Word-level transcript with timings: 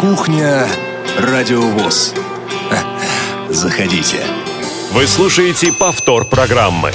Кухня 0.00 0.66
Радиовоз. 1.18 2.14
Заходите. 3.50 4.16
Вы 4.92 5.06
слушаете 5.06 5.74
повтор 5.78 6.24
программы. 6.24 6.92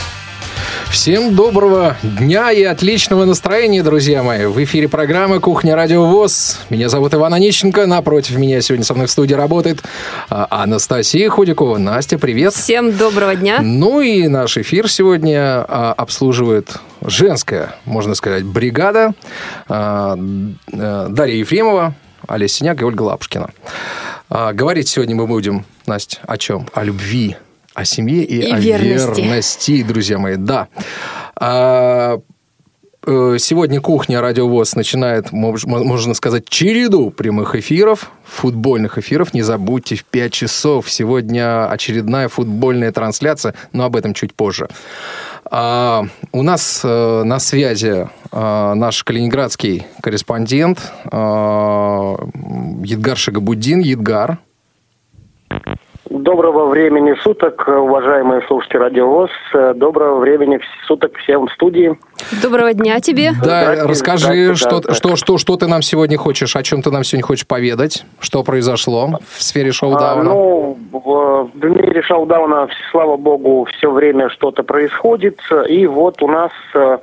Всем 0.90 1.36
доброго 1.36 1.98
дня 2.02 2.52
и 2.52 2.64
отличного 2.64 3.26
настроения, 3.26 3.84
друзья 3.84 4.24
мои. 4.24 4.48
В 4.48 4.64
эфире 4.64 4.90
программа 4.90 5.40
«Кухня 5.40 5.76
Радио 5.76 6.04
ВОЗ». 6.04 6.62
Меня 6.72 6.90
зовут 6.90 7.14
Иван 7.14 7.36
Онищенко. 7.36 7.86
Напротив 7.86 8.38
меня 8.38 8.60
сегодня 8.62 8.84
со 8.84 8.96
мной 8.96 9.06
в 9.06 9.12
студии 9.12 9.36
работает 9.36 9.84
а, 10.32 10.48
Анастасия 10.50 11.30
Худякова. 11.30 11.78
Настя, 11.78 12.18
привет. 12.18 12.56
Всем 12.56 12.98
доброго 12.98 13.36
дня. 13.36 13.60
Ну 13.62 14.02
и 14.02 14.28
наш 14.28 14.58
эфир 14.58 14.90
сегодня 14.90 15.64
а, 15.68 15.94
обслуживает 15.96 16.80
женская, 17.02 17.76
можно 17.86 18.16
сказать, 18.16 18.46
бригада. 18.46 19.14
А, 19.68 20.18
Дарья 20.66 21.36
Ефремова, 21.36 21.94
Олеся 22.28 22.56
Синяк 22.58 22.82
и 22.82 22.86
Ольга 22.86 23.04
Лапушкина. 23.04 23.50
Говорить 24.30 24.88
сегодня 24.88 25.16
мы 25.16 25.28
будем, 25.28 25.66
Настя, 25.86 26.18
о 26.26 26.38
чем? 26.38 26.68
О 26.74 26.84
любви 26.84 27.38
о 27.76 27.84
семье 27.86 28.24
и, 28.24 28.38
и 28.38 28.52
о 28.52 28.58
верности. 28.58 29.22
верности, 29.22 29.84
друзья 29.84 30.18
мои. 30.18 30.38
Да. 30.38 30.70
А, 31.36 32.20
э, 33.06 33.38
сегодня 33.38 33.82
кухня 33.82 34.22
Радиовоз 34.22 34.76
начинает, 34.76 35.32
можно 35.34 36.14
сказать, 36.14 36.48
череду 36.48 37.12
прямых 37.12 37.54
эфиров, 37.56 38.12
футбольных 38.24 38.98
эфиров. 38.98 39.34
Не 39.34 39.42
забудьте, 39.44 39.96
в 39.98 40.06
5 40.06 40.32
часов 40.32 40.90
сегодня 40.90 41.70
очередная 41.70 42.30
футбольная 42.30 42.94
трансляция, 42.94 43.54
но 43.74 43.84
об 43.84 43.98
этом 43.98 44.14
чуть 44.14 44.34
позже. 44.34 44.70
А, 45.52 46.06
у 46.32 46.42
нас 46.42 46.82
а, 46.84 47.24
на 47.24 47.40
связи 47.40 48.10
а, 48.32 48.74
наш 48.74 49.04
калининградский 49.04 49.86
корреспондент 50.02 50.92
а, 51.12 52.16
Едгар 52.84 53.18
Шагабуддин. 53.18 53.80
Едгар. 53.80 54.40
Доброго 56.26 56.66
времени 56.70 57.14
суток, 57.22 57.68
уважаемые 57.68 58.42
слушатели 58.48 58.78
Радио 58.78 59.08
ВОЗ. 59.08 59.30
Доброго 59.76 60.18
времени 60.18 60.60
суток 60.88 61.16
всем 61.18 61.46
в 61.46 61.52
студии. 61.52 61.96
Доброго 62.42 62.74
дня 62.74 63.00
тебе. 63.00 63.34
Да, 63.44 63.86
расскажи, 63.88 64.56
что, 64.56 64.80
да, 64.80 64.96
что, 64.96 65.18
что, 65.18 65.38
что 65.38 65.56
ты 65.56 65.68
нам 65.68 65.84
сегодня 65.84 66.18
хочешь, 66.18 66.56
о 66.56 66.64
чем 66.64 66.82
ты 66.82 66.90
нам 66.90 67.04
сегодня 67.04 67.24
хочешь 67.24 67.46
поведать, 67.46 68.06
что 68.20 68.42
произошло 68.42 69.20
в 69.36 69.44
сфере 69.44 69.72
шоу-дауна? 69.72 70.32
А, 70.32 70.34
ну, 70.34 70.78
в, 70.92 71.52
в 71.54 71.64
мире 71.64 72.02
шоу-дауна, 72.02 72.70
слава 72.90 73.18
богу, 73.18 73.68
все 73.78 73.92
время 73.92 74.30
что-то 74.30 74.64
происходит. 74.64 75.40
И 75.70 75.86
вот 75.86 76.24
у 76.24 76.28
нас 76.28 76.52
э, 76.74 76.98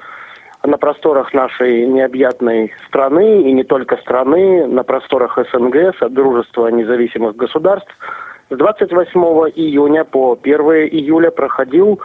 на 0.65 0.79
просторах 0.79 1.33
нашей 1.35 1.87
необъятной 1.87 2.73
страны, 2.87 3.43
и 3.43 3.53
не 3.53 3.65
только 3.65 3.97
страны, 3.99 4.67
на 4.67 4.85
просторах 4.85 5.39
СНГ, 5.53 5.97
Содружества 5.99 6.69
независимых 6.69 7.37
государств– 7.37 7.95
с 8.53 8.57
28 8.57 9.21
июня 9.57 10.05
по 10.05 10.39
1 10.43 10.61
июля 10.91 11.31
проходил 11.31 12.01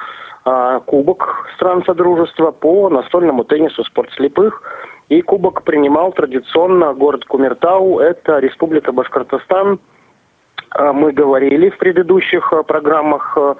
а, 0.45 0.79
Кубок 0.79 1.49
стран 1.55 1.83
Содружества 1.85 2.51
по 2.51 2.89
настольному 2.89 3.43
теннису 3.43 3.83
«Спорт 3.83 4.11
слепых». 4.13 4.61
И 5.09 5.21
кубок 5.21 5.63
принимал 5.63 6.13
традиционно 6.13 6.93
город 6.93 7.25
Кумертау, 7.25 7.99
это 7.99 8.39
Республика 8.39 8.93
Башкортостан. 8.93 9.79
А, 10.69 10.93
мы 10.93 11.11
говорили 11.11 11.69
в 11.69 11.77
предыдущих 11.77 12.53
а, 12.53 12.63
программах 12.63 13.37
а, 13.37 13.55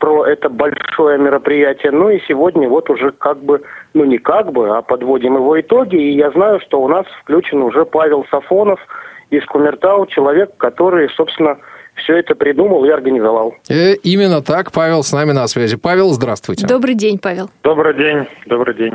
про 0.00 0.24
это 0.24 0.48
большое 0.48 1.18
мероприятие. 1.18 1.92
Ну 1.92 2.08
и 2.08 2.20
сегодня 2.26 2.68
вот 2.68 2.88
уже 2.90 3.12
как 3.12 3.38
бы, 3.38 3.62
ну 3.92 4.04
не 4.04 4.18
как 4.18 4.50
бы, 4.50 4.76
а 4.76 4.82
подводим 4.82 5.36
его 5.36 5.60
итоги. 5.60 5.96
И 5.96 6.16
я 6.16 6.30
знаю, 6.32 6.58
что 6.60 6.80
у 6.80 6.88
нас 6.88 7.04
включен 7.22 7.62
уже 7.62 7.84
Павел 7.84 8.24
Сафонов 8.30 8.80
из 9.28 9.44
Кумертау, 9.44 10.06
человек, 10.06 10.56
который, 10.56 11.10
собственно, 11.10 11.58
все 11.96 12.16
это 12.16 12.34
придумал 12.34 12.84
и 12.86 12.88
организовал. 12.88 13.54
Э, 13.68 13.92
именно 14.02 14.40
так, 14.42 14.72
Павел 14.72 15.02
с 15.02 15.12
нами 15.12 15.32
на 15.32 15.46
связи. 15.46 15.76
Павел, 15.76 16.10
здравствуйте. 16.10 16.66
Добрый 16.66 16.94
день, 16.94 17.18
Павел. 17.18 17.50
Добрый 17.62 17.94
день, 17.94 18.26
добрый 18.46 18.74
день. 18.74 18.94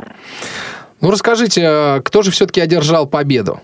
Ну, 1.00 1.12
расскажите, 1.12 1.62
а 1.64 2.00
кто 2.00 2.22
же 2.22 2.32
все-таки 2.32 2.60
одержал 2.60 3.06
победу? 3.06 3.60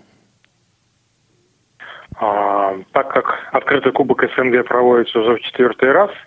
А, 2.20 2.76
так 2.92 3.12
как 3.12 3.34
открытый 3.50 3.91
кубок 3.91 4.22
СНГ 4.36 4.64
проводится 4.64 5.19
уже 5.19 5.34
в 5.34 5.41
четвертый 5.41 5.91
раз– 5.91 6.10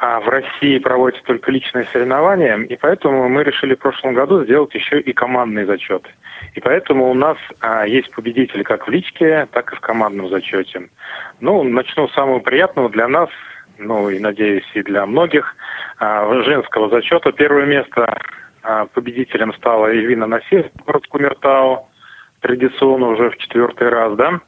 а 0.00 0.18
в 0.18 0.28
России 0.28 0.78
проводятся 0.78 1.22
только 1.26 1.52
личные 1.52 1.84
соревнования, 1.84 2.56
и 2.56 2.76
поэтому 2.76 3.28
мы 3.28 3.44
решили 3.44 3.74
в 3.74 3.80
прошлом 3.80 4.14
году 4.14 4.42
сделать 4.44 4.74
еще 4.74 4.98
и 4.98 5.12
командный 5.12 5.66
зачет. 5.66 6.06
И 6.54 6.60
поэтому 6.60 7.10
у 7.10 7.14
нас 7.14 7.36
а, 7.60 7.86
есть 7.86 8.10
победители 8.10 8.62
как 8.62 8.88
в 8.88 8.90
личке, 8.90 9.46
так 9.52 9.74
и 9.74 9.76
в 9.76 9.80
командном 9.80 10.30
зачете. 10.30 10.88
Ну, 11.40 11.62
начну 11.64 12.08
с 12.08 12.14
самого 12.14 12.38
приятного 12.38 12.88
для 12.88 13.08
нас, 13.08 13.28
ну 13.76 14.08
и, 14.08 14.18
надеюсь, 14.18 14.64
и 14.72 14.82
для 14.82 15.04
многих, 15.04 15.54
а, 15.98 16.42
женского 16.44 16.88
зачета. 16.88 17.30
Первое 17.32 17.66
место 17.66 18.18
а, 18.62 18.86
победителем 18.86 19.52
стала 19.52 19.88
Эльвина 19.88 20.26
Насир, 20.26 20.70
город 20.86 21.06
Кумертау, 21.08 21.88
традиционно 22.40 23.08
уже 23.08 23.28
в 23.28 23.36
четвертый 23.36 23.90
раз, 23.90 24.16
да. 24.16 24.40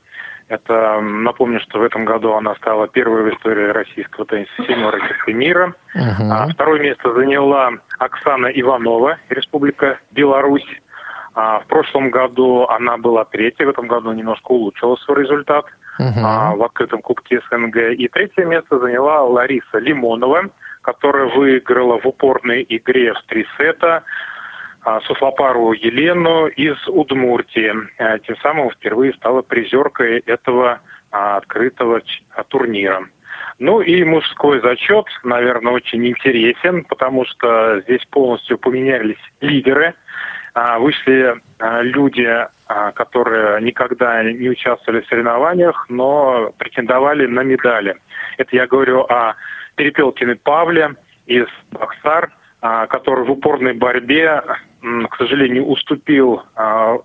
Это, 0.53 1.01
напомню, 1.01 1.61
что 1.61 1.79
в 1.79 1.83
этом 1.83 2.05
году 2.05 2.35
она 2.35 2.55
стала 2.57 2.87
первой 2.87 3.23
в 3.23 3.35
истории 3.35 3.69
российского 3.69 4.27
тенниса 4.27 4.53
семерочкой 4.59 5.33
мира. 5.33 5.73
Uh-huh. 5.97 6.29
А 6.31 6.47
второе 6.47 6.79
место 6.79 7.11
заняла 7.15 7.71
Оксана 7.99 8.49
Иванова, 8.49 9.17
Республика 9.31 9.99
Беларусь. 10.11 10.67
А 11.35 11.61
в 11.61 11.67
прошлом 11.69 12.11
году 12.11 12.67
она 12.67 12.99
была 12.99 13.25
третьей, 13.25 13.65
в 13.65 13.71
этом 13.71 13.87
году 13.87 14.13
немножко 14.13 14.53
улучшила 14.53 14.97
свой 14.97 15.23
результат 15.23 15.65
uh-huh. 15.99 16.21
а, 16.23 16.55
в 16.55 16.63
открытом 16.63 17.01
кубке 17.01 17.41
СНГ. 17.51 17.95
И 17.97 18.07
третье 18.09 18.45
место 18.45 18.79
заняла 18.79 19.23
Лариса 19.23 19.79
Лимонова, 19.79 20.51
которая 20.83 21.35
выиграла 21.35 21.99
в 21.99 22.05
упорной 22.05 22.67
игре 22.69 23.15
в 23.15 23.23
три 23.23 23.47
сета 23.57 24.03
Суслопару 25.07 25.73
Елену 25.73 26.49
из 26.49 26.77
Удмуртии. 26.89 27.73
А, 27.99 28.19
тем 28.19 28.37
самым 28.39 28.71
впервые 28.71 29.13
стала 29.15 29.43
призеркой 29.43 30.19
этого 30.21 30.81
а, 31.11 31.37
открытого 31.37 32.03
турнира. 32.49 33.09
Ну 33.59 33.81
и 33.81 34.03
мужской 34.03 34.61
зачет, 34.61 35.07
наверное, 35.23 35.73
очень 35.73 36.05
интересен, 36.07 36.85
потому 36.85 37.25
что 37.27 37.81
здесь 37.83 38.05
полностью 38.07 38.59
поменялись 38.59 39.19
лидеры. 39.41 39.95
Вышли 40.81 41.41
люди, 41.81 42.29
которые 42.67 43.63
никогда 43.63 44.23
не 44.23 44.51
участвовали 44.51 45.01
в 45.01 45.07
соревнованиях, 45.07 45.87
но 45.89 46.53
претендовали 46.59 47.27
на 47.27 47.41
медали. 47.41 47.97
Это 48.37 48.55
я 48.57 48.67
говорю 48.67 49.01
о 49.03 49.35
Перепелкиной 49.77 50.37
Павле 50.37 50.97
из 51.25 51.47
Бахсар, 51.71 52.33
который 52.61 53.25
в 53.25 53.31
упорной 53.31 53.73
борьбе 53.73 54.43
к 54.83 55.17
сожалению, 55.17 55.67
уступил 55.67 56.43
а, 56.57 56.99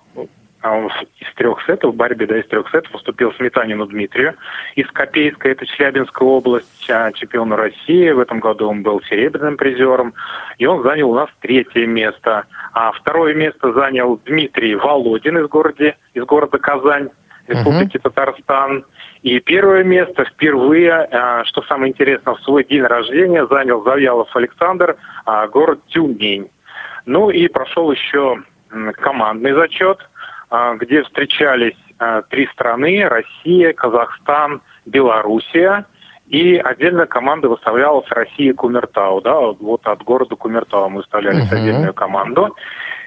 а, 0.60 0.88
из 1.20 1.32
трех 1.36 1.64
сетов, 1.64 1.94
в 1.94 1.96
борьбе 1.96 2.26
да, 2.26 2.38
из 2.38 2.46
трех 2.48 2.68
сетов 2.70 2.92
уступил 2.92 3.32
Сметанину 3.34 3.86
Дмитрию 3.86 4.34
из 4.74 4.88
Копейска, 4.88 5.48
это 5.48 5.64
Челябинская 5.64 6.28
область, 6.28 6.90
а, 6.90 7.12
чемпиона 7.12 7.56
России. 7.56 8.10
В 8.10 8.18
этом 8.18 8.40
году 8.40 8.68
он 8.68 8.82
был 8.82 9.00
серебряным 9.02 9.56
призером, 9.56 10.14
и 10.58 10.66
он 10.66 10.82
занял 10.82 11.10
у 11.10 11.14
нас 11.14 11.28
третье 11.40 11.86
место. 11.86 12.46
А 12.72 12.90
второе 12.90 13.34
место 13.34 13.72
занял 13.72 14.20
Дмитрий 14.24 14.74
Володин 14.74 15.38
из, 15.38 15.46
города, 15.46 15.94
из 16.14 16.24
города 16.24 16.58
Казань, 16.58 17.10
Республики 17.46 17.96
uh-huh. 17.96 18.02
Татарстан. 18.02 18.84
И 19.22 19.40
первое 19.40 19.82
место 19.82 20.26
впервые, 20.26 21.08
что 21.44 21.62
самое 21.62 21.92
интересное, 21.92 22.34
в 22.34 22.42
свой 22.42 22.62
день 22.62 22.82
рождения 22.82 23.46
занял 23.46 23.82
Завьялов 23.82 24.28
Александр, 24.36 24.96
город 25.50 25.80
Тюмень. 25.88 26.50
Ну 27.08 27.30
и 27.30 27.48
прошел 27.48 27.90
еще 27.90 28.42
командный 29.00 29.54
зачет, 29.54 29.98
а, 30.50 30.74
где 30.74 31.02
встречались 31.02 31.76
а, 31.98 32.20
три 32.20 32.46
страны– 32.48 33.08
Россия, 33.08 33.72
Казахстан, 33.72 34.60
Белоруссия. 34.84 35.86
И 36.26 36.56
отдельная 36.56 37.06
команда 37.06 37.48
выставлялась 37.48 38.06
Россия 38.10 38.52
Кумертау. 38.52 39.22
Да, 39.22 39.40
вот 39.40 39.86
от 39.86 40.02
города 40.02 40.36
Кумертау 40.36 40.90
мы 40.90 40.98
выставляли 40.98 41.44
uh-huh. 41.44 41.54
отдельную 41.56 41.94
команду. 41.94 42.54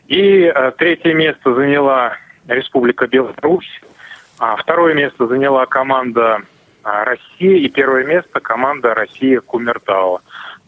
И 0.07 0.47
а, 0.47 0.71
третье 0.71 1.13
место 1.13 1.53
заняла 1.53 2.13
Республика 2.47 3.05
Беларусь. 3.05 3.69
А 4.39 4.55
второе 4.55 4.95
место 4.95 5.27
заняла 5.27 5.67
команда 5.67 6.39
Россия. 6.83 7.57
И 7.57 7.69
первое 7.69 8.03
место 8.03 8.39
команда 8.39 8.95
Россия 8.95 9.41
Кумертау. 9.41 10.21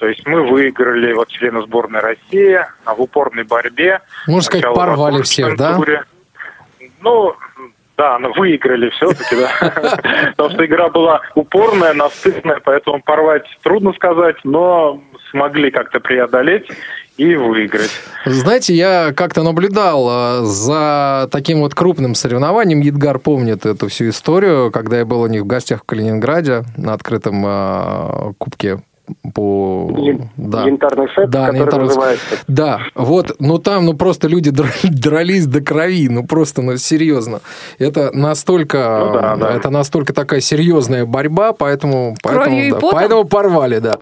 То 0.04 0.10
есть 0.10 0.28
мы 0.28 0.46
выиграли 0.46 1.14
вот 1.14 1.30
члены 1.30 1.62
сборной 1.62 2.02
России 2.02 2.60
в 2.86 3.02
упорной 3.02 3.46
борьбе. 3.46 4.02
Можно 4.28 4.42
сказать, 4.42 4.66
порвали 4.76 5.22
всех, 5.22 5.56
да? 5.56 5.80
Ну, 7.00 7.34
да, 7.96 8.20
но 8.20 8.34
выиграли 8.34 8.90
все-таки, 8.90 9.38
да. 9.38 9.50
Потому 10.36 10.50
что 10.50 10.66
игра 10.66 10.90
была 10.90 11.22
упорная, 11.36 11.94
насытная, 11.94 12.60
поэтому 12.62 13.02
порвать 13.02 13.46
трудно 13.62 13.94
сказать, 13.94 14.36
но 14.44 15.02
смогли 15.32 15.72
как-то 15.72 16.02
преодолеть. 16.02 16.70
и 17.16 17.36
выиграть. 17.36 17.92
Знаете, 18.26 18.74
я 18.74 19.14
как-то 19.14 19.44
наблюдал 19.44 20.10
э, 20.10 20.42
за 20.44 21.30
таким 21.32 21.60
вот 21.60 21.76
крупным 21.76 22.14
соревнованием. 22.14 22.82
Едгар 22.82 23.20
помнит 23.20 23.66
эту 23.66 23.88
всю 23.88 24.10
историю, 24.10 24.70
когда 24.70 24.98
я 24.98 25.06
был 25.06 25.22
у 25.22 25.28
них 25.28 25.44
в 25.44 25.48
гостях 25.48 25.84
в 25.84 25.86
Калининграде 25.86 26.64
на 26.76 26.92
открытом 26.92 27.42
э, 27.46 28.34
кубке 28.38 28.82
по... 29.34 29.90
Да. 30.38 30.64
Янтарный 30.64 31.08
сет, 31.16 31.30
Да, 31.30 31.48
который 31.48 31.60
янтарный- 31.62 31.86
называется. 31.88 32.26
Да, 32.48 32.80
вот, 32.96 33.36
ну 33.40 33.58
там, 33.58 33.86
ну 33.86 33.94
просто 33.94 34.28
люди 34.28 34.50
др- 34.52 34.72
дрались 34.84 35.46
до 35.48 35.62
крови, 35.62 36.08
ну 36.10 36.26
просто, 36.26 36.62
ну 36.62 36.78
серьезно. 36.78 37.42
Это 37.80 38.12
настолько, 38.14 38.78
Ну 39.06 39.14
да, 39.14 39.36
да. 39.36 39.52
это 39.54 39.70
настолько 39.70 40.14
такая 40.14 40.40
серьезная 40.42 41.06
борьба, 41.06 41.54
поэтому, 41.54 42.16
поэтому, 42.22 42.72
да, 42.72 42.88
поэтому 42.92 43.26
порвали, 43.26 43.80
да. 43.80 43.98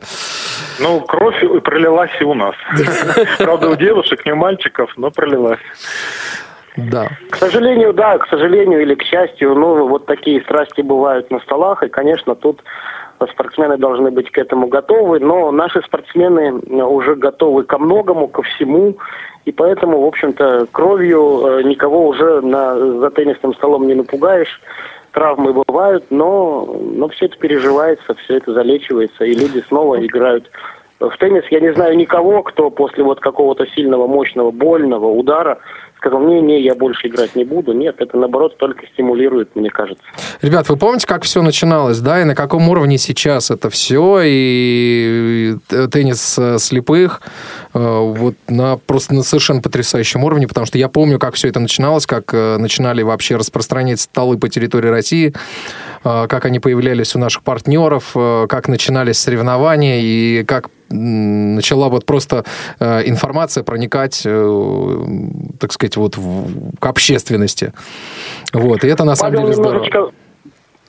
Ну, 0.79 1.01
кровь 1.01 1.43
и 1.43 1.59
пролилась 1.59 2.11
и 2.19 2.23
у 2.23 2.33
нас. 2.33 2.55
Правда, 3.37 3.69
у 3.69 3.75
девушек, 3.75 4.25
не 4.25 4.31
у 4.31 4.35
мальчиков, 4.35 4.91
но 4.97 5.11
пролилась. 5.11 5.59
Да. 6.77 7.09
К 7.29 7.35
сожалению, 7.35 7.93
да, 7.93 8.17
к 8.17 8.27
сожалению 8.29 8.81
или 8.81 8.95
к 8.95 9.03
счастью, 9.03 9.55
ну, 9.55 9.87
вот 9.87 10.05
такие 10.05 10.41
страсти 10.41 10.81
бывают 10.81 11.29
на 11.29 11.39
столах, 11.41 11.83
и, 11.83 11.89
конечно, 11.89 12.33
тут 12.35 12.63
спортсмены 13.27 13.77
должны 13.77 14.11
быть 14.11 14.31
к 14.31 14.37
этому 14.37 14.67
готовы, 14.67 15.19
но 15.19 15.51
наши 15.51 15.81
спортсмены 15.81 16.53
уже 16.83 17.15
готовы 17.15 17.63
ко 17.63 17.77
многому, 17.77 18.27
ко 18.27 18.41
всему, 18.43 18.97
и 19.45 19.51
поэтому, 19.51 20.01
в 20.01 20.05
общем-то, 20.05 20.67
кровью 20.71 21.41
э, 21.45 21.63
никого 21.63 22.07
уже 22.07 22.41
на, 22.41 22.75
за 22.75 23.09
теннисным 23.09 23.53
столом 23.55 23.87
не 23.87 23.95
напугаешь. 23.95 24.61
Травмы 25.11 25.53
бывают, 25.53 26.05
но, 26.09 26.65
но 26.79 27.09
все 27.09 27.25
это 27.25 27.37
переживается, 27.37 28.13
все 28.23 28.37
это 28.37 28.53
залечивается, 28.53 29.25
и 29.25 29.33
люди 29.33 29.63
снова 29.67 30.05
играют 30.05 30.49
в 30.99 31.17
теннис. 31.17 31.43
Я 31.49 31.59
не 31.59 31.73
знаю 31.73 31.97
никого, 31.97 32.43
кто 32.43 32.69
после 32.69 33.03
вот 33.03 33.19
какого-то 33.19 33.65
сильного, 33.67 34.07
мощного, 34.07 34.51
больного 34.51 35.07
удара 35.07 35.59
сказал, 36.01 36.21
не-не, 36.21 36.61
я 36.61 36.73
больше 36.73 37.07
играть 37.07 37.35
не 37.35 37.43
буду. 37.43 37.73
Нет, 37.73 37.95
это 37.99 38.17
наоборот 38.17 38.57
только 38.57 38.87
стимулирует, 38.87 39.55
мне 39.55 39.69
кажется. 39.69 40.03
Ребят, 40.41 40.67
вы 40.67 40.75
помните, 40.75 41.05
как 41.05 41.23
все 41.23 41.43
начиналось, 41.43 41.99
да, 41.99 42.21
и 42.21 42.23
на 42.23 42.33
каком 42.33 42.67
уровне 42.69 42.97
сейчас 42.97 43.51
это 43.51 43.69
все, 43.69 44.21
и 44.23 45.55
теннис 45.91 46.39
э, 46.39 46.57
слепых 46.57 47.21
э, 47.75 47.79
вот 47.79 48.33
на 48.47 48.77
просто 48.77 49.13
на 49.13 49.21
совершенно 49.21 49.61
потрясающем 49.61 50.23
уровне, 50.23 50.47
потому 50.47 50.65
что 50.65 50.79
я 50.79 50.89
помню, 50.89 51.19
как 51.19 51.35
все 51.35 51.49
это 51.49 51.59
начиналось, 51.59 52.07
как 52.07 52.33
э, 52.33 52.57
начинали 52.57 53.03
вообще 53.03 53.35
распространять 53.35 53.99
столы 53.99 54.39
по 54.39 54.49
территории 54.49 54.89
России, 54.89 55.33
э, 56.03 56.27
как 56.27 56.45
они 56.45 56.59
появлялись 56.59 57.15
у 57.15 57.19
наших 57.19 57.43
партнеров, 57.43 58.13
э, 58.15 58.47
как 58.49 58.67
начинались 58.67 59.19
соревнования 59.19 60.01
и 60.01 60.43
как 60.45 60.69
начала 60.91 61.89
вот 61.89 62.05
просто 62.05 62.43
э, 62.79 63.01
информация 63.09 63.63
проникать, 63.63 64.21
э, 64.25 64.97
так 65.59 65.71
сказать, 65.71 65.97
вот 65.97 66.17
в- 66.17 66.77
к 66.79 66.85
общественности. 66.85 67.73
Вот, 68.53 68.83
и 68.83 68.87
это 68.87 69.03
на 69.03 69.15
самом 69.15 69.33
Павел 69.33 69.45
деле 69.47 69.53
здорово. 69.55 69.73
немножечко, 69.73 70.11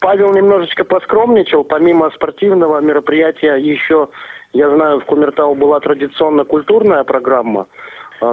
Павел 0.00 0.32
немножечко 0.34 0.84
поскромничал. 0.84 1.64
Помимо 1.64 2.10
спортивного 2.10 2.81
мероприятия 2.81 3.54
еще, 3.56 4.08
я 4.52 4.69
знаю, 4.75 5.00
в 5.00 5.04
Кумертау 5.04 5.54
была 5.54 5.78
традиционно 5.81 6.44
культурная 6.44 7.05
программа, 7.05 7.66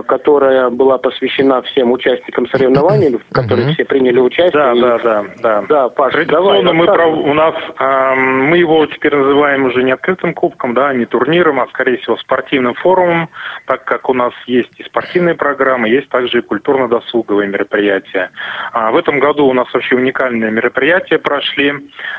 которая 0.07 0.69
была 0.69 0.97
посвящена 0.97 1.62
всем 1.63 1.91
участникам 1.91 2.47
соревнований, 2.50 3.18
в 3.18 3.33
которых 3.33 3.65
Мгм. 3.65 3.74
все 3.74 3.86
приняли 3.86 4.19
участие. 4.19 4.51
Да, 4.51 4.74
И- 4.74 4.81
да, 4.81 4.97
да, 5.00 5.25
да. 5.41 5.63
Да, 5.68 5.89
Паш, 5.89 6.13
Традиционно 6.13 6.63
давай, 6.63 6.74
мы 6.74 6.86
пров- 6.86 7.30
у 7.30 7.33
нас 7.33 7.56
эм, 7.80 8.44
мы 8.50 8.57
его 8.57 8.86
теперь 8.86 9.15
называем 9.15 9.65
уже 9.65 9.83
не 9.83 9.91
открытым 9.91 10.33
кубком, 10.33 10.74
да, 10.74 10.94
не 10.94 11.06
турниром, 11.06 11.59
а 11.59 11.68
скорее 11.68 11.97
всего 11.97 12.18
спортивным 12.18 12.74
форумом, 12.75 13.30
так 13.65 13.83
как 13.86 14.09
у 14.09 14.13
нас 14.13 14.33
есть 14.45 14.80
и 14.80 14.83
спортивные 14.83 15.36
программы, 15.36 15.89
есть 15.89 16.09
также 16.09 16.39
и 16.39 16.41
культурно-досуговые 16.41 17.47
мероприятия. 17.47 18.31
А, 18.71 18.91
в 18.91 18.97
этом 18.97 19.19
году 19.19 19.45
у 19.47 19.53
нас 19.53 19.68
вообще 19.74 19.95
уникальные 19.95 20.51
мероприятия 20.51 21.18
прошли. 21.18 21.74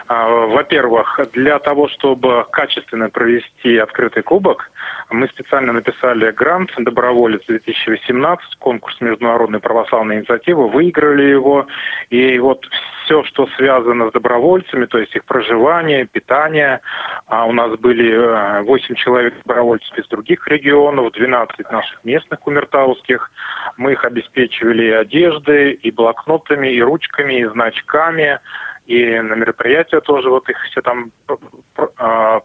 А, 0.09 0.29
во-первых, 0.47 1.21
для 1.33 1.59
того, 1.59 1.89
чтобы 1.89 2.45
качественно 2.51 3.11
провести 3.11 3.77
открытый 3.79 4.23
кубок, 4.23 4.71
мы 5.11 5.29
специально 5.29 5.73
написали 5.73 6.31
грант 6.31 6.73
«Доброволец 6.79 7.43
2018», 7.67 8.39
конкурс 8.59 9.01
международной 9.01 9.61
православной 9.61 10.19
инициативы, 10.19 10.69
выиграли 10.69 11.25
его. 11.25 11.67
И 12.11 12.39
вот 12.39 12.67
все, 13.05 13.25
что 13.25 13.47
связано 13.57 14.09
с 14.09 14.13
добровольцами, 14.13 14.87
то 14.87 14.99
есть 14.99 15.15
их 15.17 15.25
проживание, 15.25 16.07
питание, 16.07 16.81
а 17.27 17.47
у 17.47 17.53
нас 17.53 17.77
были 17.79 18.13
э, 18.13 18.63
8 18.63 18.95
человек 18.95 19.35
добровольцев 19.45 19.97
из 19.99 20.07
других 20.09 20.47
регионов, 20.49 21.13
12 21.13 21.71
наших 21.71 22.05
местных 22.05 22.41
кумертауских. 22.41 23.31
Мы 23.77 23.93
их 23.93 24.05
обеспечивали 24.05 24.85
и 24.85 24.91
одеждой, 24.91 25.73
и 25.73 25.91
блокнотами, 25.91 26.69
и 26.69 26.81
ручками, 26.81 27.41
и 27.41 27.47
значками. 27.47 28.41
И 28.87 29.21
на 29.21 29.35
мероприятия 29.35 30.01
тоже 30.01 30.31
вот 30.31 30.49
их 30.49 30.57
все 30.71 30.83
там 30.83 31.13
пр- 31.27 31.91
а, 31.97 32.43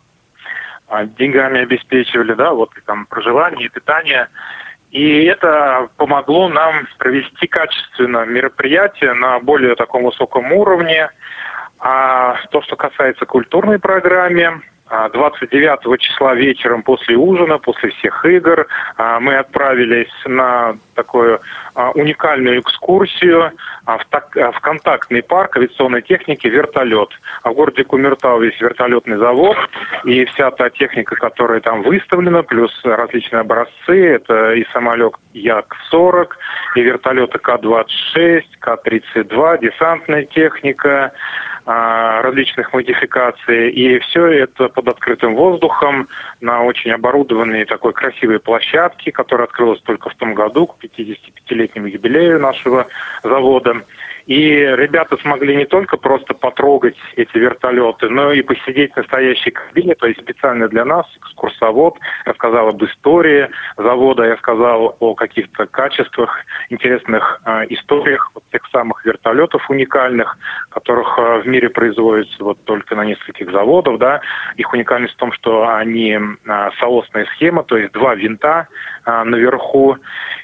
а, 0.88 1.06
деньгами 1.06 1.62
обеспечивали, 1.62 2.34
да, 2.34 2.54
вот 2.54 2.78
и 2.78 2.82
там 2.82 3.06
проживание 3.08 3.66
и 3.66 3.70
питание. 3.70 4.30
И 4.96 5.26
это 5.26 5.90
помогло 5.98 6.48
нам 6.48 6.88
провести 6.98 7.48
качественно 7.48 8.24
мероприятие 8.24 9.12
на 9.12 9.42
более 9.42 9.76
таком 9.76 10.06
высоком 10.06 10.54
уровне. 10.54 11.10
А 11.82 12.38
то, 12.50 12.62
что 12.62 12.78
касается 12.78 13.26
культурной 13.26 13.78
программы, 13.78 14.62
29 14.90 16.00
числа 16.00 16.36
вечером 16.36 16.84
после 16.84 17.16
ужина, 17.16 17.58
после 17.58 17.90
всех 17.90 18.24
игр, 18.26 18.68
а, 18.98 19.20
мы 19.20 19.36
отправились 19.36 20.14
на 20.26 20.76
такую 20.94 21.40
а, 21.74 21.90
уникальную 21.92 22.60
экскурсию 22.60 23.52
а, 23.86 23.98
в, 23.98 24.06
так- 24.06 24.38
а, 24.38 24.52
в 24.52 24.60
контактный 24.60 25.24
парк 25.24 25.58
авиационной 25.58 26.04
техники 26.04 26.46
«Вертолет». 26.48 27.10
А 27.42 27.50
в 27.50 27.56
городе 27.56 27.84
Кумертау 27.84 28.42
есть 28.44 28.62
вертолетный 28.62 29.18
завод, 29.18 29.58
и 30.04 30.24
вся 30.26 30.52
та 30.52 30.70
техника, 30.70 31.16
которая 31.16 31.62
там 31.62 31.82
выставлена, 31.82 32.44
плюс 32.44 32.72
различные 32.84 33.42
образцы, 33.42 34.08
это 34.08 34.54
и 34.54 34.66
самолет 34.72 35.16
Як-40, 35.34 36.30
и 36.76 36.82
вертолеты 36.82 37.40
К-26, 37.40 38.44
К-32, 38.60 39.62
десантная 39.62 40.26
техника, 40.26 41.12
а, 41.12 41.55
различных 41.66 42.74
модификаций. 42.74 43.72
И 43.72 44.00
все 44.00 44.28
это 44.28 44.70
под 44.70 44.88
открытым 44.88 45.36
воздухом 45.36 46.08
на 46.42 46.64
очень 46.64 46.92
оборудованной 46.92 47.66
такой 47.66 47.94
красивой 47.94 48.40
площадке, 48.40 49.12
которая 49.12 49.48
открылась 49.48 49.82
только 49.82 50.10
в 50.10 50.16
том 50.16 50.34
году, 50.34 50.68
к 50.68 50.84
55-летнему 50.84 51.88
юбилею 51.88 52.40
нашего 52.40 52.88
завода. 53.24 53.82
И 54.28 54.50
ребята 54.50 55.18
смогли 55.18 55.56
не 55.56 55.66
только 55.66 55.98
просто 55.98 56.34
потрогать 56.34 56.96
эти 57.16 57.38
вертолеты, 57.38 58.10
но 58.10 58.32
и 58.32 58.42
посидеть 58.42 58.94
в 58.94 58.98
настоящей 58.98 59.52
кабине, 59.52 59.94
то 59.96 60.08
есть 60.08 60.20
специально 60.20 60.68
для 60.68 60.84
нас 60.84 61.06
экскурсовод 61.18 62.00
рассказал 62.26 62.70
об 62.70 62.84
истории 62.84 63.50
завода, 63.78 64.24
я 64.24 64.38
сказал 64.38 64.96
о 65.00 65.14
каких-то 65.14 65.68
качествах, 65.68 66.40
интересных 66.70 67.40
э, 67.46 67.66
историях 67.70 68.32
вот 68.34 68.44
тех 68.52 68.62
самых 68.72 69.06
вертолетов 69.06 69.70
уникальных, 69.70 70.38
которых 70.70 71.20
э, 71.20 71.42
в 71.42 71.48
мире 71.48 71.70
производится 71.70 72.44
вот 72.44 72.64
только 72.64 72.96
на 72.96 73.06
нескольких 73.06 73.52
заводах, 73.52 74.00
да. 74.00 74.22
Их 74.56 74.74
уникальность 74.74 75.14
в 75.14 75.18
том, 75.18 75.32
что 75.34 75.68
они 75.68 76.18
э, 76.18 76.70
соосная 76.80 77.26
схема, 77.36 77.64
то 77.64 77.78
есть 77.78 77.92
два 77.92 78.16
винта 78.16 78.68
э, 79.06 79.24
наверху, 79.24 79.98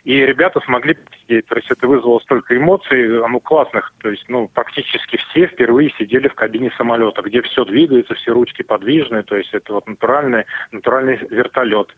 и 0.04 0.26
ребята 0.26 0.60
смогли 0.62 0.96
посидеть, 0.96 1.46
то 1.48 1.56
есть 1.56 1.70
это 1.72 1.88
вызвало 1.88 2.20
столько 2.20 2.58
эмоций, 2.58 3.08
ну, 3.28 3.40
классных, 3.40 3.94
то 4.00 4.10
есть, 4.10 4.26
ну, 4.28 4.48
практически 4.48 5.18
все 5.18 5.48
впервые 5.48 5.94
сидели 5.98 6.28
в 6.28 6.36
кабине 6.36 6.72
самолета, 6.78 7.22
где 7.22 7.42
все 7.42 7.66
двигается, 7.66 8.16
все 8.16 8.32
ручки 8.34 8.64
подвижные, 8.64 9.24
то 9.24 9.36
есть 9.36 9.54
это 9.54 9.74
вот 9.74 9.88
натуральный, 9.88 10.46
натуральный 10.72 11.18
вертолет. 11.30 11.96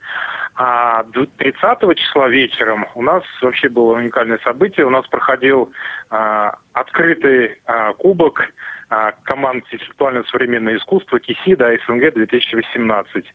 А 0.55 1.03
д- 1.03 1.27
30 1.38 1.96
числа 1.98 2.27
вечером 2.27 2.88
у 2.96 3.01
нас 3.01 3.24
вообще 3.41 3.70
было 3.70 3.98
уникальное 3.98 4.39
событие, 4.43 4.86
у 4.86 4.89
нас 4.89 5.08
проходил 5.08 5.72
а, 6.10 6.58
открытый 6.74 7.60
а, 7.65 7.93
кубок 7.93 8.41
а, 8.41 8.51
команд 9.23 9.65
интеллектуальное 9.71 10.23
современное 10.23 10.77
искусство 10.77 11.19
КИСИДа 11.19 11.77
СНГ 11.85 12.13
2018. 12.13 13.25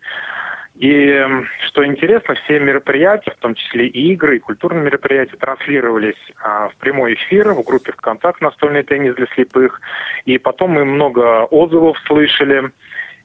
И 0.77 1.27
что 1.67 1.85
интересно, 1.85 2.35
все 2.37 2.61
мероприятия, 2.61 3.33
в 3.33 3.39
том 3.39 3.55
числе 3.55 3.89
и 3.89 4.13
игры, 4.13 4.37
и 4.37 4.41
культурные 4.41 4.85
мероприятия, 4.85 5.37
транслировались 5.37 6.15
а, 6.41 6.69
в 6.69 6.77
прямой 6.77 7.15
эфир 7.15 7.53
в 7.53 7.65
группе 7.65 7.93
ВКонтакт 7.93 8.41
«Настольный 8.41 8.85
теннис 8.85 9.17
для 9.17 9.27
слепых». 9.35 9.81
И 10.25 10.39
потом 10.39 10.73
мы 10.73 10.85
много 10.85 11.45
отзывов 11.47 11.99
слышали, 12.07 12.71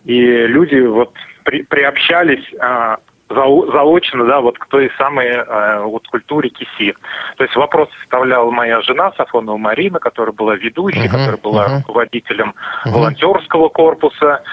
и 0.03 0.47
люди 0.47 0.79
вот 0.79 1.13
при- 1.43 1.61
приобщались 1.61 2.43
а, 2.59 2.97
заочно, 3.33 4.25
да, 4.25 4.41
вот 4.41 4.57
к 4.57 4.65
той 4.67 4.91
самой 4.97 5.27
э, 5.27 5.79
вот 5.83 6.07
культуре 6.07 6.49
киси. 6.49 6.95
То 7.37 7.43
есть 7.43 7.55
вопрос 7.55 7.89
составляла 7.99 8.51
моя 8.51 8.81
жена 8.81 9.11
Сафонова 9.17 9.57
Марина, 9.57 9.99
которая 9.99 10.33
была 10.33 10.55
ведущей, 10.55 11.07
Мгм, 11.07 11.09
которая 11.09 11.37
была 11.37 11.67
мгм. 11.67 11.77
руководителем 11.77 12.53
Мгм. 12.85 12.93
волонтерского 12.93 13.69
корпуса. 13.69 14.43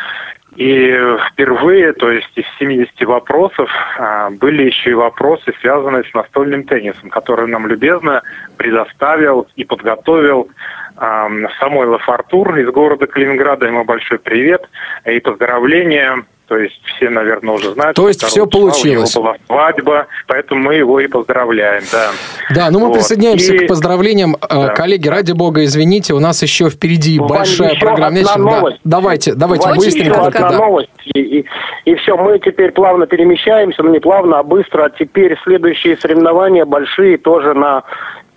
И 0.57 0.99
впервые, 1.31 1.93
то 1.93 2.11
есть 2.11 2.31
из 2.35 2.45
70 2.59 3.05
вопросов, 3.05 3.71
а, 3.99 4.31
были 4.31 4.65
еще 4.65 4.91
и 4.91 4.95
вопросы, 4.95 5.53
связанные 5.61 6.03
с 6.05 6.13
настольным 6.13 6.65
теннисом, 6.65 7.09
которые 7.09 7.47
нам 7.47 7.69
любезно 7.69 8.23
предоставил 8.57 9.47
и 9.55 9.65
подготовил 9.65 10.49
а, 10.97 11.29
Самойлов 11.61 12.07
Артур 12.09 12.57
из 12.59 12.69
города 12.69 13.07
Калининграда. 13.07 13.67
Ему 13.67 13.85
большой 13.85 14.19
привет 14.19 14.69
и 15.07 15.21
поздравления 15.21 16.25
то 16.51 16.59
есть 16.59 16.81
все, 16.97 17.09
наверное, 17.11 17.55
уже 17.55 17.75
знают. 17.75 17.95
То 17.95 18.09
есть 18.09 18.25
все 18.25 18.45
получилось. 18.45 19.15
У 19.15 19.21
него 19.21 19.29
была 19.31 19.37
свадьба, 19.47 20.07
поэтому 20.27 20.65
мы 20.65 20.75
его 20.75 20.99
и 20.99 21.07
поздравляем, 21.07 21.85
да. 21.93 22.11
Да, 22.53 22.71
ну 22.73 22.81
мы 22.81 22.87
вот. 22.89 22.95
присоединяемся 22.95 23.55
и... 23.55 23.59
к 23.59 23.69
поздравлениям. 23.69 24.35
Э, 24.35 24.49
да. 24.49 24.69
Коллеги, 24.71 25.07
ради 25.07 25.31
бога, 25.31 25.63
извините, 25.63 26.13
у 26.13 26.19
нас 26.19 26.43
еще 26.43 26.69
впереди 26.69 27.21
Ваня, 27.21 27.35
большая 27.35 27.79
программа. 27.79 28.21
Да, 28.25 28.79
давайте, 28.83 29.35
давайте 29.35 29.69
Ваня, 29.69 29.77
быстренько. 29.77 30.11
Еще 30.11 30.27
одна 30.27 30.51
да. 30.51 30.59
новость. 30.59 30.91
И, 31.05 31.21
и, 31.21 31.45
и 31.85 31.95
все, 31.95 32.17
мы 32.17 32.41
теперь 32.41 32.73
плавно 32.73 33.07
перемещаемся, 33.07 33.85
ну 33.85 33.93
не 33.93 34.01
плавно, 34.01 34.41
а 34.41 34.43
быстро. 34.43 34.91
Теперь 34.99 35.39
следующие 35.45 35.97
соревнования 35.99 36.65
большие 36.65 37.17
тоже 37.17 37.55
на 37.55 37.85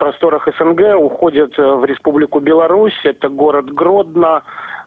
просторах 0.04 0.46
СНГ 0.58 0.96
уходят 0.98 1.58
э, 1.58 1.62
в 1.62 1.84
Республику 1.86 2.38
Беларусь. 2.38 2.98
Это 3.04 3.30
город 3.30 3.72
Гродно. 3.72 4.42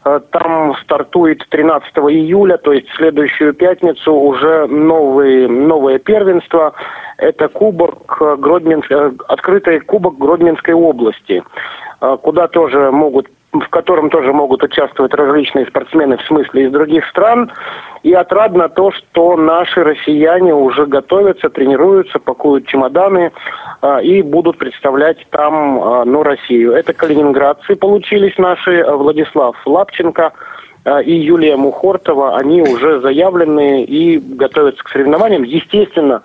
Э, 0.05 0.19
там 0.29 0.75
стартует 0.83 1.43
13 1.49 1.89
июля, 1.97 2.57
то 2.57 2.71
есть 2.71 2.87
в 2.89 2.95
следующую 2.97 3.55
пятницу 3.55 4.13
уже 4.13 4.67
новые, 4.67 5.47
новое 5.47 5.97
первенство. 5.97 6.73
Это 7.17 7.47
кубок 7.47 8.21
э, 8.21 9.11
открытый 9.27 9.79
кубок 9.79 10.19
Гродненской 10.19 10.75
области, 10.75 11.43
куда 11.99 12.47
тоже 12.47 12.91
могут 12.91 13.27
в 13.53 13.69
котором 13.69 14.09
тоже 14.09 14.33
могут 14.33 14.63
участвовать 14.63 15.13
различные 15.13 15.65
спортсмены, 15.65 16.17
в 16.17 16.21
смысле 16.23 16.65
из 16.65 16.71
других 16.71 17.07
стран. 17.07 17.51
И 18.03 18.13
отрадно 18.13 18.69
то, 18.69 18.91
что 18.91 19.35
наши 19.35 19.83
россияне 19.83 20.53
уже 20.53 20.85
готовятся, 20.85 21.49
тренируются, 21.49 22.19
пакуют 22.19 22.67
чемоданы 22.67 23.31
э, 23.81 24.03
и 24.03 24.21
будут 24.21 24.57
представлять 24.57 25.25
там 25.29 25.81
э, 25.81 26.03
ну, 26.05 26.23
Россию. 26.23 26.73
Это 26.73 26.93
калининградцы 26.93 27.75
получились 27.75 28.37
наши, 28.37 28.83
Владислав 28.83 29.55
Лапченко 29.65 30.33
э, 30.33 30.56
и 31.03 31.13
Юлия 31.13 31.57
Мухортова. 31.57 32.37
Они 32.37 32.61
уже 32.61 33.01
заявлены 33.01 33.83
и 33.83 34.19
готовятся 34.19 34.83
к 34.83 34.89
соревнованиям. 34.89 35.43
Естественно, 35.43 36.21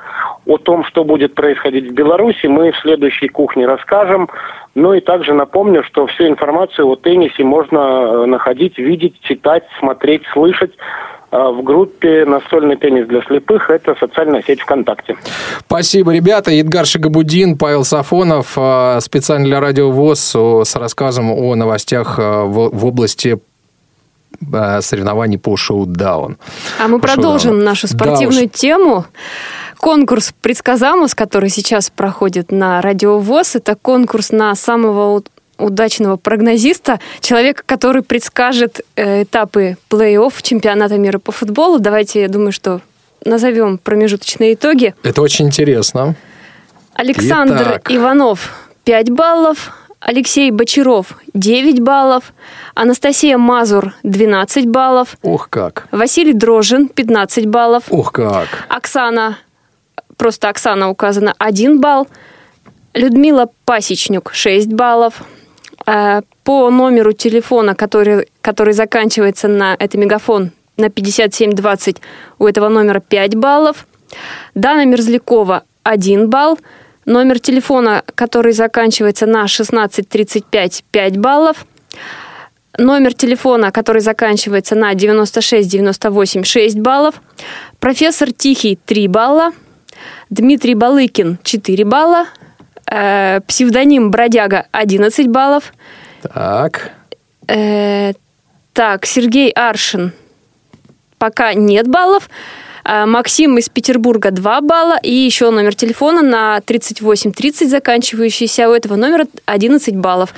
о 0.46 0.58
том, 0.58 0.84
что 0.84 1.04
будет 1.04 1.34
происходить 1.34 1.90
в 1.90 1.94
Беларуси, 1.94 2.46
мы 2.46 2.72
в 2.72 2.76
следующей 2.78 3.28
кухне 3.28 3.66
расскажем. 3.66 4.28
Ну 4.74 4.94
и 4.94 5.00
также 5.00 5.34
напомню, 5.34 5.82
что 5.84 6.06
всю 6.06 6.26
информацию 6.26 6.86
о 6.86 6.96
теннисе 6.96 7.44
можно 7.44 7.78
э, 7.78 8.26
находить, 8.26 8.78
видеть, 8.78 9.20
читать, 9.20 9.64
смотреть, 9.78 10.22
слышать 10.32 10.72
э, 11.30 11.36
в 11.36 11.62
группе 11.62 12.24
«Настольный 12.24 12.76
теннис 12.76 13.06
для 13.06 13.22
слепых». 13.22 13.68
Это 13.68 13.94
социальная 14.00 14.42
сеть 14.42 14.62
ВКонтакте. 14.62 15.16
Спасибо, 15.66 16.14
ребята. 16.14 16.50
Едгар 16.50 16.86
Шигабудин, 16.86 17.58
Павел 17.58 17.84
Сафонов, 17.84 18.54
э, 18.56 19.00
специально 19.00 19.44
для 19.44 19.60
Радио 19.60 19.90
ВОЗ 19.90 20.36
с 20.64 20.76
рассказом 20.76 21.30
о 21.30 21.54
новостях 21.54 22.18
в 22.18 22.86
области 22.86 23.38
соревнований 24.80 25.38
по 25.38 25.56
шоу-даун. 25.56 26.38
А 26.80 26.88
мы 26.88 26.98
по 26.98 27.08
продолжим 27.08 27.62
нашу 27.62 27.88
спортивную 27.88 28.46
да 28.46 28.52
тему 28.52 29.06
конкурс 29.78 30.32
«Предсказамус», 30.40 31.14
который 31.14 31.48
сейчас 31.48 31.90
проходит 31.90 32.52
на 32.52 32.80
Радио 32.80 33.18
ВОЗ. 33.18 33.56
Это 33.56 33.74
конкурс 33.74 34.30
на 34.30 34.54
самого 34.54 35.22
удачного 35.58 36.16
прогнозиста, 36.16 37.00
человека, 37.20 37.62
который 37.66 38.02
предскажет 38.02 38.80
э, 38.96 39.24
этапы 39.24 39.76
плей-офф 39.90 40.32
чемпионата 40.42 40.98
мира 40.98 41.18
по 41.18 41.32
футболу. 41.32 41.78
Давайте, 41.78 42.22
я 42.22 42.28
думаю, 42.28 42.52
что 42.52 42.80
назовем 43.24 43.78
промежуточные 43.78 44.54
итоги. 44.54 44.94
Это 45.02 45.22
очень 45.22 45.46
интересно. 45.46 46.14
Александр 46.94 47.62
Итак. 47.62 47.90
Иванов 47.90 48.50
5 48.84 49.10
баллов, 49.10 49.70
Алексей 50.04 50.50
Бочаров 50.50 51.18
9 51.32 51.80
баллов, 51.80 52.32
Анастасия 52.74 53.38
Мазур 53.38 53.94
12 54.02 54.66
баллов. 54.66 55.16
Ух 55.22 55.48
как. 55.48 55.86
Василий 55.92 56.32
Дрожин 56.32 56.88
15 56.88 57.46
баллов. 57.46 57.84
Ух 57.90 58.12
как. 58.12 58.48
Оксана 58.68 59.38
просто 60.16 60.48
Оксана 60.48 60.90
указана 60.90 61.34
1 61.38 61.80
балл, 61.80 62.08
Людмила 62.94 63.48
Пасечнюк 63.64 64.32
6 64.34 64.72
баллов. 64.72 65.22
Э, 65.86 66.22
по 66.44 66.70
номеру 66.70 67.12
телефона, 67.12 67.74
который, 67.74 68.28
который 68.40 68.72
заканчивается 68.72 69.48
на, 69.48 69.76
это 69.78 69.98
мегафон, 69.98 70.50
на 70.76 70.90
5720, 70.90 71.96
у 72.38 72.46
этого 72.46 72.68
номера 72.68 73.00
5 73.00 73.34
баллов. 73.36 73.86
Дана 74.54 74.84
Мерзлякова 74.84 75.62
1 75.84 76.28
балл. 76.28 76.58
Номер 77.04 77.40
телефона, 77.40 78.02
который 78.14 78.52
заканчивается 78.52 79.26
на 79.26 79.40
1635, 79.40 80.84
5 80.90 81.16
баллов. 81.18 81.66
Номер 82.78 83.12
телефона, 83.14 83.70
который 83.70 84.00
заканчивается 84.00 84.74
на 84.74 84.94
9698, 84.94 86.44
6 86.44 86.78
баллов. 86.78 87.20
Профессор 87.80 88.32
Тихий 88.32 88.78
3 88.86 89.08
балла. 89.08 89.52
Дмитрий 90.30 90.74
Балыкин 90.74 91.38
4 91.42 91.84
балла, 91.84 92.26
э, 92.90 93.40
псевдоним 93.46 94.10
Бродяга 94.10 94.66
11 94.72 95.28
баллов. 95.28 95.72
Так. 96.22 96.92
Э, 97.48 98.14
так, 98.72 99.04
Сергей 99.04 99.50
Аршин 99.50 100.12
пока 101.18 101.54
нет 101.54 101.86
баллов. 101.86 102.28
Э, 102.84 103.06
Максим 103.06 103.58
из 103.58 103.68
Петербурга 103.68 104.30
2 104.30 104.60
балла. 104.60 104.98
И 105.02 105.12
еще 105.12 105.50
номер 105.50 105.74
телефона 105.74 106.22
на 106.22 106.60
3830 106.60 107.70
заканчивающийся. 107.70 108.68
У 108.68 108.72
этого 108.72 108.96
номера 108.96 109.26
11 109.46 109.96
баллов. 109.96 110.34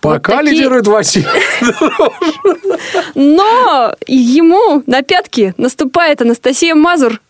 Пока 0.00 0.36
вот 0.36 0.44
такие... 0.44 0.56
лидирует 0.56 0.86
Василий. 0.86 1.26
Но 3.14 3.94
ему 4.06 4.82
на 4.86 5.02
пятки 5.02 5.54
наступает 5.56 6.22
Анастасия 6.22 6.74
Мазур 6.74 7.20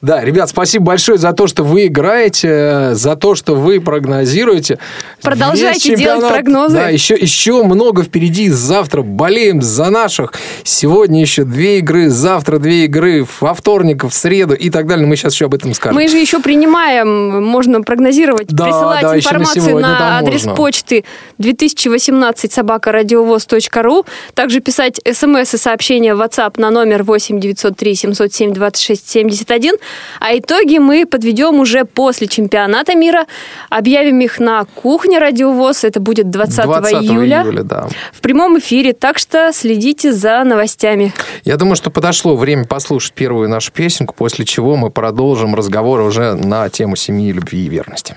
да, 0.00 0.24
ребят, 0.24 0.48
спасибо 0.48 0.86
большое 0.86 1.18
за 1.18 1.32
то, 1.32 1.46
что 1.46 1.64
вы 1.64 1.86
играете, 1.86 2.94
за 2.94 3.16
то, 3.16 3.34
что 3.34 3.54
вы 3.54 3.80
прогнозируете. 3.80 4.78
Продолжайте 5.22 5.96
делать 5.96 6.28
прогнозы. 6.28 6.76
Да, 6.76 6.88
еще, 6.88 7.14
еще 7.14 7.62
много 7.62 8.02
впереди. 8.02 8.48
Завтра 8.48 9.02
болеем 9.02 9.62
за 9.62 9.90
наших. 9.90 10.32
Сегодня 10.64 11.20
еще 11.20 11.44
две 11.44 11.78
игры, 11.78 12.08
завтра 12.08 12.58
две 12.58 12.84
игры, 12.84 13.26
во 13.40 13.54
вторник, 13.54 14.04
в 14.04 14.12
среду 14.12 14.54
и 14.54 14.70
так 14.70 14.86
далее. 14.86 15.06
Мы 15.06 15.16
сейчас 15.16 15.34
еще 15.34 15.46
об 15.46 15.54
этом 15.54 15.74
скажем. 15.74 15.96
Мы 15.96 16.08
же 16.08 16.16
еще 16.16 16.40
принимаем, 16.40 17.44
можно 17.44 17.82
прогнозировать, 17.82 18.48
да, 18.48 18.64
присылать 18.64 19.02
да, 19.02 19.16
информацию 19.16 19.74
на, 19.80 19.98
на 19.98 20.18
адрес 20.18 20.44
можно. 20.44 20.54
почты 20.54 21.04
2018 21.38 22.52
собака 22.52 22.92
радиовоз.ру. 22.92 24.06
Также 24.34 24.60
писать 24.60 25.00
смс 25.10 25.54
и 25.54 25.56
сообщения 25.56 26.14
в 26.14 26.20
WhatsApp 26.20 26.60
на 26.60 26.70
номер 26.70 27.02
8 27.02 27.40
903 27.40 27.94
707 27.94 28.52
26 28.52 29.08
71. 29.40 29.74
А 30.20 30.36
итоги 30.36 30.78
мы 30.78 31.06
подведем 31.06 31.60
уже 31.60 31.84
после 31.84 32.26
чемпионата 32.26 32.94
мира. 32.94 33.26
Объявим 33.70 34.20
их 34.20 34.38
на 34.38 34.64
кухне 34.64 35.18
Радиовоз. 35.18 35.84
Это 35.84 36.00
будет 36.00 36.30
20, 36.30 36.64
20 36.64 36.94
июля. 37.02 37.42
июля 37.42 37.62
да. 37.62 37.88
В 38.12 38.20
прямом 38.20 38.58
эфире. 38.58 38.92
Так 38.92 39.18
что 39.18 39.52
следите 39.52 40.12
за 40.12 40.44
новостями. 40.44 41.12
Я 41.44 41.56
думаю, 41.56 41.76
что 41.76 41.90
подошло 41.90 42.36
время 42.36 42.64
послушать 42.64 43.12
первую 43.12 43.48
нашу 43.48 43.72
песенку, 43.72 44.14
после 44.14 44.44
чего 44.44 44.76
мы 44.76 44.90
продолжим 44.90 45.54
разговор 45.54 46.00
уже 46.00 46.34
на 46.34 46.68
тему 46.68 46.96
семьи, 46.96 47.32
любви 47.32 47.66
и 47.66 47.68
верности. 47.68 48.16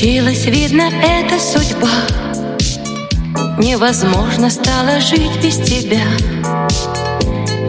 Случилось, 0.00 0.46
видно, 0.46 0.90
это 1.02 1.38
судьба. 1.38 1.90
Невозможно 3.58 4.48
стало 4.48 4.98
жить 4.98 5.36
без 5.42 5.56
тебя. 5.56 6.00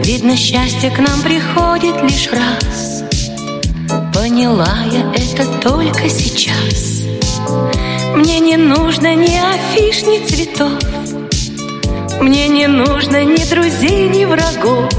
Видно, 0.02 0.34
счастье 0.34 0.90
к 0.90 0.98
нам 0.98 1.20
приходит 1.20 2.02
лишь 2.02 2.30
раз. 2.32 3.04
Поняла 4.14 4.78
я 4.90 5.12
это 5.14 5.44
только 5.60 6.08
сейчас. 6.08 7.02
Мне 8.16 8.40
не 8.40 8.56
нужно 8.56 9.14
ни 9.14 9.36
афиш, 9.36 10.02
ни 10.02 10.24
цветов. 10.24 10.80
Мне 12.18 12.48
не 12.48 12.66
нужно 12.66 13.24
ни 13.24 13.44
друзей, 13.44 14.08
ни 14.08 14.24
врагов. 14.24 14.90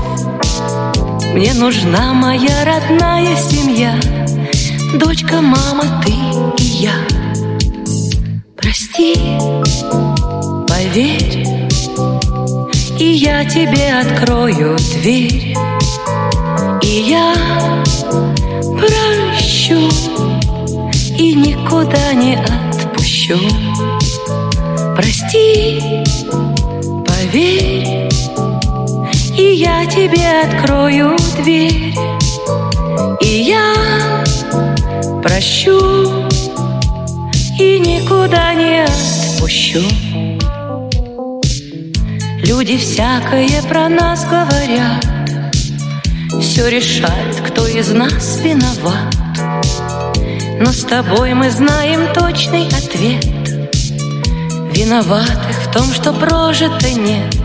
Мне 1.33 1.53
нужна 1.55 2.13
моя 2.13 2.63
родная 2.63 3.35
семья. 3.37 3.99
Дочка, 4.99 5.41
мама, 5.41 6.03
ты 6.05 6.11
и 6.61 6.67
я 6.67 6.93
Прости, 8.63 9.13
поверь 10.65 11.43
я 13.25 13.45
тебе 13.45 13.93
открою 13.99 14.77
дверь, 14.93 15.55
и 16.81 17.05
я 17.09 17.33
прощу 18.79 19.89
и 21.17 21.33
никуда 21.35 22.13
не 22.13 22.35
отпущу. 22.35 23.37
Прости, 24.95 25.81
поверь, 27.05 28.09
и 29.37 29.43
я 29.55 29.85
тебе 29.85 30.41
открою 30.43 31.17
дверь, 31.37 31.93
и 33.21 33.27
я 33.27 33.73
прощу 35.21 36.22
и 37.59 37.79
никуда 37.79 38.53
не 38.53 38.83
отпущу. 38.83 39.81
Люди 42.43 42.77
всякое 42.77 43.61
про 43.63 43.89
нас 43.89 44.25
говорят, 44.25 45.05
все 46.41 46.67
решает, 46.67 47.35
кто 47.47 47.67
из 47.67 47.91
нас 47.91 48.39
виноват. 48.39 49.13
Но 50.59 50.71
с 50.71 50.83
тобой 50.83 51.33
мы 51.33 51.49
знаем 51.49 52.13
точный 52.13 52.67
ответ. 52.67 53.25
Виноватых 54.75 55.67
в 55.67 55.71
том, 55.71 55.93
что 55.93 56.13
прожито 56.13 56.89
нет. 56.91 57.35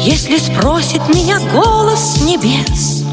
Если 0.00 0.38
спросит 0.38 1.06
меня 1.08 1.38
голос 1.52 2.20
небес, 2.22 3.04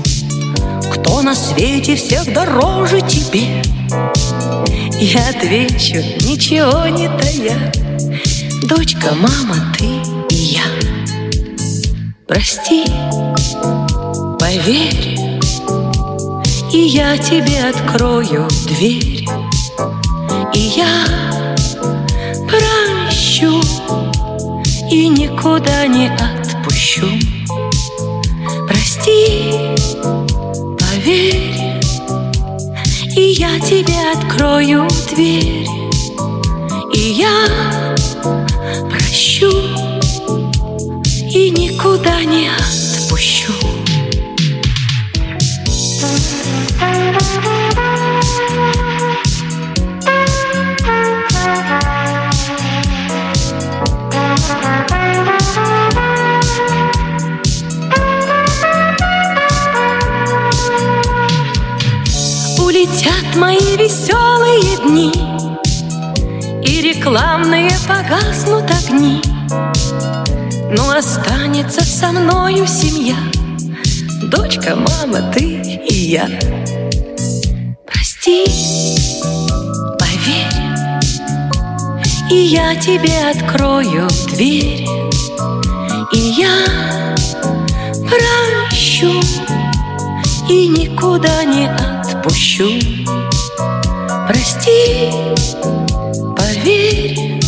кто 0.94 1.22
на 1.22 1.36
свете 1.36 1.96
всех 1.96 2.32
дороже 2.34 3.02
тебе, 3.02 3.64
я 5.00 5.30
отвечу, 5.30 5.98
ничего 6.28 6.88
не 6.88 7.08
тая. 7.08 7.72
Дочка, 8.64 9.14
мама, 9.14 9.56
ты 9.78 9.86
и 10.30 10.36
я. 10.36 10.64
Прости, 12.28 12.86
поверь, 14.40 15.20
и 16.74 16.80
я 16.80 17.18
тебе 17.18 17.70
открою 17.70 18.48
дверь, 18.68 19.28
и 20.54 20.60
я 20.60 21.06
прощу 22.48 23.62
и 24.90 25.08
никуда 25.08 25.88
не 25.88 26.08
отпущу. 26.08 27.08
Прости, 28.68 29.52
поверь, 30.80 31.45
и 33.16 33.22
я 33.38 33.60
тебе 33.60 33.96
открою 34.14 34.88
дверь, 35.10 35.66
и 36.94 37.00
я 37.00 37.96
прощу 38.90 39.52
и 41.30 41.50
никуда 41.50 42.24
не 42.24 42.50
отпущу. 42.50 43.54
Улетят 62.86 63.36
мои 63.36 63.78
веселые 63.78 64.78
дни 64.86 65.12
И 66.64 66.82
рекламные 66.82 67.72
погаснут 67.88 68.70
огни. 68.70 69.24
Но 70.70 70.92
останется 70.92 71.84
со 71.84 72.12
мною 72.12 72.68
семья 72.68 73.16
Дочка, 74.30 74.76
мама, 74.76 75.34
ты 75.34 75.62
и 75.90 75.94
я. 75.94 76.30
Прости, 77.88 78.46
поверь 79.98 81.00
И 82.30 82.36
я 82.36 82.76
тебе 82.76 83.32
открою 83.32 84.08
дверь 84.28 84.86
И 86.14 86.18
я 86.38 87.16
прощу 88.08 89.20
И 90.48 90.68
никуда 90.68 91.44
не 91.46 91.66
отпущу 91.66 91.95
Прости, 94.28 95.12
поверь 96.36 97.40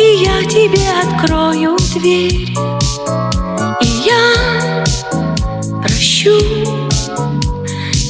И 0.00 0.24
я 0.24 0.42
тебе 0.42 0.82
открою 1.04 1.76
дверь. 1.94 2.48
И 3.80 3.86
я 4.06 4.84
прощу 5.80 6.36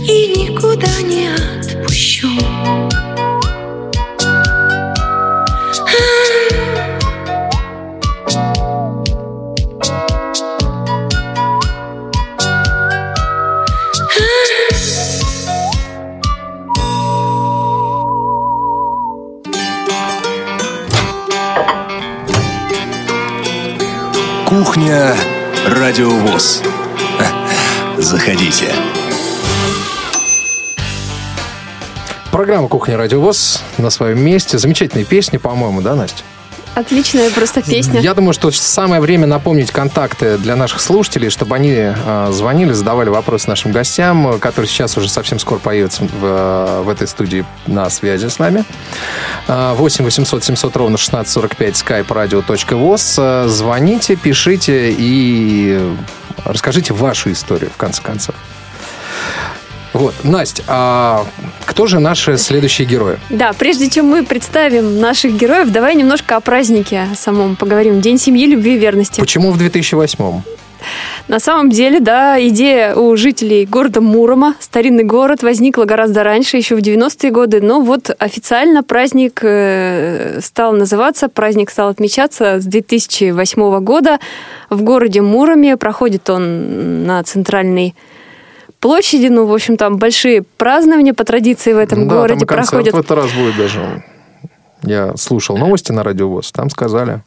И 0.03 0.47
никуда 0.49 1.03
не 1.03 1.29
отпущу 1.29 2.31
Кухня 24.75 25.15
Радиовоз. 25.69 26.61
Заходите. 27.97 28.75
Программа 32.33 32.67
«Кухня 32.67 32.97
Радиовоз» 32.97 33.63
на 33.79 33.89
своем 33.91 34.19
месте. 34.19 34.59
Замечательные 34.59 35.05
песни, 35.05 35.37
по-моему, 35.37 35.81
да, 35.81 35.95
Настя? 35.95 36.25
Отличная 36.75 37.31
просто 37.31 37.63
песня. 37.63 38.01
Я 38.01 38.15
думаю, 38.15 38.33
что 38.33 38.51
самое 38.51 39.01
время 39.01 39.27
напомнить 39.27 39.71
контакты 39.71 40.39
для 40.39 40.57
наших 40.57 40.81
слушателей, 40.81 41.31
чтобы 41.31 41.55
они 41.55 41.75
э, 41.77 42.29
звонили, 42.33 42.73
задавали 42.73 43.09
вопросы 43.09 43.49
нашим 43.49 43.71
гостям, 43.73 44.39
которые 44.41 44.69
сейчас 44.69 44.97
уже 44.97 45.09
совсем 45.09 45.39
скоро 45.39 45.59
появятся 45.59 46.05
в, 46.05 46.83
в 46.83 46.89
этой 46.89 47.07
студии 47.07 47.45
на 47.67 47.89
связи 47.91 48.27
с 48.29 48.39
нами. 48.39 48.65
Э, 49.47 49.75
8 49.75 50.05
800 50.05 50.43
700 50.45 50.77
ровно 50.77 50.97
1645 50.97 51.75
skype. 51.75 52.05
Э, 53.19 53.49
Звоните, 53.49 54.17
пишите 54.17 54.95
и 54.97 55.81
расскажите 56.45 56.93
вашу 56.93 57.31
историю, 57.31 57.71
в 57.71 57.77
конце 57.77 58.03
концов. 58.03 58.35
Вот, 59.95 60.13
Настя, 60.25 60.63
а 60.67 61.25
кто 61.65 61.87
же 61.87 62.01
наши 62.01 62.37
следующие 62.37 62.87
герои? 62.87 63.17
Да, 63.31 63.53
прежде 63.53 63.89
чем 63.89 64.07
мы 64.07 64.25
представим 64.25 65.01
наших 65.01 65.37
героев, 65.37 65.71
давай 65.71 65.95
немножко 65.95 66.35
о 66.37 66.41
празднике 66.41 67.07
самом 67.15 67.55
поговорим. 67.55 68.01
День 68.01 68.19
семьи, 68.19 68.45
любви 68.47 68.75
и 68.75 68.79
верности. 68.79 69.21
Почему 69.21 69.53
в 69.53 69.63
2008-м? 69.63 70.43
На 71.29 71.39
самом 71.39 71.71
деле, 71.71 72.01
да, 72.01 72.45
идея 72.49 72.95
у 72.97 73.17
жителей 73.17 73.65
города 73.65 74.01
Мурома, 74.01 74.57
старинный 74.59 75.05
город, 75.05 75.43
возникла 75.43 75.85
гораздо 75.85 76.25
раньше, 76.25 76.57
еще 76.57 76.75
в 76.75 76.81
90-е 76.81 77.31
годы, 77.31 77.61
но 77.61 77.81
вот 77.81 78.15
официально 78.19 78.83
праздник 78.83 79.41
э, 79.43 80.41
стал 80.43 80.73
называться, 80.73 81.29
праздник 81.29 81.71
стал 81.71 81.89
отмечаться 81.89 82.61
с 82.61 82.65
2008 82.65 83.81
года 83.81 84.19
в 84.69 84.83
городе 84.83 85.23
Муроме. 85.23 85.77
Проходит 85.77 86.29
он 86.29 87.07
на 87.07 87.23
центральной 87.23 87.95
площади, 88.85 89.29
ну, 89.29 89.47
в 89.47 89.55
общем, 89.55 89.79
там 89.79 89.97
большие 89.97 90.43
празднования 90.43 91.15
по 91.15 91.25
традиции 91.25 91.73
в 91.73 91.79
этом 91.79 92.07
да, 92.07 92.17
городе 92.17 92.45
там 92.45 92.59
проходят. 92.59 92.93
в 92.93 92.99
этот 92.99 93.11
раз 93.13 93.33
будет 93.33 93.57
даже. 93.57 94.05
Я 94.83 95.17
слушал 95.17 95.57
новости 95.57 95.91
на 95.91 96.03
радиовоз, 96.03 96.53
там 96.53 96.69
сказали. 96.69 97.23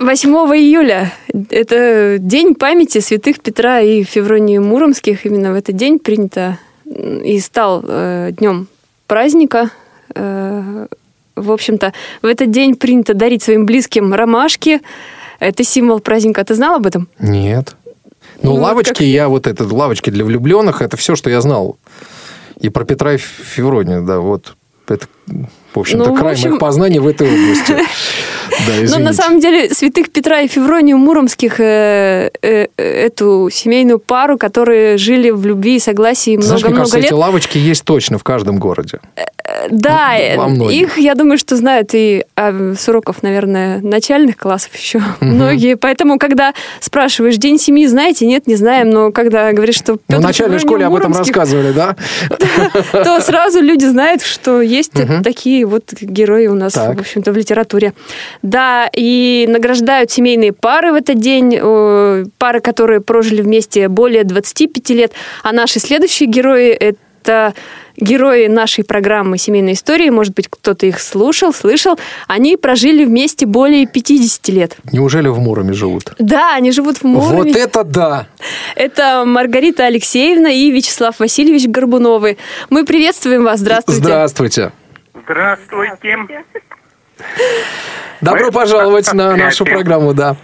8 0.00 0.28
июля– 0.28 1.12
это 1.50 2.16
день 2.18 2.56
памяти 2.56 2.98
святых 2.98 3.38
Петра 3.38 3.78
и 3.80 4.02
Февронии 4.02 4.58
Муромских. 4.58 5.24
Именно 5.24 5.52
в 5.52 5.54
этот 5.54 5.76
день 5.76 6.00
принято 6.00 6.58
и 6.84 7.38
стал 7.38 7.84
э, 7.86 8.30
днем 8.32 8.66
праздника. 9.06 9.70
Э, 10.16 10.88
в 11.36 11.52
общем-то, 11.52 11.92
в 12.22 12.26
этот 12.26 12.50
день 12.50 12.74
принято 12.74 13.14
дарить 13.14 13.44
своим 13.44 13.66
близким 13.66 14.12
ромашки. 14.14 14.80
Это 15.38 15.62
символ 15.62 16.00
праздника. 16.00 16.44
Ты 16.44 16.56
знал 16.56 16.74
об 16.74 16.86
этом? 16.86 17.06
Нет. 17.20 17.76
Ну, 18.42 18.50
Ну, 18.50 18.56
вот 18.56 18.62
лавочки, 18.62 18.92
как- 18.92 19.00
я 19.00 19.28
вот 19.28 19.46
это, 19.46 19.64
лавочки 19.64 20.10
для 20.10 20.24
влюбленных, 20.24 20.80
это 20.82 20.96
все, 20.96 21.16
что 21.16 21.28
я 21.30 21.40
знал. 21.40 21.76
И 22.60 22.68
про 22.70 22.84
Петра 22.84 23.14
и 23.14 23.16
Февронию, 23.18 24.02
да, 24.04 24.20
вот. 24.20 24.54
Это, 24.88 25.06
в 25.74 25.78
общем-то, 25.78 26.04
Ну, 26.10 26.14
в 26.14 26.18
край 26.18 26.32
общем- 26.32 26.50
моих 26.50 26.60
познаний 26.60 26.98
в 26.98 27.06
этой 27.06 27.28
области. 27.28 27.76
Ну, 28.66 28.98
на 28.98 29.12
самом 29.12 29.40
деле, 29.40 29.70
святых 29.70 30.10
Петра 30.10 30.40
и 30.40 30.48
Февронию 30.48 30.98
Муромских, 30.98 31.60
э, 31.60 32.30
э, 32.42 32.66
э, 32.76 33.06
эту 33.06 33.48
семейную 33.52 33.98
пару, 33.98 34.38
которые 34.38 34.98
жили 34.98 35.30
в 35.30 35.46
любви 35.46 35.76
и 35.76 35.78
согласии 35.78 36.36
много-много 36.36 36.96
лет. 36.96 37.06
эти 37.06 37.12
лавочки 37.12 37.58
есть 37.58 37.84
точно 37.84 38.18
в 38.18 38.24
каждом 38.24 38.58
городе. 38.58 39.00
Да, 39.70 40.16
их, 40.16 40.98
я 40.98 41.14
думаю, 41.14 41.38
что 41.38 41.56
знают 41.56 41.90
и 41.94 42.24
а, 42.36 42.74
с 42.78 42.88
уроков, 42.88 43.22
наверное, 43.22 43.80
начальных 43.80 44.36
классов 44.36 44.74
еще 44.74 45.00
многие. 45.20 45.76
Поэтому, 45.76 46.18
когда 46.18 46.52
спрашиваешь 46.80 47.36
День 47.36 47.58
семьи, 47.58 47.86
знаете, 47.86 48.26
нет, 48.26 48.46
не 48.46 48.56
знаем, 48.56 48.90
но 48.90 49.10
когда 49.10 49.50
говоришь, 49.52 49.76
что 49.76 49.92
Ну, 49.92 49.98
в 49.98 50.06
Петр 50.06 50.22
начальной 50.22 50.58
школе 50.58 50.86
об 50.86 50.94
этом 50.94 51.14
рассказывали, 51.14 51.72
да? 51.72 51.96
то 52.92 53.20
сразу 53.20 53.60
люди 53.60 53.86
знают, 53.86 54.22
что 54.22 54.60
есть 54.60 54.92
такие 55.22 55.64
вот 55.64 55.92
герои 56.00 56.46
у 56.46 56.54
нас, 56.54 56.74
в 56.74 57.00
общем-то, 57.00 57.32
в 57.32 57.36
литературе. 57.36 57.94
Да, 58.48 58.88
и 58.94 59.46
награждают 59.46 60.10
семейные 60.10 60.54
пары 60.54 60.92
в 60.92 60.94
этот 60.94 61.18
день, 61.18 61.58
э, 61.60 62.24
пары, 62.38 62.60
которые 62.60 63.02
прожили 63.02 63.42
вместе 63.42 63.88
более 63.88 64.24
25 64.24 64.90
лет, 64.90 65.12
а 65.42 65.52
наши 65.52 65.80
следующие 65.80 66.30
герои– 66.30 66.68
это 66.70 67.52
герои 67.98 68.46
нашей 68.46 68.84
программы 68.84 69.36
«Семейные 69.36 69.74
истории», 69.74 70.08
может 70.08 70.34
быть, 70.34 70.48
кто-то 70.48 70.86
их 70.86 70.98
слушал, 70.98 71.52
слышал, 71.52 71.98
они 72.26 72.56
прожили 72.56 73.04
вместе 73.04 73.44
более 73.44 73.86
50 73.86 74.48
лет. 74.48 74.76
Неужели 74.92 75.28
в 75.28 75.38
Муроме 75.38 75.74
живут? 75.74 76.14
Да, 76.18 76.54
они 76.54 76.72
живут 76.72 76.98
в 76.98 77.04
Муроме. 77.04 77.52
Вот 77.52 77.56
это 77.56 77.84
да! 77.84 78.26
Это 78.76 79.24
Маргарита 79.26 79.84
Алексеевна 79.84 80.50
и 80.50 80.70
Вячеслав 80.70 81.18
Васильевич 81.18 81.66
Горбуновы. 81.66 82.38
Мы 82.70 82.86
приветствуем 82.86 83.44
вас. 83.44 83.60
Здравствуйте. 83.60 84.00
Здравствуйте. 84.00 84.72
Здравствуйте. 85.24 86.16
Добро 88.20 88.50
пожаловать 88.50 89.12
на 89.12 89.36
нашу 89.36 89.64
программу, 89.64 90.14
да. 90.14 90.36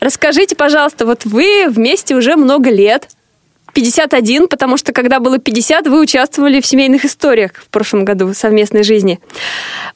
Расскажите, 0.00 0.56
пожалуйста, 0.56 1.04
вот 1.04 1.24
вы 1.24 1.66
вместе 1.68 2.14
уже 2.14 2.36
много 2.36 2.70
лет. 2.70 3.08
51, 3.72 4.48
потому 4.48 4.76
что 4.76 4.92
когда 4.92 5.20
было 5.20 5.38
50, 5.38 5.86
вы 5.86 6.00
участвовали 6.00 6.60
в 6.60 6.66
семейных 6.66 7.04
историях 7.04 7.52
в 7.54 7.68
прошлом 7.68 8.04
году 8.04 8.34
совместной 8.34 8.82
жизни. 8.82 9.20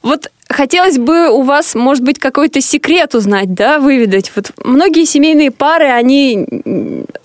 Вот 0.01 0.31
хотелось 0.47 0.97
бы 0.97 1.29
у 1.29 1.41
вас, 1.41 1.75
может 1.75 2.03
быть, 2.03 2.17
какой-то 2.17 2.61
секрет 2.61 3.15
узнать, 3.15 3.53
да, 3.53 3.79
выведать. 3.79 4.31
Вот 4.35 4.51
многие 4.63 5.05
семейные 5.05 5.51
пары, 5.51 5.87
они 5.87 6.47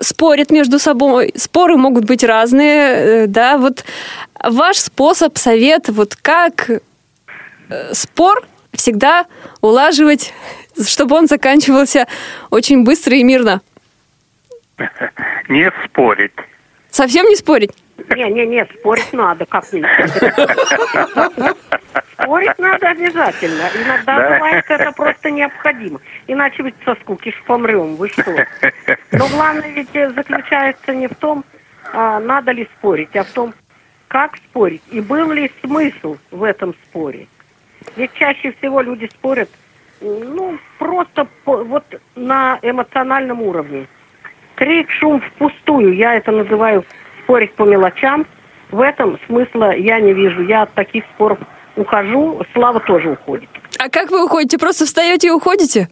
спорят 0.00 0.50
между 0.50 0.78
собой, 0.78 1.32
споры 1.36 1.76
могут 1.76 2.04
быть 2.04 2.24
разные, 2.24 2.88
э, 2.88 3.26
да, 3.28 3.56
вот 3.56 3.84
ваш 4.42 4.78
способ, 4.78 5.38
совет, 5.38 5.88
вот 5.88 6.16
как 6.16 6.70
спор 7.92 8.42
всегда 8.72 9.26
улаживать, 9.60 10.32
чтобы 10.86 11.16
он 11.16 11.26
заканчивался 11.26 12.06
очень 12.50 12.84
быстро 12.84 13.16
и 13.16 13.22
мирно. 13.24 13.60
Не 15.48 15.70
спорить. 15.84 16.32
Совсем 16.90 17.26
не 17.26 17.36
спорить? 17.36 17.70
Не-не-не, 18.16 18.66
спорить 18.80 19.12
надо 19.12 19.46
как-нибудь. 19.46 19.88
Спорить 22.14 22.58
надо 22.58 22.88
обязательно. 22.88 23.62
Иногда 23.74 24.16
Да. 24.18 24.30
бывает 24.34 24.64
это 24.68 24.92
просто 24.92 25.30
необходимо. 25.30 26.00
Иначе 26.26 26.62
ведь 26.62 26.74
со 26.84 26.94
скуки 26.96 27.30
ж 27.30 27.42
помрем. 27.46 27.96
Вы 27.96 28.08
что? 28.08 28.46
Но 29.12 29.28
главное 29.28 29.70
ведь 29.70 29.94
э, 29.94 30.10
заключается 30.10 30.94
не 30.94 31.06
в 31.08 31.14
том, 31.14 31.44
а, 31.92 32.18
надо 32.20 32.52
ли 32.52 32.68
спорить, 32.78 33.14
а 33.16 33.24
в 33.24 33.28
том, 33.30 33.54
как 34.08 34.36
спорить. 34.36 34.82
И 34.90 35.00
был 35.00 35.30
ли 35.30 35.50
смысл 35.62 36.16
в 36.30 36.42
этом 36.42 36.74
споре. 36.86 37.26
Ведь 37.96 38.12
чаще 38.14 38.52
всего 38.58 38.80
люди 38.80 39.08
спорят, 39.12 39.48
ну, 40.00 40.58
просто 40.78 41.26
по- 41.44 41.62
вот 41.64 41.84
на 42.16 42.58
эмоциональном 42.62 43.42
уровне. 43.42 43.86
Крик, 44.54 44.90
шум 44.90 45.20
впустую. 45.20 45.94
Я 45.94 46.14
это 46.14 46.32
называю 46.32 46.84
спорить 47.24 47.52
по 47.54 47.64
мелочам. 47.64 48.26
В 48.70 48.80
этом 48.80 49.18
смысла 49.26 49.74
я 49.74 50.00
не 50.00 50.12
вижу. 50.12 50.42
Я 50.42 50.62
от 50.62 50.72
таких 50.74 51.04
споров 51.14 51.38
ухожу. 51.76 52.42
Слава 52.52 52.80
тоже 52.80 53.10
уходит. 53.10 53.48
А 53.78 53.88
как 53.88 54.10
вы 54.10 54.24
уходите? 54.24 54.58
Просто 54.58 54.84
встаете 54.84 55.28
и 55.28 55.30
уходите? 55.30 55.88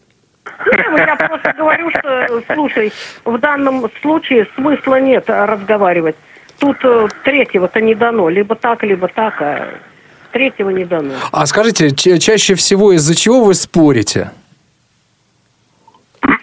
Не, 0.66 0.88
ну, 0.90 0.96
я 0.96 1.16
просто 1.16 1.52
говорю, 1.56 1.90
что, 1.90 2.42
слушай, 2.54 2.92
в 3.24 3.38
данном 3.38 3.90
случае 4.00 4.46
смысла 4.54 5.00
нет 5.00 5.28
разговаривать. 5.28 6.16
Тут 6.58 6.78
э, 6.84 7.08
третьего-то 7.24 7.80
не 7.80 7.94
дано. 7.94 8.28
Либо 8.28 8.54
так, 8.54 8.82
либо 8.82 9.08
так, 9.08 9.40
а 9.42 9.68
третьего 10.38 10.70
не 10.70 10.84
дано. 10.84 11.14
А 11.32 11.46
скажите, 11.46 11.90
ча- 11.90 12.18
чаще 12.18 12.54
всего 12.54 12.92
из-за 12.92 13.16
чего 13.16 13.42
вы 13.42 13.54
спорите? 13.54 14.30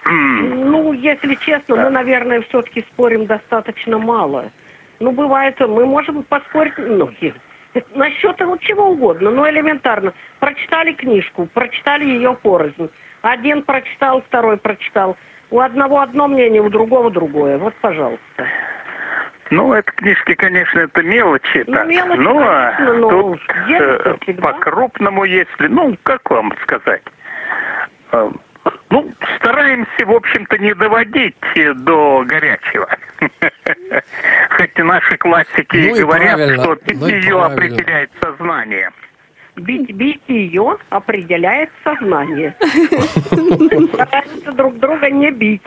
Ну, 0.06 0.92
если 0.92 1.36
честно, 1.36 1.78
мы, 1.78 1.90
наверное, 1.90 2.42
все-таки 2.42 2.82
спорим 2.92 3.26
достаточно 3.26 3.98
мало. 3.98 4.52
Ну, 5.00 5.12
бывает, 5.12 5.58
мы 5.62 5.86
можем 5.86 6.24
поспорить, 6.24 6.74
ну, 6.78 7.10
насчет 7.96 8.42
вот 8.42 8.60
чего 8.60 8.90
угодно, 8.90 9.32
ну, 9.32 9.50
элементарно. 9.50 10.14
Прочитали 10.40 10.92
книжку, 10.92 11.48
прочитали 11.54 12.04
ее 12.04 12.34
порознь. 12.34 12.90
Один 13.22 13.64
прочитал, 13.64 14.22
второй 14.22 14.58
прочитал. 14.58 15.16
У 15.52 15.62
одного 15.62 16.02
одно 16.02 16.28
мнение, 16.28 16.62
у 16.62 16.70
другого 16.70 17.10
другое. 17.10 17.58
Вот, 17.58 17.74
пожалуйста. 17.76 18.46
Ну, 19.52 19.74
это 19.74 19.92
книжки, 19.92 20.34
конечно, 20.34 20.80
это 20.80 21.04
мелочи. 21.04 21.64
Ну, 21.68 21.74
так. 21.76 21.88
мелочи, 21.88 22.20
Ну, 22.20 22.40
а 22.42 22.72
конечно, 22.78 22.96
но 22.98 23.10
тут 23.10 23.42
э, 23.70 24.16
по-крупному, 24.42 25.24
если... 25.24 25.68
Ну, 25.68 25.98
как 26.04 26.30
вам 26.30 26.54
сказать? 26.64 27.04
Э, 28.12 28.32
Ну, 28.90 29.12
стараемся, 29.38 30.06
в 30.06 30.12
общем-то, 30.12 30.58
не 30.58 30.74
доводить 30.74 31.36
э, 31.56 31.74
до 31.74 32.24
горячего. 32.26 32.90
Хотя 34.50 34.84
наши 34.84 35.18
классики 35.18 35.78
Ну 35.78 35.96
и 35.96 36.00
говорят, 36.02 36.40
что 36.62 36.78
ну 36.94 37.08
ее 37.08 37.22
правильно. 37.38 37.46
определяет 37.46 38.12
сознание. 38.22 38.92
Бить, 39.56 39.92
бить 39.92 40.22
ее 40.28 40.78
определяет 40.90 41.70
сознание. 41.84 42.56
Стараемся 43.94 44.52
друг 44.52 44.78
друга 44.80 45.10
не 45.10 45.32
бить. 45.32 45.62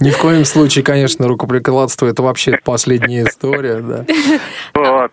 Ни 0.00 0.10
в 0.10 0.18
коем 0.18 0.44
случае, 0.44 0.84
конечно, 0.84 1.28
рукоприкладство 1.28 2.06
это 2.06 2.22
вообще 2.22 2.58
последняя 2.62 3.24
история, 3.24 3.80
да. 3.80 4.04
Вот. 4.74 5.12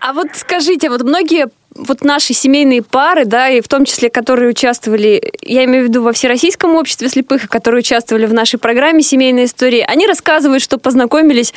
А 0.00 0.12
вот 0.12 0.28
скажите, 0.34 0.88
вот 0.88 1.02
многие 1.02 1.46
вот 1.74 2.04
наши 2.04 2.34
семейные 2.34 2.82
пары, 2.82 3.24
да, 3.24 3.48
и 3.48 3.60
в 3.60 3.68
том 3.68 3.84
числе, 3.84 4.10
которые 4.10 4.50
участвовали, 4.50 5.32
я 5.42 5.64
имею 5.64 5.84
в 5.84 5.88
виду 5.88 6.02
во 6.02 6.12
Всероссийском 6.12 6.74
обществе 6.76 7.08
слепых, 7.08 7.48
которые 7.48 7.80
участвовали 7.80 8.26
в 8.26 8.34
нашей 8.34 8.58
программе 8.58 9.02
«Семейные 9.02 9.46
истории», 9.46 9.84
они 9.86 10.06
рассказывают, 10.06 10.62
что 10.62 10.78
познакомились, 10.78 11.52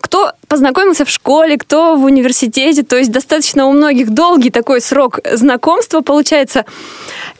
кто 0.00 0.32
познакомился 0.48 1.04
в 1.04 1.10
школе, 1.10 1.56
кто 1.56 1.96
в 1.96 2.04
университете, 2.04 2.82
то 2.82 2.96
есть 2.96 3.12
достаточно 3.12 3.66
у 3.66 3.72
многих 3.72 4.10
долгий 4.10 4.50
такой 4.50 4.80
срок 4.80 5.20
знакомства 5.32 6.00
получается. 6.00 6.64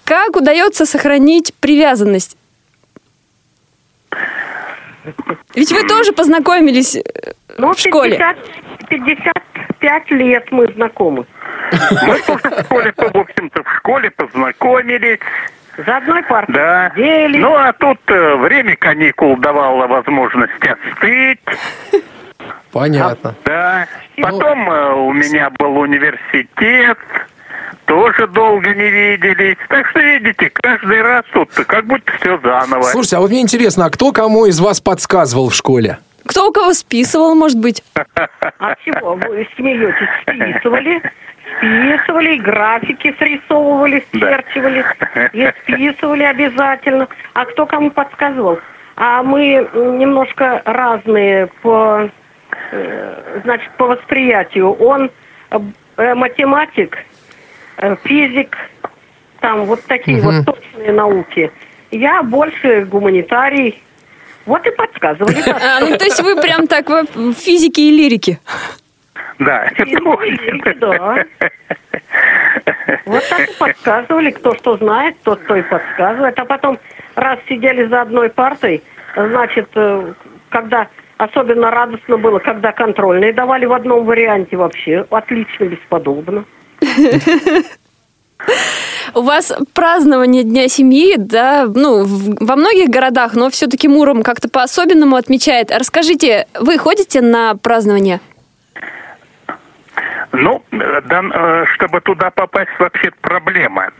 Как 0.04 0.37
удается 0.37 0.87
сохранить 0.87 1.52
привязанность? 1.54 2.37
Ведь 5.54 5.72
вы 5.72 5.82
тоже 5.84 6.12
познакомились 6.12 6.96
э, 6.96 7.02
Ну, 7.58 7.72
в 7.74 7.78
школе. 7.78 8.16
50, 8.88 9.34
55 9.80 10.10
лет 10.12 10.50
мы 10.52 10.66
знакомы. 10.74 11.26
Мы 12.06 12.18
тоже 12.20 12.40
в 12.42 12.64
школе, 12.64 12.92
в 12.96 13.16
общем-то, 13.16 13.62
в 13.64 13.70
школе 13.76 14.10
познакомились. 14.10 15.18
За 15.86 15.96
одной 15.96 16.22
партой 16.24 16.54
Да. 16.54 16.90
сидели. 16.94 17.38
Ну, 17.38 17.54
а 17.56 17.72
тут 17.72 17.98
э, 18.08 18.36
время 18.36 18.76
каникул 18.76 19.36
давало 19.38 19.86
возможность 19.86 20.52
остыть. 20.62 21.40
Понятно. 22.72 23.34
Да. 23.44 23.86
Потом 24.20 24.70
э, 24.70 24.92
у 24.94 25.12
меня 25.12 25.50
был 25.50 25.78
университет. 25.78 26.98
Тоже 27.87 28.26
долго 28.28 28.74
не 28.74 28.88
виделись. 28.90 29.56
Так 29.68 29.88
что, 29.90 30.00
видите, 30.00 30.50
каждый 30.50 31.02
раз 31.02 31.24
тут 31.32 31.50
как 31.52 31.87
будто 31.87 32.12
все 32.20 32.38
заново. 32.38 32.82
Слушайте, 32.85 33.16
а 33.16 33.20
вот 33.20 33.30
мне 33.30 33.40
интересно, 33.40 33.87
а 33.87 33.90
кто 33.90 34.12
кому 34.12 34.46
из 34.46 34.61
вас 34.61 34.80
подсказывал 34.80 35.50
в 35.50 35.54
школе? 35.54 35.98
Кто 36.26 36.48
у 36.48 36.52
кого 36.52 36.72
списывал, 36.72 37.35
может 37.35 37.58
быть? 37.58 37.82
А 37.96 38.74
чего? 38.85 39.14
Вы 39.14 39.48
смеетесь? 39.56 40.08
Списывали. 40.22 41.02
Списывали, 41.58 42.37
графики 42.38 43.14
срисовывали, 43.18 44.04
счерчивали. 44.12 44.85
И 45.32 45.52
списывали 45.62 46.22
обязательно. 46.22 47.08
А 47.35 47.44
кто 47.44 47.66
кому 47.66 47.90
подсказывал? 47.90 48.58
А 48.96 49.22
мы 49.22 49.68
немножко 49.74 50.62
разные 50.64 51.48
по, 51.62 52.08
э, 52.70 53.40
значит, 53.44 53.70
по 53.72 53.87
восприятию. 53.87 54.72
Он 54.72 55.11
э, 55.50 56.14
математик, 56.14 56.98
физик, 58.04 58.56
там 59.40 59.64
вот 59.64 59.82
такие 59.85 60.20
вот 60.20 60.44
точные 60.44 60.92
науки. 60.92 61.50
Я 61.90 62.22
больше 62.22 62.85
гуманитарий. 62.85 63.82
Вот 64.46 64.66
и 64.66 64.70
подсказывали. 64.70 65.40
А, 65.46 65.80
ну, 65.80 65.96
то 65.96 66.04
есть 66.04 66.20
вы 66.20 66.40
прям 66.40 66.66
так 66.66 66.88
в 66.88 67.32
физике 67.35 67.82
и 67.82 67.90
лирике. 67.90 68.40
Да. 69.38 69.70
Да. 70.80 71.24
Вот 73.06 73.28
так 73.28 73.48
и 73.48 73.54
подсказывали, 73.58 74.30
кто 74.30 74.54
что 74.54 74.76
знает, 74.76 75.16
тот 75.22 75.44
то 75.46 75.56
и 75.56 75.62
подсказывает. 75.62 76.38
А 76.38 76.44
потом, 76.44 76.78
раз 77.14 77.38
сидели 77.48 77.85
за 77.87 78.02
одной 78.02 78.30
партой, 78.30 78.82
значит, 79.14 79.68
э, 79.74 80.12
когда 80.48 80.88
Особенно 81.22 81.70
радостно 81.70 82.18
было, 82.18 82.40
когда 82.40 82.72
контрольные 82.72 83.32
давали 83.32 83.64
в 83.64 83.72
одном 83.72 84.04
варианте 84.04 84.56
вообще. 84.56 85.06
Отлично, 85.08 85.66
бесподобно. 85.66 86.44
У 89.14 89.21
вас 89.23 89.53
празднование 89.73 90.42
Дня 90.42 90.68
семьи, 90.68 91.14
да, 91.16 91.66
ну, 91.73 92.03
в- 92.05 92.45
во 92.45 92.57
многих 92.57 92.88
городах, 92.88 93.35
но 93.35 93.51
все-таки 93.51 93.87
Муром 93.88 94.23
как-то 94.23 94.49
по-особенному 94.49 95.16
отмечает. 95.16 95.71
Расскажите, 95.71 96.47
вы 96.59 96.79
ходите 96.79 97.21
на 97.21 97.55
празднование? 97.55 98.21
Ну, 100.33 100.62
да, 100.71 101.23
э, 101.33 101.64
чтобы 101.75 102.01
туда 102.01 102.31
попасть, 102.31 102.71
вообще 102.79 103.11
проблема. 103.21 103.90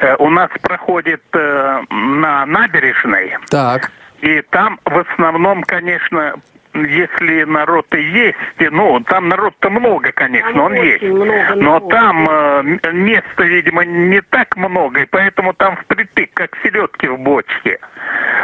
Э, 0.00 0.16
У 0.18 0.28
нас 0.28 0.50
проходит 0.60 1.22
э, 1.32 1.82
на 1.90 2.44
набережной, 2.46 3.36
Так. 3.48 3.92
и 4.22 4.42
там 4.50 4.80
в 4.84 4.98
основном, 4.98 5.62
конечно, 5.62 6.34
если 6.84 7.44
народ 7.44 7.86
и 7.94 8.02
есть, 8.02 8.36
ну, 8.70 9.00
там 9.00 9.28
народ-то 9.28 9.70
много, 9.70 10.12
конечно, 10.12 10.52
Там 10.52 10.60
он 10.62 10.74
есть. 10.74 11.02
много 11.02 11.54
Но 11.56 11.80
там 11.80 12.28
э, 12.28 12.92
места, 12.92 13.44
видимо, 13.44 13.84
не 13.84 14.20
так 14.20 14.56
много, 14.56 15.00
и 15.00 15.06
поэтому 15.06 15.52
там 15.54 15.76
впритык, 15.76 16.30
как 16.34 16.56
селедки 16.62 17.08
в 17.08 17.18
бочке. 17.18 17.78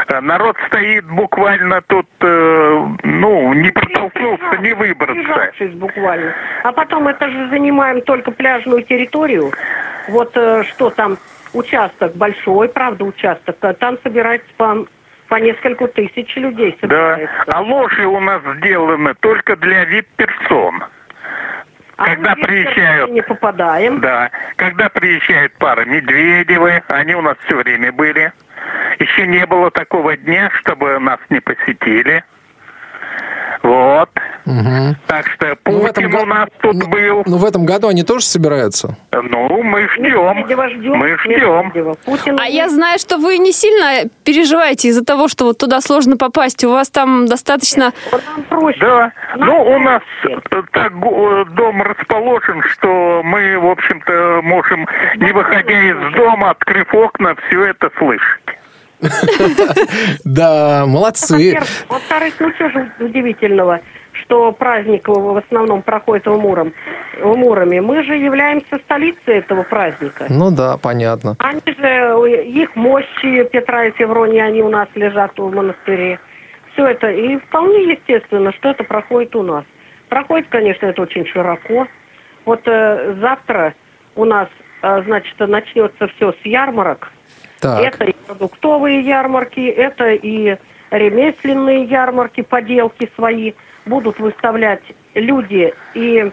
Э, 0.09 0.21
Народ 0.21 0.57
стоит 0.69 1.05
буквально 1.05 1.83
тут, 1.83 2.09
э, 2.21 2.87
ну, 3.03 3.53
не 3.55 3.71
протолкнуться, 3.71 4.57
не 4.61 4.73
выбраться. 4.75 5.53
Буквально. 5.75 6.35
А 6.63 6.73
потом 6.73 7.09
это 7.09 7.29
же 7.29 7.49
занимаем 7.49 8.01
только 8.03 8.31
пляжную 8.31 8.83
территорию. 8.83 9.53
Вот 10.09 10.33
э, 10.37 10.65
что 10.65 10.91
там, 10.91 11.19
участок 11.53 12.15
большой, 12.17 12.69
правда, 12.69 13.05
участок. 13.05 13.57
а 13.61 13.75
Там 13.75 13.99
собирается 14.03 14.49
по, 14.57 14.87
по 15.33 15.37
нескольку 15.37 15.89
тысяч 15.89 16.37
людей 16.37 16.77
Да, 16.83 17.15
собирается. 17.17 17.45
а 17.47 17.63
ложи 17.63 18.05
у 18.05 18.21
нас 18.21 18.43
сделаны 18.59 19.15
только 19.15 19.57
для 19.57 19.87
вип-персон. 19.87 20.85
А 21.97 22.05
когда 22.05 22.35
приезжают- 22.35 23.11
не 23.13 23.23
попадаем. 23.23 24.01
Да, 24.01 24.31
когда 24.57 24.91
приезжает 24.91 25.55
пара 25.57 25.87
Медведевы, 25.87 26.83
они 26.89 27.15
у 27.15 27.23
нас 27.23 27.39
все 27.47 27.57
время 27.57 27.93
были. 27.93 28.31
Еще 28.99 29.27
не 29.27 29.47
было 29.47 29.71
такого 29.71 30.19
дня, 30.19 30.51
чтобы 30.61 30.99
нас 30.99 31.19
не 31.31 31.41
посетили. 31.41 32.25
Вот. 33.63 34.11
Мгм. 34.45 34.97
Так 35.07 35.27
что 35.29 35.57
Ну, 35.67 35.79
в 35.81 35.85
этом 35.85 36.05
Путин 36.05 36.11
го- 36.11 36.23
у 36.23 36.27
нас 36.27 36.49
тут 36.61 36.75
ну, 36.75 36.89
был. 36.89 37.23
Ну, 37.27 37.37
в 37.37 37.45
этом 37.45 37.65
году 37.65 37.89
они 37.89 38.03
тоже 38.03 38.25
собираются? 38.27 38.97
Ну, 39.13 39.63
мы 39.63 39.89
ждем. 39.91 40.37
Медведева 40.39 40.69
ждем. 40.69 40.97
Мы 40.97 41.17
ждем. 41.19 41.67
Медведева. 41.67 41.95
Путина 42.05 42.39
А 42.41 42.45
нет. 42.47 42.55
я 42.55 42.69
знаю, 42.69 42.99
что 42.99 43.19
вы 43.19 43.39
не 43.39 43.53
сильно 43.53 44.09
переживаете 44.25 44.89
из-за 44.89 45.05
того, 45.05 45.29
что 45.29 45.45
вот 45.45 45.59
туда 45.59 45.81
сложно 45.81 46.17
попасть. 46.17 46.65
У 46.65 46.71
вас 46.71 46.91
там 46.91 47.27
достаточно... 47.27 47.93
Да, 48.81 49.13
ну 49.37 49.63
у 49.63 49.79
нас 49.79 50.03
так 50.73 50.93
дом 51.55 51.83
расположен, 51.83 52.63
что 52.73 53.23
мы, 53.25 53.59
в 53.59 53.67
общем-то, 53.71 54.41
можем, 54.43 54.89
не 55.17 55.33
выходя 55.33 55.73
из 55.73 56.15
дома, 56.17 56.51
открыв 56.51 56.93
окна, 56.95 57.37
все 57.49 57.65
это 57.67 57.91
слышать. 57.99 58.59
Да, 60.25 60.85
молодцы. 60.87 61.59
Во-вторых, 61.89 62.35
ну 62.41 62.53
что 62.55 62.71
же 62.71 62.93
удивительного, 63.01 63.81
что 64.13 64.53
праздник 64.53 65.09
в 65.09 65.13
в 65.13 65.37
основном 65.37 65.83
проходит 65.83 66.27
в, 66.27 66.37
Муром, 66.39 66.73
в 67.21 67.37
Муроме. 67.37 67.81
Мы 67.81 68.03
же 68.05 68.17
являемся 68.17 68.79
столицей 68.85 69.39
этого 69.39 69.63
праздника. 69.63 70.27
Ну 70.29 70.51
да, 70.51 70.77
понятно. 70.77 71.37
Они 71.39 71.61
же, 71.67 72.43
их 72.49 72.77
мощи 72.77 73.45
Петра 73.45 73.87
и 73.87 73.91
Феврония, 73.93 74.45
они 74.45 74.63
у 74.63 74.69
нас 74.69 74.89
лежат 74.95 75.39
в 75.39 75.51
монастыре. 75.55 76.19
Все 76.73 76.87
это, 76.87 77.11
и 77.11 77.37
вполне 77.37 77.93
естественно, 77.93 78.53
что 78.53 78.71
это 78.71 78.85
проходит 78.85 79.37
у 79.37 79.43
нас. 79.43 79.65
Проходит, 80.09 80.49
конечно, 80.49 80.87
это 80.87 81.03
очень 81.03 81.27
широко. 81.27 81.87
Вот 82.45 82.61
э, 82.67 83.15
завтра 83.21 83.75
у 84.15 84.25
нас, 84.25 84.49
э, 84.83 85.03
значит, 85.05 85.39
начнется 85.39 86.09
все 86.09 86.33
с 86.33 86.47
ярмарок. 86.47 87.13
Так. 87.63 87.81
Это 87.81 88.05
и 88.07 88.13
продуктовые 88.27 89.01
ярмарки, 89.03 89.61
это 89.61 90.11
и 90.11 90.57
ремесленные 90.91 91.85
ярмарки, 91.85 92.41
поделки 92.41 93.09
свои 93.15 93.53
будут 93.87 94.19
выставлять 94.19 94.83
люди 95.15 95.73
и 95.95 96.33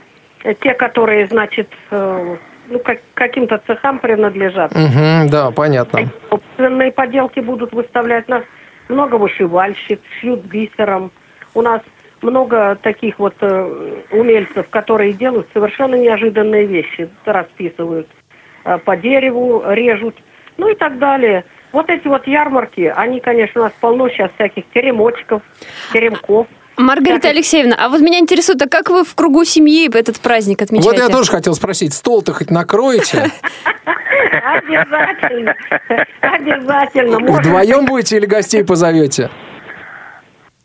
те, 0.59 0.73
которые, 0.73 1.27
значит, 1.27 1.69
э, 1.91 2.35
ну, 2.67 2.79
как, 2.79 2.99
каким-то 3.13 3.61
цехам 3.67 3.99
принадлежат. 3.99 4.73
Мгм, 4.73 5.29
да, 5.29 5.51
понятно. 5.51 6.11
Собственные 6.31 6.91
поделки 6.91 7.41
будут 7.41 7.73
выставлять 7.73 8.27
нас. 8.27 8.43
Много 8.87 9.15
вышивальщиц, 9.15 9.99
шьют 10.19 10.39
бисером. 10.45 11.11
У 11.53 11.61
нас 11.61 11.83
много 12.23 12.75
таких 12.81 13.19
вот 13.19 13.35
э, 13.41 14.01
умельцев, 14.11 14.67
которые 14.69 15.13
делают 15.13 15.47
совершенно 15.53 15.93
неожиданные 15.93 16.65
вещи. 16.65 17.07
Расписывают 17.23 18.07
э, 18.65 18.79
по 18.79 18.97
дереву, 18.97 19.63
режут, 19.67 20.15
ну 20.59 20.69
и 20.69 20.75
так 20.75 20.99
далее. 20.99 21.45
Вот 21.71 21.89
эти 21.89 22.07
вот 22.07 22.27
ярмарки, 22.27 22.91
они, 22.95 23.19
конечно, 23.19 23.61
у 23.61 23.63
нас 23.65 23.73
полно 23.79 24.09
сейчас 24.09 24.31
всяких 24.35 24.63
теремочков, 24.73 25.41
теремков. 25.93 26.47
Маргарита 26.77 27.23
Так. 27.23 27.31
Алексеевна, 27.31 27.75
а 27.77 27.89
вот 27.89 28.01
меня 28.01 28.19
интересует, 28.19 28.61
а 28.61 28.69
как 28.69 28.89
вы 28.89 29.03
в 29.03 29.13
кругу 29.13 29.43
семьи 29.43 29.89
этот 29.93 30.19
праздник 30.19 30.61
отмечаете? 30.61 30.89
Вот 31.01 31.09
я 31.09 31.13
тоже 31.13 31.29
хотел 31.29 31.53
спросить, 31.53 31.93
стол-то 31.93 32.33
хоть 32.33 32.51
накроете? 32.51 33.27
Обязательно. 34.43 35.55
Обязательно. 36.21 37.19
Вдвоем 37.19 37.85
будете 37.85 38.17
или 38.17 38.25
гостей 38.25 38.63
позовете? 38.63 39.29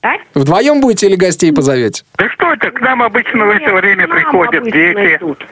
А? 0.03 0.13
Вдвоем 0.35 0.81
будете 0.81 1.07
или 1.07 1.17
гостей 1.17 1.53
позовете? 1.53 2.05
Да 2.17 2.29
что 2.29 2.53
это, 2.53 2.71
к 2.71 2.81
нам 2.81 3.03
обычно 3.03 3.47
в 3.47 3.51
это 3.51 3.73
время 3.75 4.07
приходят 4.07 4.65
дети, 4.65 5.17
идут. 5.17 5.45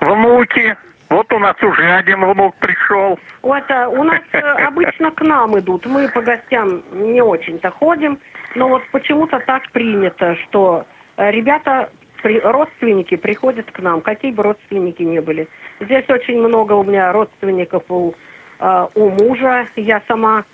внуки. 0.00 0.76
Вот 1.10 1.32
у 1.32 1.38
нас 1.40 1.56
уже 1.62 1.84
один 1.92 2.24
внук 2.24 2.54
пришел. 2.56 3.18
Вот, 3.42 3.64
а, 3.68 3.88
у 3.88 4.04
нас 4.04 4.20
э, 4.32 4.38
обычно 4.66 5.10
к 5.10 5.20
нам 5.22 5.58
идут. 5.58 5.84
Мы 5.86 6.08
по 6.08 6.22
гостям 6.22 6.82
не 6.92 7.20
очень-то 7.20 7.70
ходим, 7.70 8.18
но 8.54 8.68
вот 8.68 8.82
почему-то 8.92 9.40
так 9.40 9.68
принято, 9.72 10.36
что 10.36 10.86
э, 11.16 11.30
ребята, 11.32 11.90
при- 12.22 12.38
родственники 12.40 13.16
приходят 13.16 13.70
к 13.72 13.78
нам, 13.80 14.00
какие 14.02 14.30
бы 14.30 14.44
родственники 14.44 15.02
ни 15.02 15.18
были. 15.18 15.48
Здесь 15.80 16.08
очень 16.08 16.38
много 16.38 16.74
у 16.74 16.84
меня 16.84 17.12
родственников 17.12 17.82
у, 17.88 18.14
э, 18.60 18.86
у 18.94 19.10
мужа. 19.10 19.66
Я 19.74 20.02
сама 20.06 20.44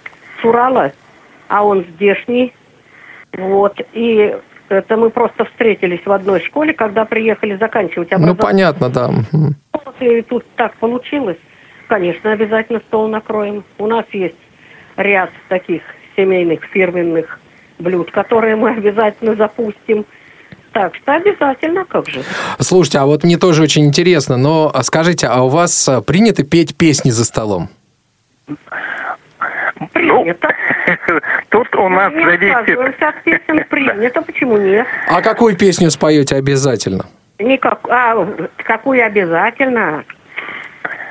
с 0.41 0.45
Урала, 0.45 0.93
а 1.49 1.65
он 1.67 1.85
здешний. 1.97 2.55
Вот, 3.37 3.79
и 3.93 4.35
это 4.71 4.97
мы 4.97 5.11
просто 5.11 5.45
встретились 5.45 6.01
в 6.07 6.11
одной 6.13 6.41
школе, 6.41 6.73
когда 6.73 7.05
приехали 7.05 7.57
заканчивать 7.57 8.11
Ну, 8.13 8.17
образование. 8.17 8.73
понятно, 8.73 8.89
да. 8.89 9.11
Вот 9.87 9.95
и 10.01 10.21
тут 10.23 10.45
так 10.57 10.75
получилось. 10.77 11.39
Конечно, 11.87 12.33
обязательно 12.33 12.81
стол 12.89 13.07
накроем. 13.07 13.65
У 13.79 13.87
нас 13.87 14.05
есть 14.13 14.35
ряд 14.97 15.31
таких 15.49 15.83
семейных 16.17 16.65
фирменных 16.65 17.39
блюд, 17.79 18.11
которые 18.11 18.57
мы 18.57 18.71
обязательно 18.71 19.37
запустим. 19.37 20.05
Так 20.73 20.95
что 20.97 21.15
обязательно, 21.15 21.85
как 21.85 22.09
же. 22.09 22.23
Слушайте, 22.59 22.99
а 22.99 23.07
вот 23.07 23.23
мне 23.23 23.39
тоже 23.39 23.63
очень 23.63 23.87
интересно, 23.87 24.37
но 24.37 24.71
а 24.75 24.83
скажите, 24.83 25.29
а 25.29 25.43
у 25.43 25.49
вас 25.49 25.89
а, 25.89 26.03
принято 26.03 26.43
петь 26.43 26.77
песни 26.77 27.11
за 27.11 27.25
столом? 27.25 27.69
Принято. 29.93 30.49
Ну, 31.09 31.21
тут 31.49 31.75
у 31.77 31.89
нас 31.89 32.13
не 32.13 32.25
зависит... 32.25 33.03
от 33.03 33.23
песен, 33.23 33.65
принято, 33.71 34.23
почему 34.23 34.57
нет? 34.57 34.87
А 35.09 35.23
какую 35.23 35.57
песню 35.57 35.91
споете 35.91 36.37
обязательно? 36.37 37.07
Никак, 37.39 37.81
а, 37.89 38.27
какую 38.65 39.05
обязательно? 39.05 40.05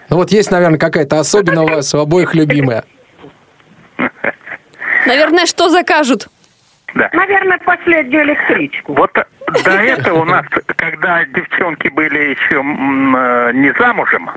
Ну 0.09 0.17
вот 0.17 0.31
есть, 0.31 0.51
наверное, 0.51 0.79
какая-то 0.79 1.19
особенно 1.19 1.63
у 1.63 1.67
вас 1.67 1.93
у 1.93 1.99
обоих 1.99 2.33
любимая. 2.33 2.83
Наверное, 5.05 5.45
что 5.45 5.69
закажут? 5.69 6.27
Да. 6.95 7.09
Наверное, 7.13 7.59
последнюю 7.59 8.23
электричку. 8.23 8.93
Вот 8.93 9.11
до 9.13 9.71
этого 9.71 10.21
у 10.21 10.25
нас, 10.25 10.45
когда 10.77 11.25
девчонки 11.25 11.89
были 11.89 12.29
еще 12.29 12.55
э, 12.55 13.51
не 13.53 13.73
замужем, 13.77 14.31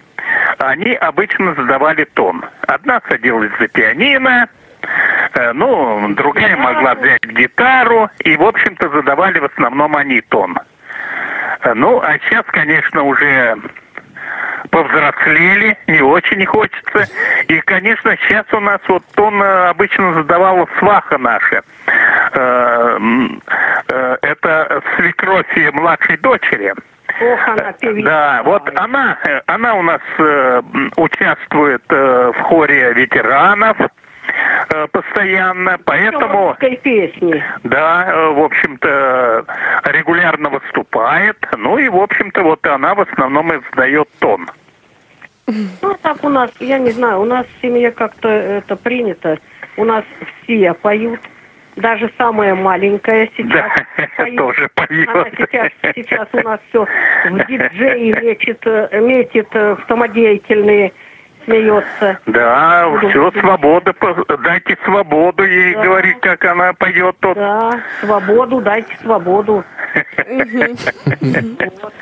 они 0.58 0.92
обычно 0.94 1.54
задавали 1.54 2.04
тон. 2.04 2.44
Одна 2.66 3.00
садилась 3.08 3.52
за 3.60 3.68
пианино, 3.68 4.48
э, 5.34 5.52
ну, 5.52 6.08
другая 6.14 6.56
могла 6.56 6.96
взять 6.96 7.24
гитару, 7.24 8.10
и, 8.24 8.36
в 8.36 8.42
общем-то, 8.42 8.88
задавали 8.90 9.38
в 9.38 9.44
основном 9.44 9.96
они 9.96 10.20
тон. 10.20 10.58
Э, 11.62 11.74
Ну, 11.74 12.00
а 12.00 12.18
сейчас, 12.18 12.44
конечно, 12.46 13.02
уже 13.02 13.56
повзрослели, 14.70 15.78
не 15.86 16.02
очень 16.02 16.44
хочется. 16.46 17.06
И, 17.48 17.60
конечно, 17.60 18.16
сейчас 18.22 18.46
у 18.52 18.60
нас 18.60 18.80
вот 18.88 19.02
тон 19.14 19.42
э, 19.42 19.68
обычно 19.68 20.12
задавала 20.14 20.66
сваха 20.78 21.18
наша. 21.18 21.62
Э, 22.32 22.98
Это 24.22 24.82
свекровь 24.96 25.72
младшей 25.72 26.16
дочери. 26.18 26.74
Ох, 27.20 27.48
она 27.48 27.72
певица. 27.72 28.06
Да, 28.06 28.42
вот 28.44 28.70
она, 28.78 29.18
она 29.46 29.74
у 29.74 29.82
нас 29.82 30.00
участвует 30.96 31.82
в 31.88 32.34
хоре 32.42 32.92
ветеранов. 32.92 33.76
Э, 34.70 34.86
постоянно, 34.88 35.78
поэтому... 35.84 36.56
Песни. 36.82 37.42
Да, 37.64 38.06
э, 38.08 38.28
в 38.32 38.40
общем-то, 38.40 39.44
регулярно 39.86 40.50
выступает. 40.50 41.36
Ну 41.56 41.78
и, 41.78 41.88
в 41.88 41.96
общем-то, 41.96 42.42
вот 42.42 42.64
она 42.66 42.94
в 42.94 43.00
основном 43.00 43.52
и 43.52 43.60
задает 43.70 44.08
тон. 44.20 44.48
Ну, 45.46 45.96
так 46.02 46.22
у 46.24 46.28
нас, 46.28 46.50
я 46.60 46.78
не 46.78 46.90
знаю, 46.90 47.20
у 47.20 47.24
нас 47.24 47.46
в 47.46 47.62
семье 47.62 47.90
как-то 47.90 48.28
это 48.28 48.76
принято. 48.76 49.38
У 49.76 49.84
нас 49.84 50.04
все 50.42 50.74
поют. 50.74 51.20
Даже 51.76 52.10
самая 52.18 52.54
маленькая 52.56 53.30
сейчас 53.36 53.70
Да, 53.96 54.08
поет. 54.16 54.36
тоже 54.36 54.68
поет. 54.74 55.08
Она 55.08 55.24
сейчас, 55.30 55.68
сейчас 55.94 56.28
у 56.32 56.40
нас 56.40 56.60
все 56.68 56.84
в 56.84 57.46
диджеи 57.46 58.20
метит, 58.20 58.60
э, 58.66 59.00
метит 59.00 59.48
самодеятельные, 59.86 60.92
смеется. 61.48 62.18
Да, 62.26 62.88
все, 63.08 63.30
свобода, 63.40 63.92
по- 63.94 64.36
дайте 64.38 64.76
свободу 64.84 65.44
ей 65.44 65.74
Да. 65.74 65.82
говорить, 65.82 66.20
как 66.20 66.44
она 66.44 66.72
поет 66.74 67.16
тут. 67.20 67.34
Да, 67.36 67.80
свободу, 68.00 68.60
дайте 68.60 68.94
свободу. 69.00 69.64
Вот. 70.26 71.92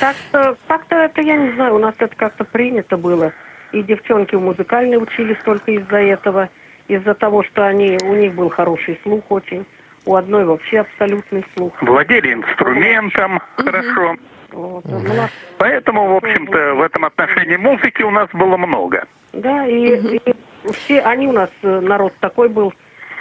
Так 0.00 0.16
что, 0.28 0.56
как-то 0.68 0.96
это, 0.96 1.20
я 1.20 1.36
не 1.36 1.52
знаю, 1.52 1.74
у 1.74 1.78
нас 1.78 1.94
это 1.98 2.14
как-то 2.14 2.44
принято 2.44 2.96
было. 2.96 3.32
И 3.72 3.82
девчонки 3.82 4.34
в 4.34 4.40
музыкальной 4.40 4.96
учились 5.02 5.38
только 5.44 5.72
из-за 5.72 5.98
этого. 6.00 6.48
Из-за 6.88 7.14
того, 7.14 7.42
что 7.42 7.66
они, 7.66 7.98
у 8.04 8.14
них 8.14 8.34
был 8.34 8.50
хороший 8.50 8.98
слух 9.02 9.24
очень. 9.30 9.64
У 10.04 10.16
одной 10.16 10.44
вообще 10.44 10.80
абсолютный 10.80 11.44
слух. 11.54 11.80
Владели 11.80 12.34
инструментом 12.34 13.40
хорошо. 13.56 14.16
Вот. 14.52 14.84
У 14.86 14.98
нас- 15.14 15.30
Поэтому, 15.58 16.12
в 16.12 16.16
общем-то, 16.16 16.74
в 16.74 16.82
этом 16.82 17.04
отношении 17.04 17.56
музыки 17.56 18.02
у 18.02 18.10
нас 18.10 18.28
было 18.32 18.56
много. 18.56 19.06
да, 19.32 19.66
и, 19.66 20.16
и 20.16 20.34
все, 20.72 21.00
они 21.00 21.26
у 21.28 21.32
нас, 21.32 21.50
э, 21.62 21.80
народ 21.80 22.12
такой 22.20 22.48
был, 22.48 22.72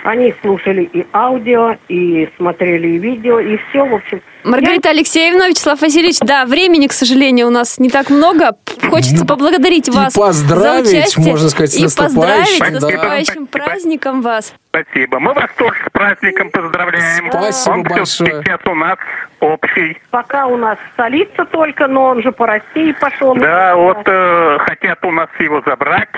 они 0.04 0.34
слушали 0.42 0.84
и 0.84 1.06
аудио, 1.14 1.76
и 1.88 2.30
смотрели 2.38 2.90
и 2.90 2.98
видео, 2.98 3.40
и 3.40 3.58
все, 3.58 3.86
в 3.86 3.94
общем. 3.94 4.22
Маргарита 4.44 4.90
Алексеевна, 4.90 5.48
Вячеслав 5.48 5.82
Васильевич, 5.82 6.20
да, 6.20 6.46
времени, 6.46 6.88
к 6.88 6.94
сожалению, 6.94 7.48
у 7.48 7.50
нас 7.52 7.78
не 7.78 7.90
так 7.90 8.10
много. 8.10 8.58
Хочется 8.90 9.26
поблагодарить 9.26 9.88
и 9.88 9.92
вас 9.92 10.14
поздравить, 10.14 10.88
за 10.88 10.98
участие. 10.98 11.26
можно 11.28 11.50
сказать, 11.50 11.72
с 11.72 11.78
и 11.78 11.84
поздравить 11.84 12.16
наступающим, 12.16 12.56
с 12.56 12.60
да. 12.60 12.72
наступающим 12.72 13.48
праздником 13.48 14.22
вас. 14.22 14.54
Спасибо. 14.70 15.20
Мы 15.20 15.34
вас 15.34 15.50
тоже 15.58 15.76
с 15.86 15.92
праздником 15.92 16.50
поздравляем. 16.50 17.30
Спасибо 17.30 17.74
Он 17.74 17.84
большое. 17.84 18.42
сейчас 18.44 18.60
у 18.66 18.76
нас 18.76 18.98
общий. 19.40 19.98
Пока 20.10 20.48
у 20.48 20.58
нас 20.58 20.78
столица 20.94 21.46
только, 21.46 21.88
но 21.88 22.06
он 22.06 22.24
же 22.24 22.32
по 22.32 22.48
России 22.48 22.94
пошел. 22.94 23.36
Да, 23.36 23.76
вот 23.76 24.00
э, 24.06 24.58
хотят 24.60 25.04
у 25.04 25.12
нас 25.12 25.30
его 25.40 25.62
забрать. 25.66 26.10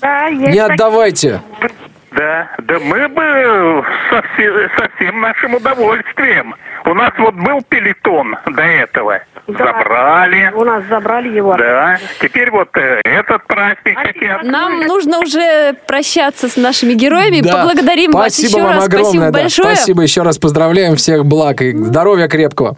Да, 0.00 0.26
есть 0.26 0.52
Не 0.52 0.66
такие. 0.66 1.40
Да, 2.16 2.48
да 2.62 2.78
мы 2.78 3.08
бы 3.08 3.84
со, 4.10 4.22
все- 4.34 4.68
со 4.78 4.88
всем 4.96 5.20
нашим 5.20 5.54
удовольствием. 5.54 6.54
У 6.86 6.94
нас 6.94 7.12
вот 7.18 7.34
был 7.34 7.60
пелетон 7.68 8.36
до 8.46 8.62
этого. 8.62 9.20
Да. 9.46 9.58
Забрали. 9.58 10.50
У 10.54 10.64
нас 10.64 10.84
забрали 10.88 11.28
его. 11.28 11.54
Да, 11.56 11.98
теперь 12.20 12.50
вот 12.50 12.68
э, 12.76 13.00
этот 13.04 13.46
праздник 13.46 13.96
А 13.96 14.06
хотят. 14.06 14.42
Нам 14.42 14.80
нужно 14.86 15.20
уже 15.20 15.74
прощаться 15.86 16.48
с 16.48 16.56
нашими 16.56 16.94
героями. 16.94 17.42
Да. 17.42 17.52
Поблагодарим 17.52 18.10
вас 18.12 18.34
Спасибо 18.34 18.48
еще 18.48 18.62
вам 18.62 18.74
раз. 18.76 18.84
огромное. 18.86 19.04
Спасибо 19.10 19.24
да. 19.24 19.32
большое. 19.32 19.76
Спасибо 19.76 20.02
еще 20.02 20.22
раз. 20.22 20.38
Поздравляем 20.38 20.96
всех 20.96 21.24
благ 21.26 21.62
и 21.62 21.72
здоровья 21.76 22.28
крепкого. 22.28 22.76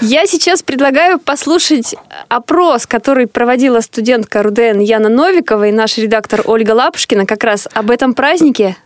Я 0.00 0.26
сейчас 0.26 0.62
предлагаю 0.62 1.18
послушать 1.18 1.96
опрос, 2.28 2.86
который 2.86 3.26
проводила 3.26 3.80
студентка 3.80 4.44
РУДН 4.44 4.78
Яна 4.78 5.08
Новикова 5.08 5.66
и 5.68 5.72
наш 5.72 5.98
редактор 5.98 6.42
Ольга 6.44 6.70
Лапушкина 6.70 7.26
как 7.26 7.42
раз 7.42 7.68
об 7.74 7.90
этом 7.90 8.14
празднике. 8.14 8.37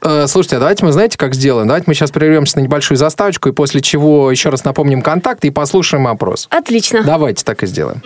Э, 0.03 0.27
Слушайте, 0.27 0.57
а 0.57 0.61
давайте 0.61 0.85
мы, 0.85 0.93
знаете, 0.93 1.19
как 1.19 1.35
сделаем? 1.35 1.67
Давайте 1.69 1.85
мы 1.89 1.95
сейчас 1.95 2.11
прервемся 2.11 2.59
на 2.59 2.63
небольшую 2.63 2.99
заставочку, 2.99 3.49
и 3.49 3.53
после 3.53 3.81
чего 3.81 4.31
еще 4.31 4.49
раз 4.49 4.65
напомним 4.65 5.03
контакты 5.03 5.49
и 5.49 5.51
послушаем 5.51 6.07
опрос. 6.07 6.49
Отлично. 6.51 7.03
Давайте 7.05 7.45
так 7.45 7.63
и 7.63 7.67
сделаем. 7.67 8.03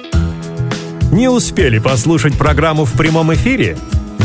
Не 1.13 1.29
успели 1.29 1.79
послушать 1.79 2.37
программу 2.37 2.85
в 2.85 2.93
прямом 2.93 3.33
эфире? 3.35 3.77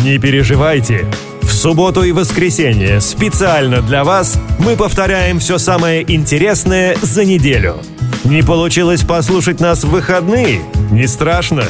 Не 0.03 0.17
переживайте. 0.17 1.05
В 1.41 1.51
субботу 1.51 2.03
и 2.03 2.11
воскресенье 2.11 3.01
специально 3.01 3.81
для 3.81 4.03
вас 4.03 4.37
мы 4.57 4.75
повторяем 4.75 5.39
все 5.39 5.57
самое 5.57 6.03
интересное 6.11 6.97
за 7.01 7.23
неделю. 7.23 7.77
Не 8.23 8.41
получилось 8.41 9.01
послушать 9.01 9.59
нас 9.59 9.83
в 9.83 9.89
выходные? 9.89 10.61
Не 10.91 11.07
страшно. 11.07 11.63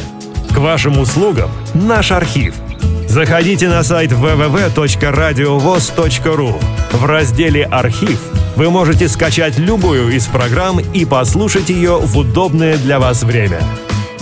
К 0.53 0.57
вашим 0.57 0.99
услугам 0.99 1.49
наш 1.73 2.11
архив. 2.11 2.55
Заходите 3.07 3.67
на 3.67 3.83
сайт 3.83 4.11
www.radiovoz.ru. 4.11 6.63
В 6.91 7.05
разделе 7.05 7.65
«Архив» 7.65 8.19
вы 8.55 8.69
можете 8.69 9.09
скачать 9.09 9.57
любую 9.57 10.15
из 10.15 10.27
программ 10.27 10.79
и 10.79 11.03
послушать 11.05 11.69
ее 11.69 11.97
в 11.97 12.15
удобное 12.17 12.77
для 12.77 12.99
вас 12.99 13.23
время. 13.23 13.61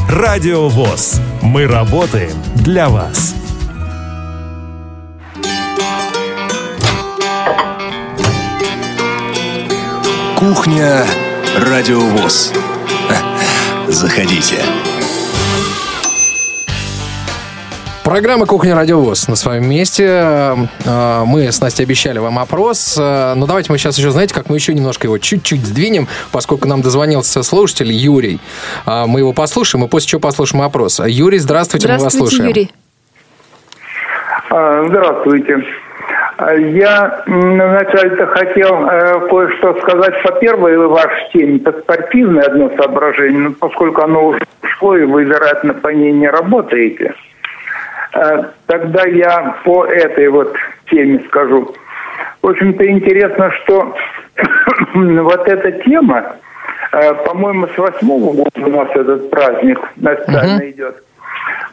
Радио 0.10 0.70
ВОЗ. 0.70 1.20
Мы 1.42 1.68
работаем 1.68 2.32
для 2.56 2.88
вас. 2.90 3.36
Кухня 10.36 11.06
Радиовоз. 11.58 12.54
Заходите. 13.88 14.79
Программа 18.10 18.48
«Кухня 18.48 18.74
Радиовоз» 18.74 19.28
на 19.28 19.36
своем 19.36 19.70
месте. 19.70 20.04
Э, 20.08 20.56
Мы 21.28 21.52
с 21.52 21.62
Настей 21.62 21.86
обещали 21.86 22.18
вам 22.18 22.40
опрос. 22.40 22.98
Э, 23.00 23.36
Но 23.36 23.46
давайте 23.46 23.72
мы 23.72 23.78
сейчас 23.78 24.00
еще, 24.00 24.10
знаете, 24.10 24.34
как 24.34 24.50
мы 24.50 24.56
еще 24.56 24.74
немножко 24.74 25.06
его 25.06 25.20
чуть-чуть 25.20 25.62
сдвинем, 25.64 26.08
поскольку 26.32 26.68
нам 26.68 26.82
дозвонился 26.82 27.44
слушатель 27.44 27.92
Юрий. 27.92 28.40
Э, 28.88 29.06
Мы 29.06 29.20
его 29.20 29.32
послушаем, 29.32 29.86
и 29.86 29.88
после 29.88 30.08
чего 30.08 30.22
послушаем 30.22 30.64
опрос. 30.64 31.00
Юрий, 31.06 31.38
здравствуйте, 31.38 31.88
мы 31.88 32.00
вас 32.00 32.14
Здравствуйте, 32.14 32.36
слушаем. 32.36 32.50
Юрий. 32.50 32.72
А, 34.50 34.86
Здравствуйте. 34.88 35.58
А, 36.38 36.54
Я 36.56 37.24
вначале-то 37.28 38.26
хотел 38.26 38.86
э, 38.88 39.30
кое-что 39.30 39.80
сказать 39.82 40.24
по 40.24 40.32
первой 40.40 40.78
вашей 40.88 41.30
теме. 41.32 41.58
Это 41.64 41.80
спортивное 41.80 42.46
одно 42.46 42.72
соображение, 42.76 43.40
но 43.40 43.52
поскольку 43.52 44.02
оно 44.02 44.30
уже 44.30 44.40
ушло, 44.64 44.98
и 44.98 45.04
вы, 45.04 45.26
вероятно, 45.26 45.76
по 45.76 45.90
ней 45.90 46.12
не 46.12 46.28
работаете, 46.28 47.14
э, 47.14 47.29
тогда 48.66 49.06
я 49.06 49.58
по 49.64 49.86
этой 49.86 50.30
вот 50.30 50.56
теме 50.90 51.24
скажу. 51.28 51.74
В 52.42 52.48
общем-то, 52.48 52.90
интересно, 52.90 53.52
что 53.64 53.96
вот 54.94 55.48
эта 55.48 55.72
тема, 55.84 56.36
э, 56.92 57.14
по-моему, 57.26 57.68
с 57.68 57.78
восьмого 57.78 58.34
года 58.34 58.52
у 58.56 58.70
нас 58.70 58.90
этот 58.96 59.30
праздник 59.30 59.80
официально 60.04 60.70
идет. 60.70 61.04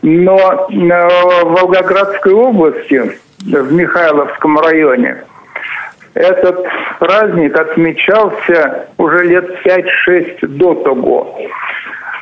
Но 0.03 0.69
э, 0.71 1.09
в 1.45 1.55
Волгоградской 1.55 2.33
области, 2.33 3.19
в 3.45 3.73
Михайловском 3.73 4.59
районе, 4.59 5.25
этот 6.15 6.67
праздник 6.99 7.59
отмечался 7.59 8.89
уже 8.97 9.25
лет 9.25 9.45
5-6 9.65 10.47
до 10.47 10.75
того. 10.75 11.39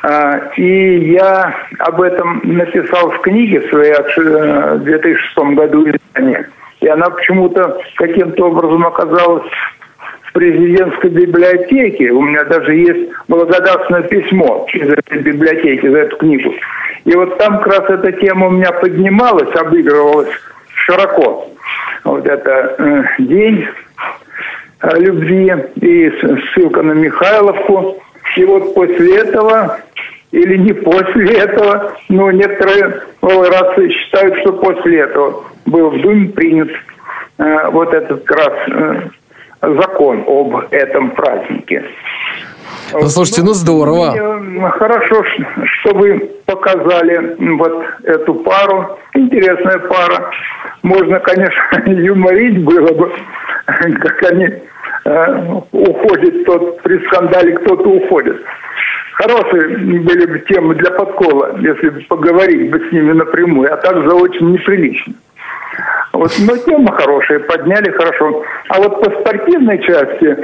А, 0.06 0.50
И 0.58 1.12
я 1.12 1.56
об 1.78 2.02
этом 2.02 2.42
написал 2.44 3.10
в 3.10 3.20
книге 3.20 3.62
своей 3.70 3.94
э, 3.94 4.74
в 4.76 4.84
2006 4.84 5.38
году 5.56 5.86
издания. 5.88 6.50
И 6.80 6.88
она 6.88 7.08
почему-то 7.08 7.80
каким-то 7.96 8.48
образом 8.48 8.86
оказалась 8.86 9.50
в 10.24 10.32
президентской 10.34 11.08
библиотеке. 11.08 12.10
У 12.10 12.20
меня 12.20 12.44
даже 12.44 12.74
есть 12.74 13.12
благодарственное 13.28 14.02
письмо 14.02 14.66
из 14.74 14.90
этой 14.90 15.22
библиотеки 15.22 15.88
за 15.88 15.96
эту 16.00 16.18
книгу. 16.18 16.52
И 17.06 17.16
вот 17.16 17.38
там 17.38 17.60
как 17.60 17.68
раз 17.68 17.88
эта 17.88 18.12
тема 18.12 18.48
у 18.48 18.50
меня 18.50 18.72
поднималась, 18.72 19.56
обыгрывалась 19.56 20.28
широко. 20.74 21.48
Вот 22.04 22.26
это 22.26 22.74
э, 22.76 23.22
день 23.22 23.66
э, 24.82 24.98
любви 24.98 25.50
и 25.76 26.12
ссылка 26.52 26.82
на 26.82 26.92
Михайловку. 26.92 28.02
И 28.36 28.44
вот 28.44 28.74
после 28.74 29.18
этого, 29.18 29.78
или 30.32 30.56
не 30.56 30.72
после 30.72 31.38
этого, 31.38 31.92
но 32.08 32.30
некоторые 32.30 33.02
э, 33.22 33.26
раз 33.28 33.76
считают, 33.76 34.38
что 34.40 34.52
после 34.54 35.00
этого 35.00 35.44
был 35.66 35.90
в 35.90 36.00
Думе 36.00 36.28
принят 36.28 36.70
э, 37.38 37.70
вот 37.70 37.94
этот 37.94 38.24
как 38.24 38.38
раз 38.38 38.52
э, 38.68 39.00
закон 39.80 40.24
об 40.26 40.72
этом 40.72 41.10
празднике. 41.12 41.84
Ну, 42.92 43.08
слушайте, 43.08 43.42
ну 43.42 43.54
здорово. 43.54 44.12
Мне, 44.38 44.68
Хорошо, 44.70 45.24
ш- 45.24 45.66
что 45.80 45.94
вы 45.94 46.30
показали 46.46 47.36
вот 47.56 47.84
эту 48.04 48.34
пару. 48.34 48.98
Интересная 49.14 49.78
пара. 49.78 50.30
Можно, 50.82 51.18
конечно, 51.20 51.82
юморить 51.86 52.62
было 52.64 52.92
бы, 52.92 53.12
как 53.66 54.32
они 54.32 54.48
э, 55.04 55.60
уходят, 55.72 56.44
тот 56.44 56.82
при 56.82 56.98
скандале 57.06 57.52
кто-то 57.58 57.88
уходит. 57.88 58.36
Хорошие 59.14 59.78
были 59.78 60.26
бы 60.26 60.40
темы 60.40 60.74
для 60.74 60.90
подкола, 60.90 61.56
если 61.60 61.88
бы 61.90 62.00
поговорить 62.08 62.70
бы 62.70 62.80
с 62.80 62.92
ними 62.92 63.12
напрямую, 63.12 63.72
а 63.72 63.76
так 63.76 63.96
за 63.96 64.14
очень 64.14 64.52
неприлично. 64.52 65.14
Вот, 66.12 66.32
но 66.46 66.56
тема 66.56 66.92
хорошая, 66.92 67.40
подняли 67.40 67.90
хорошо. 67.90 68.44
А 68.68 68.78
вот 68.78 69.02
по 69.02 69.10
спортивной 69.20 69.82
части, 69.82 70.36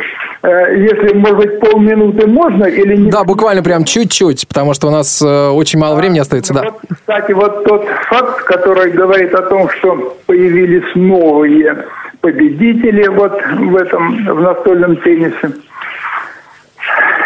э, 0.42 0.76
если, 0.76 1.14
может 1.14 1.36
быть, 1.36 1.61
полминуты 1.61 2.26
можно 2.26 2.64
или 2.64 2.96
не... 2.96 3.11
Да, 3.11 3.22
буквально 3.22 3.62
прям 3.62 3.84
чуть-чуть, 3.84 4.48
потому 4.48 4.74
что 4.74 4.88
у 4.88 4.90
нас 4.90 5.22
э, 5.22 5.48
очень 5.48 5.78
мало 5.78 5.94
времени 5.94 6.18
остается, 6.18 6.54
да. 6.54 6.62
Вот, 6.62 6.80
кстати, 6.92 7.32
вот 7.32 7.64
тот 7.64 7.86
факт, 8.08 8.42
который 8.44 8.90
говорит 8.90 9.32
о 9.34 9.42
том, 9.42 9.68
что 9.70 10.16
появились 10.26 10.92
новые 10.96 11.84
победители 12.20 13.06
вот 13.08 13.40
в 13.42 13.76
этом, 13.76 14.24
в 14.26 14.40
настольном 14.40 14.96
теннисе. 14.96 15.52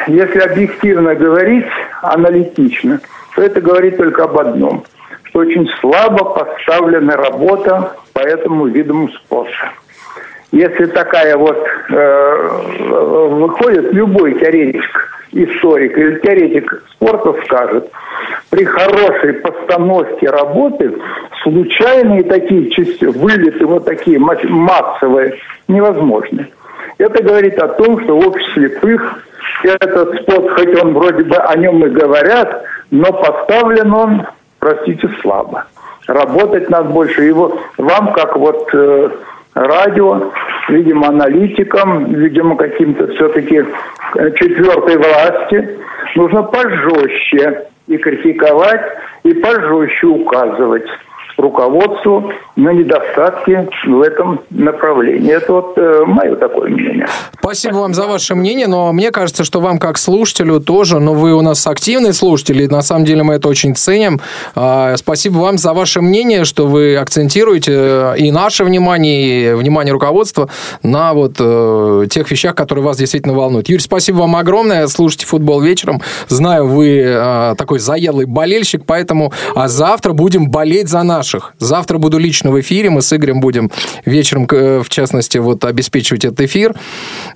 Если 0.06 0.38
объективно 0.38 1.14
говорить, 1.14 1.66
аналитично, 2.02 3.00
то 3.34 3.42
это 3.42 3.60
говорит 3.60 3.96
только 3.96 4.24
об 4.24 4.38
одном, 4.38 4.84
что 5.24 5.40
очень 5.40 5.68
слабо 5.80 6.24
поставлена 6.24 7.16
работа 7.16 7.96
по 8.12 8.20
этому 8.20 8.66
виду 8.66 9.08
спорта. 9.08 9.72
Если 10.52 10.86
такая 10.86 11.36
вот 11.36 11.66
э, 11.90 12.48
выходит 13.30 13.92
любой 13.92 14.38
теоретик, 14.38 15.10
историк 15.34 15.98
или 15.98 16.18
теоретик 16.20 16.82
спорта 16.92 17.34
скажет, 17.44 17.90
при 18.50 18.64
хорошей 18.64 19.34
постановке 19.34 20.30
работы 20.30 20.94
случайные 21.42 22.22
такие 22.22 22.70
части, 22.70 23.04
вылеты 23.04 23.66
вот 23.66 23.84
такие 23.84 24.18
массовые 24.18 25.38
невозможны. 25.68 26.48
Это 26.98 27.22
говорит 27.22 27.58
о 27.58 27.68
том, 27.68 28.02
что 28.02 28.16
в 28.16 28.28
обществе 28.28 28.68
слепых 28.68 29.24
этот 29.64 30.22
спорт, 30.22 30.50
хоть 30.50 30.82
он 30.82 30.94
вроде 30.94 31.24
бы 31.24 31.36
о 31.36 31.56
нем 31.56 31.84
и 31.84 31.88
говорят, 31.88 32.64
но 32.90 33.12
поставлен 33.12 33.92
он, 33.92 34.22
простите, 34.58 35.08
слабо. 35.20 35.66
Работать 36.06 36.68
надо 36.70 36.90
больше. 36.90 37.24
Его 37.24 37.58
вам, 37.78 38.12
как 38.12 38.36
вот 38.36 38.68
э, 38.74 39.08
радио, 39.54 40.32
видимо, 40.68 41.08
аналитикам, 41.08 42.12
видимо, 42.12 42.56
каким-то 42.56 43.06
все-таки 43.14 43.64
э, 44.16 44.30
четвертой 44.36 44.96
власти, 44.96 45.78
нужно 46.16 46.42
пожестче 46.42 47.66
и 47.86 47.96
критиковать, 47.96 48.82
и 49.22 49.34
пожестче 49.34 50.06
указывать 50.06 50.86
руководству 51.36 52.32
на 52.56 52.72
недостатки 52.72 53.68
в 53.86 54.00
этом 54.00 54.40
направлении. 54.50 55.32
Это 55.32 55.52
вот 55.52 55.76
э, 55.76 56.04
мое 56.06 56.36
такое 56.36 56.70
мнение. 56.70 57.06
Спасибо 57.38 57.76
вам 57.76 57.94
за 57.94 58.06
ваше 58.06 58.34
мнение, 58.34 58.66
но 58.66 58.92
мне 58.92 59.10
кажется, 59.10 59.44
что 59.44 59.60
вам 59.60 59.78
как 59.78 59.98
слушателю 59.98 60.60
тоже, 60.60 61.00
но 61.00 61.14
вы 61.14 61.34
у 61.34 61.40
нас 61.40 61.66
активный 61.66 62.12
слушатель, 62.12 62.62
и 62.62 62.68
на 62.68 62.82
самом 62.82 63.04
деле 63.04 63.22
мы 63.22 63.34
это 63.34 63.48
очень 63.48 63.74
ценим. 63.74 64.20
Э, 64.54 64.94
спасибо 64.96 65.38
вам 65.38 65.58
за 65.58 65.72
ваше 65.72 66.00
мнение, 66.00 66.44
что 66.44 66.66
вы 66.66 66.96
акцентируете 66.96 67.72
э, 67.74 68.14
и 68.18 68.30
наше 68.30 68.64
внимание, 68.64 69.52
и 69.52 69.54
внимание 69.54 69.92
руководства 69.92 70.48
на 70.82 71.14
вот 71.14 71.36
э, 71.40 72.06
тех 72.10 72.30
вещах, 72.30 72.54
которые 72.54 72.84
вас 72.84 72.96
действительно 72.96 73.34
волнуют. 73.34 73.68
Юрий, 73.68 73.82
спасибо 73.82 74.18
вам 74.18 74.36
огромное. 74.36 74.86
Слушайте 74.86 75.26
футбол 75.26 75.60
вечером. 75.60 76.00
Знаю, 76.28 76.68
вы 76.68 77.02
э, 77.04 77.54
такой 77.58 77.80
заелый 77.80 78.26
болельщик, 78.26 78.84
поэтому 78.86 79.32
а 79.54 79.68
завтра 79.68 80.12
будем 80.12 80.50
болеть 80.50 80.88
за 80.88 81.02
нас 81.02 81.23
наших. 81.24 81.54
Завтра 81.58 81.98
буду 81.98 82.18
лично 82.18 82.50
в 82.50 82.60
эфире, 82.60 82.90
мы 82.90 83.00
с 83.00 83.16
Игорем 83.16 83.40
будем 83.40 83.70
вечером, 84.04 84.46
э, 84.50 84.82
в 84.82 84.88
частности, 84.88 85.38
вот 85.38 85.64
обеспечивать 85.64 86.24
этот 86.24 86.40
эфир. 86.42 86.74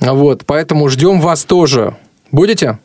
Вот, 0.00 0.44
поэтому 0.46 0.88
ждем 0.88 1.20
вас 1.20 1.44
тоже. 1.44 1.96
Будете? 2.30 2.78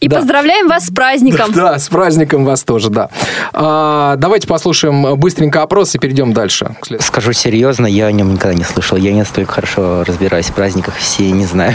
И 0.00 0.08
да. 0.08 0.18
поздравляем 0.18 0.68
вас 0.68 0.86
с 0.86 0.90
праздником. 0.90 1.52
Да, 1.52 1.62
да, 1.72 1.78
с 1.78 1.88
праздником 1.88 2.44
вас 2.44 2.64
тоже, 2.64 2.90
да. 2.90 3.10
А, 3.52 4.16
давайте 4.16 4.46
послушаем 4.46 5.16
быстренько 5.16 5.62
опрос 5.62 5.94
и 5.94 5.98
перейдем 5.98 6.32
дальше. 6.32 6.76
Скажу 7.00 7.32
серьезно, 7.32 7.86
я 7.86 8.06
о 8.06 8.12
нем 8.12 8.32
никогда 8.34 8.54
не 8.54 8.64
слышал. 8.64 8.96
Я 8.96 9.12
не 9.12 9.20
настолько 9.20 9.52
хорошо 9.52 10.04
разбираюсь 10.04 10.46
в 10.46 10.52
праздниках, 10.52 10.94
все 10.96 11.30
не 11.30 11.46
знаю. 11.46 11.74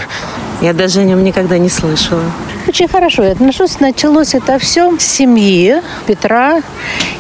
Я 0.61 0.74
даже 0.74 0.99
о 0.99 1.03
нем 1.03 1.24
никогда 1.24 1.57
не 1.57 1.70
слышала. 1.70 2.24
Очень 2.67 2.88
хорошо 2.88 3.24
я 3.24 3.32
отношусь. 3.32 3.80
Началось 3.80 4.36
это 4.36 4.59
все 4.59 4.97
с 4.97 5.03
семьи 5.03 5.82
Петра 6.05 6.61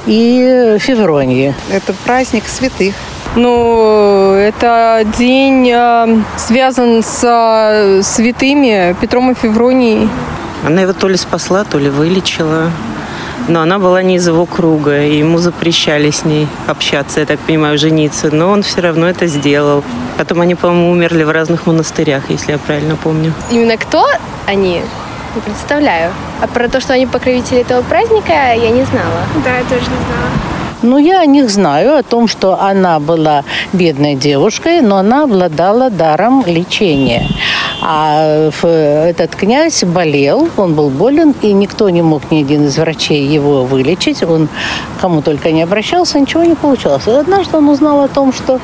и 0.05 0.77
Февронии. 0.79 1.55
Это 1.71 1.93
праздник 2.05 2.43
святых. 2.47 2.93
Ну, 3.35 4.31
это 4.33 5.05
день 5.17 5.69
э, 5.71 6.23
связан 6.37 7.03
с 7.03 7.23
э, 7.23 8.01
святыми 8.01 8.95
Петром 8.99 9.31
и 9.31 9.35
Февронией. 9.35 10.09
Она 10.65 10.81
его 10.81 10.93
то 10.93 11.07
ли 11.07 11.17
спасла, 11.17 11.63
то 11.63 11.77
ли 11.77 11.89
вылечила. 11.89 12.71
Но 13.47 13.61
она 13.61 13.79
была 13.79 14.03
не 14.03 14.17
из 14.17 14.27
его 14.27 14.45
круга, 14.45 15.01
и 15.03 15.17
ему 15.17 15.39
запрещали 15.39 16.11
с 16.11 16.23
ней 16.23 16.47
общаться, 16.67 17.19
я 17.21 17.25
так 17.25 17.39
понимаю, 17.39 17.77
жениться. 17.77 18.29
Но 18.33 18.51
он 18.51 18.61
все 18.61 18.81
равно 18.81 19.09
это 19.09 19.25
сделал. 19.27 19.83
Потом 20.17 20.41
они, 20.41 20.55
по-моему, 20.55 20.91
умерли 20.91 21.23
в 21.23 21.31
разных 21.31 21.65
монастырях, 21.65 22.29
если 22.29 22.51
я 22.51 22.57
правильно 22.57 22.95
помню. 22.95 23.33
Именно 23.49 23.77
кто 23.77 24.05
они? 24.45 24.83
Не 25.35 25.41
представляю. 25.41 26.11
А 26.41 26.47
про 26.47 26.67
то, 26.67 26.79
что 26.79 26.93
они 26.93 27.07
покровители 27.07 27.61
этого 27.61 27.81
праздника, 27.81 28.33
я 28.33 28.69
не 28.69 28.83
знала. 28.83 29.23
Да, 29.43 29.57
я 29.57 29.63
тоже 29.63 29.81
не 29.81 29.87
знала. 29.87 30.58
Ну, 30.81 30.97
я 30.97 31.19
о 31.19 31.25
них 31.25 31.49
знаю, 31.49 31.97
о 31.97 32.03
том, 32.03 32.27
что 32.27 32.59
она 32.59 32.99
была 32.99 33.43
бедной 33.73 34.15
девушкой, 34.15 34.81
но 34.81 34.97
она 34.97 35.23
обладала 35.23 35.89
даром 35.89 36.43
лечения. 36.45 37.27
А 37.81 38.49
этот 38.49 39.35
князь 39.35 39.83
болел, 39.83 40.49
он 40.55 40.75
был 40.75 40.89
болен, 40.89 41.35
и 41.41 41.51
никто 41.51 41.89
не 41.89 42.01
мог, 42.01 42.31
ни 42.31 42.41
один 42.41 42.65
из 42.65 42.77
врачей 42.77 43.25
его 43.25 43.65
вылечить. 43.65 44.23
Он 44.23 44.47
кому 45.01 45.21
только 45.21 45.51
не 45.51 45.63
обращался, 45.63 46.19
ничего 46.19 46.43
не 46.43 46.55
получалось. 46.55 47.07
И 47.07 47.11
однажды 47.11 47.57
он 47.57 47.67
узнал 47.67 48.01
о 48.01 48.07
том, 48.07 48.31
что 48.31 48.59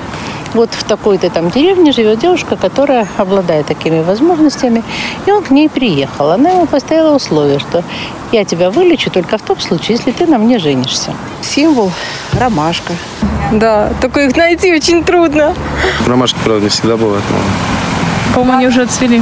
вот 0.53 0.69
в 0.73 0.85
такой-то 0.85 1.29
там 1.29 1.49
деревне 1.49 1.91
живет 1.91 2.19
девушка, 2.19 2.55
которая 2.55 3.07
обладает 3.17 3.67
такими 3.67 4.01
возможностями, 4.01 4.83
и 5.25 5.31
он 5.31 5.43
к 5.43 5.51
ней 5.51 5.67
приехал. 5.67 6.31
Она 6.31 6.51
ему 6.51 6.65
поставила 6.65 7.15
условие, 7.15 7.59
что 7.59 7.83
я 8.31 8.45
тебя 8.45 8.69
вылечу 8.69 9.09
только 9.09 9.37
в 9.37 9.41
том 9.41 9.59
случае, 9.59 9.97
если 9.97 10.11
ты 10.11 10.25
на 10.25 10.37
мне 10.37 10.59
женишься. 10.59 11.13
Символ– 11.41 11.91
ромашка. 12.33 12.93
Да, 13.51 13.91
только 14.01 14.21
их 14.21 14.35
найти 14.35 14.73
очень 14.73 15.03
трудно. 15.03 15.53
Ромашки, 16.07 16.37
правда, 16.43 16.63
не 16.63 16.69
всегда 16.69 16.97
бывают. 16.97 17.23
Но... 17.29 17.37
По-моему, 18.33 18.57
они 18.57 18.67
уже 18.67 18.81
отцвели. 18.81 19.21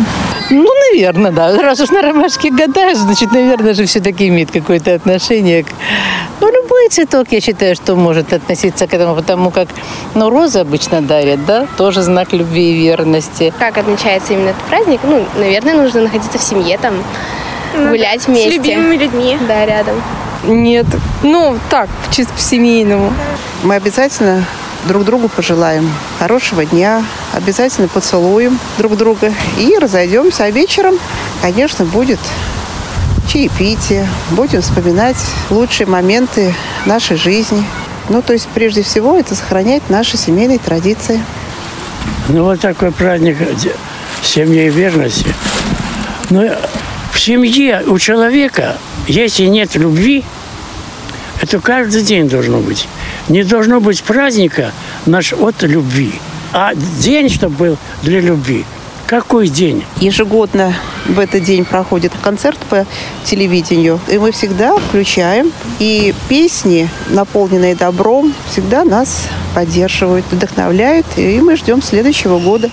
Ну, 0.50 0.68
наверное, 0.92 1.32
да. 1.32 1.56
Раз 1.62 1.80
уж 1.80 1.90
на 1.92 2.02
ромашке 2.02 2.50
гадаешь, 2.50 2.98
значит, 2.98 3.32
наверное, 3.32 3.74
же 3.74 3.86
все-таки 3.86 4.28
имеет 4.28 4.52
какое-то 4.52 4.94
отношение 4.96 5.64
к... 5.64 5.68
Ну, 6.42 6.52
любой 6.52 6.90
цветок, 6.90 7.28
я 7.32 7.40
считаю, 7.40 7.76
что 7.76 7.96
может 7.96 8.34
относиться 8.34 8.88
к 8.88 8.94
этому, 8.94 9.16
потому 9.16 9.52
как, 9.52 9.68
ну, 10.16 10.30
розы 10.30 10.60
обычно 10.60 11.02
дарят, 11.02 11.46
да, 11.46 11.68
тоже 11.78 12.02
знак 12.02 12.34
любви 12.34 12.72
и 12.72 12.84
верности. 12.84 13.54
Как 13.60 13.78
отмечается 13.78 14.34
именно 14.34 14.50
этот 14.50 14.64
праздник? 14.64 15.00
Ну, 15.04 15.24
наверное, 15.38 15.76
нужно 15.76 16.02
находиться 16.02 16.38
в 16.38 16.44
семье, 16.44 16.78
там, 16.78 16.96
ну, 17.74 17.90
гулять 17.90 18.28
вместе. 18.28 18.52
С 18.52 18.56
любимыми 18.56 18.96
людьми. 18.98 19.38
Да, 19.48 19.66
рядом. 19.66 20.02
Нет. 20.46 20.86
Ну, 21.22 21.58
так, 21.70 21.90
чисто 22.12 22.34
по-семейному. 22.34 23.14
Мы 23.64 23.76
обязательно 23.76 24.46
друг 24.88 25.06
другу 25.06 25.30
пожелаем 25.30 25.90
хорошего 26.20 26.66
дня, 26.66 27.04
обязательно 27.34 27.88
поцелуем 27.88 28.60
друг 28.78 28.98
друга 28.98 29.32
и 29.58 29.78
разойдемся. 29.78 30.46
А 30.46 30.52
вечером, 30.52 30.96
конечно, 31.42 31.86
будет 31.86 32.20
чаепитие, 33.28 34.08
будем 34.32 34.62
вспоминать 34.62 35.18
лучшие 35.50 35.88
моменты 35.88 36.54
нашей 36.86 37.18
жизни. 37.18 37.64
Ну, 38.10 38.22
то 38.22 38.34
есть, 38.34 38.48
прежде 38.54 38.84
всего, 38.84 39.18
это 39.18 39.34
сохранять 39.34 39.90
наши 39.90 40.18
семейные 40.18 40.60
традиции. 40.60 41.24
Ну, 42.28 42.44
вот 42.44 42.60
такой 42.60 42.92
праздник 42.92 43.38
семьи 44.22 44.66
и 44.66 44.70
верности. 44.70 45.34
Но 46.30 46.42
в 46.42 46.73
семье 47.24 47.84
у 47.88 47.98
человека, 48.00 48.78
если 49.08 49.46
нет 49.46 49.76
любви, 49.76 50.24
это 51.42 51.60
каждый 51.60 52.04
день 52.04 52.28
должно 52.28 52.60
быть. 52.60 52.88
Не 53.30 53.44
должно 53.44 53.80
быть 53.80 54.04
праздника 54.04 54.72
наш 55.06 55.34
от 55.34 55.64
любви, 55.64 56.12
а 56.52 56.74
день, 56.76 57.30
чтобы 57.30 57.56
был 57.56 57.78
для 58.02 58.20
любви. 58.20 58.66
Какой 59.08 59.48
день? 59.48 59.84
Ежегодно 60.00 60.74
в 61.06 61.20
этот 61.20 61.44
день 61.44 61.66
проходит 61.66 62.12
концерт 62.22 62.58
по 62.70 62.86
телевидению. 63.26 64.00
И 64.08 64.18
мы 64.18 64.32
всегда 64.32 64.78
включаем. 64.78 65.52
И 65.80 66.14
песни, 66.30 66.90
наполненные 67.10 67.76
добром, 67.76 68.34
всегда 68.50 68.84
нас 68.84 69.28
поддерживают, 69.54 70.26
вдохновляют. 70.32 71.06
И 71.18 71.40
мы 71.42 71.58
ждем 71.58 71.82
следующего 71.82 72.40
года. 72.40 72.70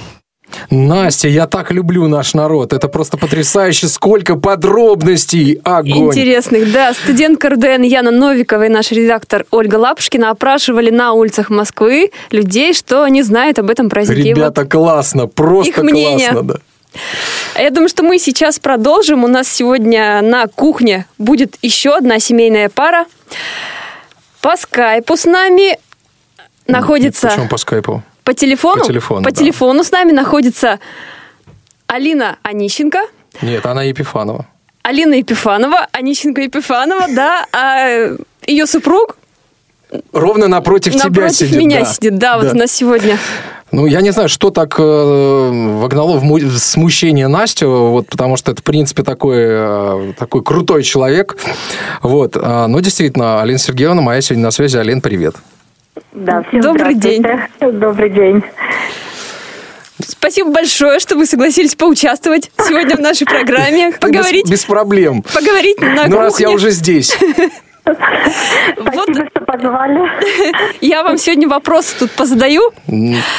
Настя, 0.70 1.28
я 1.28 1.46
так 1.46 1.72
люблю 1.72 2.06
наш 2.06 2.34
народ. 2.34 2.72
Это 2.72 2.88
просто 2.88 3.16
потрясающе. 3.16 3.88
Сколько 3.88 4.36
подробностей. 4.36 5.60
Огонь. 5.64 6.08
Интересных, 6.08 6.72
да. 6.72 6.94
Студентка 6.94 7.50
РДН 7.50 7.82
Яна 7.82 8.12
Новикова 8.12 8.66
и 8.66 8.68
наш 8.68 8.92
редактор 8.92 9.46
Ольга 9.50 9.76
Лапушкина 9.76 10.30
опрашивали 10.30 10.90
на 10.90 11.12
улицах 11.12 11.50
Москвы 11.50 12.12
людей, 12.30 12.72
что 12.72 13.02
они 13.02 13.22
знают 13.22 13.58
об 13.58 13.68
этом 13.68 13.90
празднике. 13.90 14.30
Ребята, 14.30 14.62
вот 14.62 14.70
классно. 14.70 15.26
Просто 15.26 15.70
их 15.72 15.78
мнение. 15.78 16.30
классно, 16.30 16.54
да. 16.54 16.54
Я 17.60 17.70
думаю, 17.70 17.88
что 17.88 18.04
мы 18.04 18.18
сейчас 18.18 18.58
продолжим. 18.58 19.24
У 19.24 19.28
нас 19.28 19.48
сегодня 19.48 20.22
на 20.22 20.46
кухне 20.46 21.06
будет 21.18 21.56
еще 21.62 21.96
одна 21.96 22.20
семейная 22.20 22.68
пара. 22.68 23.06
По 24.40 24.56
скайпу 24.56 25.16
с 25.16 25.24
нами 25.24 25.78
находится 26.66 27.28
Почему 27.28 27.48
по 27.48 27.56
скайпу? 27.56 28.02
По 28.30 28.34
телефону. 28.34 28.82
По 28.82 28.86
телефону, 28.86 29.24
По 29.24 29.30
да. 29.32 29.36
телефону 29.36 29.82
с 29.82 29.90
нами 29.90 30.12
находится 30.12 30.78
Алина 31.88 32.38
Онищенко. 32.44 33.00
Нет, 33.42 33.66
она 33.66 33.82
Епифанова. 33.82 34.46
Алина 34.82 35.14
Епифанова, 35.14 35.88
Онищенко 35.90 36.40
Епифанова, 36.42 37.06
да, 37.08 37.44
а 37.52 37.88
ее 38.46 38.66
супруг 38.66 39.16
Ровно 40.12 40.46
напротив, 40.46 40.92
тебя 40.94 41.06
напротив 41.06 41.48
сидит. 41.48 41.56
меня 41.58 41.80
да. 41.80 41.86
сидит, 41.86 42.18
да, 42.18 42.36
вот 42.36 42.46
Да. 42.46 42.52
у 42.52 42.54
нас 42.54 42.70
сегодня. 42.70 43.18
Ну, 43.72 43.86
я 43.86 44.00
не 44.00 44.12
знаю, 44.12 44.28
что 44.28 44.50
так 44.50 44.76
э, 44.78 44.82
вогнало 44.82 46.18
в, 46.18 46.22
в 46.22 46.58
смущение 46.58 47.26
Настю, 47.26 47.68
вот, 47.68 48.06
потому 48.06 48.36
что 48.36 48.52
это, 48.52 48.60
в 48.60 48.64
принципе, 48.64 49.02
такой, 49.02 49.38
э, 49.38 50.12
такой 50.16 50.44
крутой 50.44 50.84
человек. 50.84 51.36
Вот. 52.00 52.36
А, 52.36 52.68
но 52.68 52.78
действительно, 52.78 53.42
Алина 53.42 53.58
Сергеевна 53.58 54.02
моя 54.02 54.20
сегодня 54.20 54.44
на 54.44 54.50
связи. 54.52 54.76
Алин, 54.76 55.00
привет. 55.00 55.34
Да, 56.12 56.42
всем 56.42 56.60
Добрый 56.60 56.94
здравствуйте. 56.94 57.48
Добрый 57.60 58.10
день. 58.10 58.42
Спасибо 60.00 60.50
большое, 60.50 60.98
что 60.98 61.16
вы 61.16 61.26
согласились 61.26 61.74
поучаствовать 61.74 62.50
сегодня 62.58 62.96
в 62.96 63.00
нашей 63.00 63.26
программе, 63.26 63.92
поговорить, 64.00 64.44
Без, 64.44 64.50
без 64.50 64.64
проблем. 64.64 65.22
поговорить 65.22 65.80
на 65.80 66.06
ну, 66.06 66.18
раз 66.18 66.40
я 66.40 66.50
уже 66.50 66.70
здесь. 66.70 67.16
Спасибо, 67.82 69.28
что 69.30 69.40
позвали. 69.40 70.00
Я 70.80 71.02
вам 71.02 71.18
сегодня 71.18 71.48
вопрос 71.48 71.94
тут 71.98 72.10
позадаю. 72.12 72.60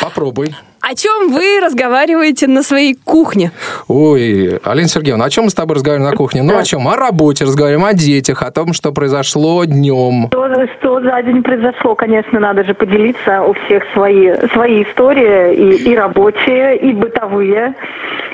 Попробуй. 0.01 0.55
О 0.82 0.95
чем 0.95 1.32
вы 1.32 1.59
разговариваете 1.63 2.47
на 2.47 2.63
своей 2.63 2.95
кухне? 2.95 3.51
Ой, 3.88 4.59
Алина 4.63 4.88
Сергеевна, 4.88 5.25
о 5.25 5.29
чем 5.29 5.43
мы 5.43 5.51
с 5.51 5.53
тобой 5.53 5.75
разговариваем 5.75 6.09
на 6.09 6.17
кухне? 6.17 6.41
Ну, 6.41 6.57
о 6.57 6.63
чем? 6.63 6.88
О 6.88 6.95
работе 6.95 7.45
разговариваем, 7.45 7.86
о 7.86 7.93
детях, 7.93 8.41
о 8.41 8.49
том, 8.49 8.73
что 8.73 8.91
произошло 8.91 9.63
днем. 9.65 10.27
Что, 10.27 10.67
что 10.79 11.01
за 11.01 11.21
день 11.21 11.43
произошло, 11.43 11.93
конечно, 11.93 12.39
надо 12.39 12.63
же 12.63 12.73
поделиться. 12.73 13.43
У 13.43 13.53
всех 13.53 13.84
свои, 13.93 14.34
свои 14.53 14.84
истории, 14.84 15.53
и, 15.53 15.91
и 15.91 15.95
рабочие, 15.95 16.77
и 16.77 16.93
бытовые, 16.93 17.75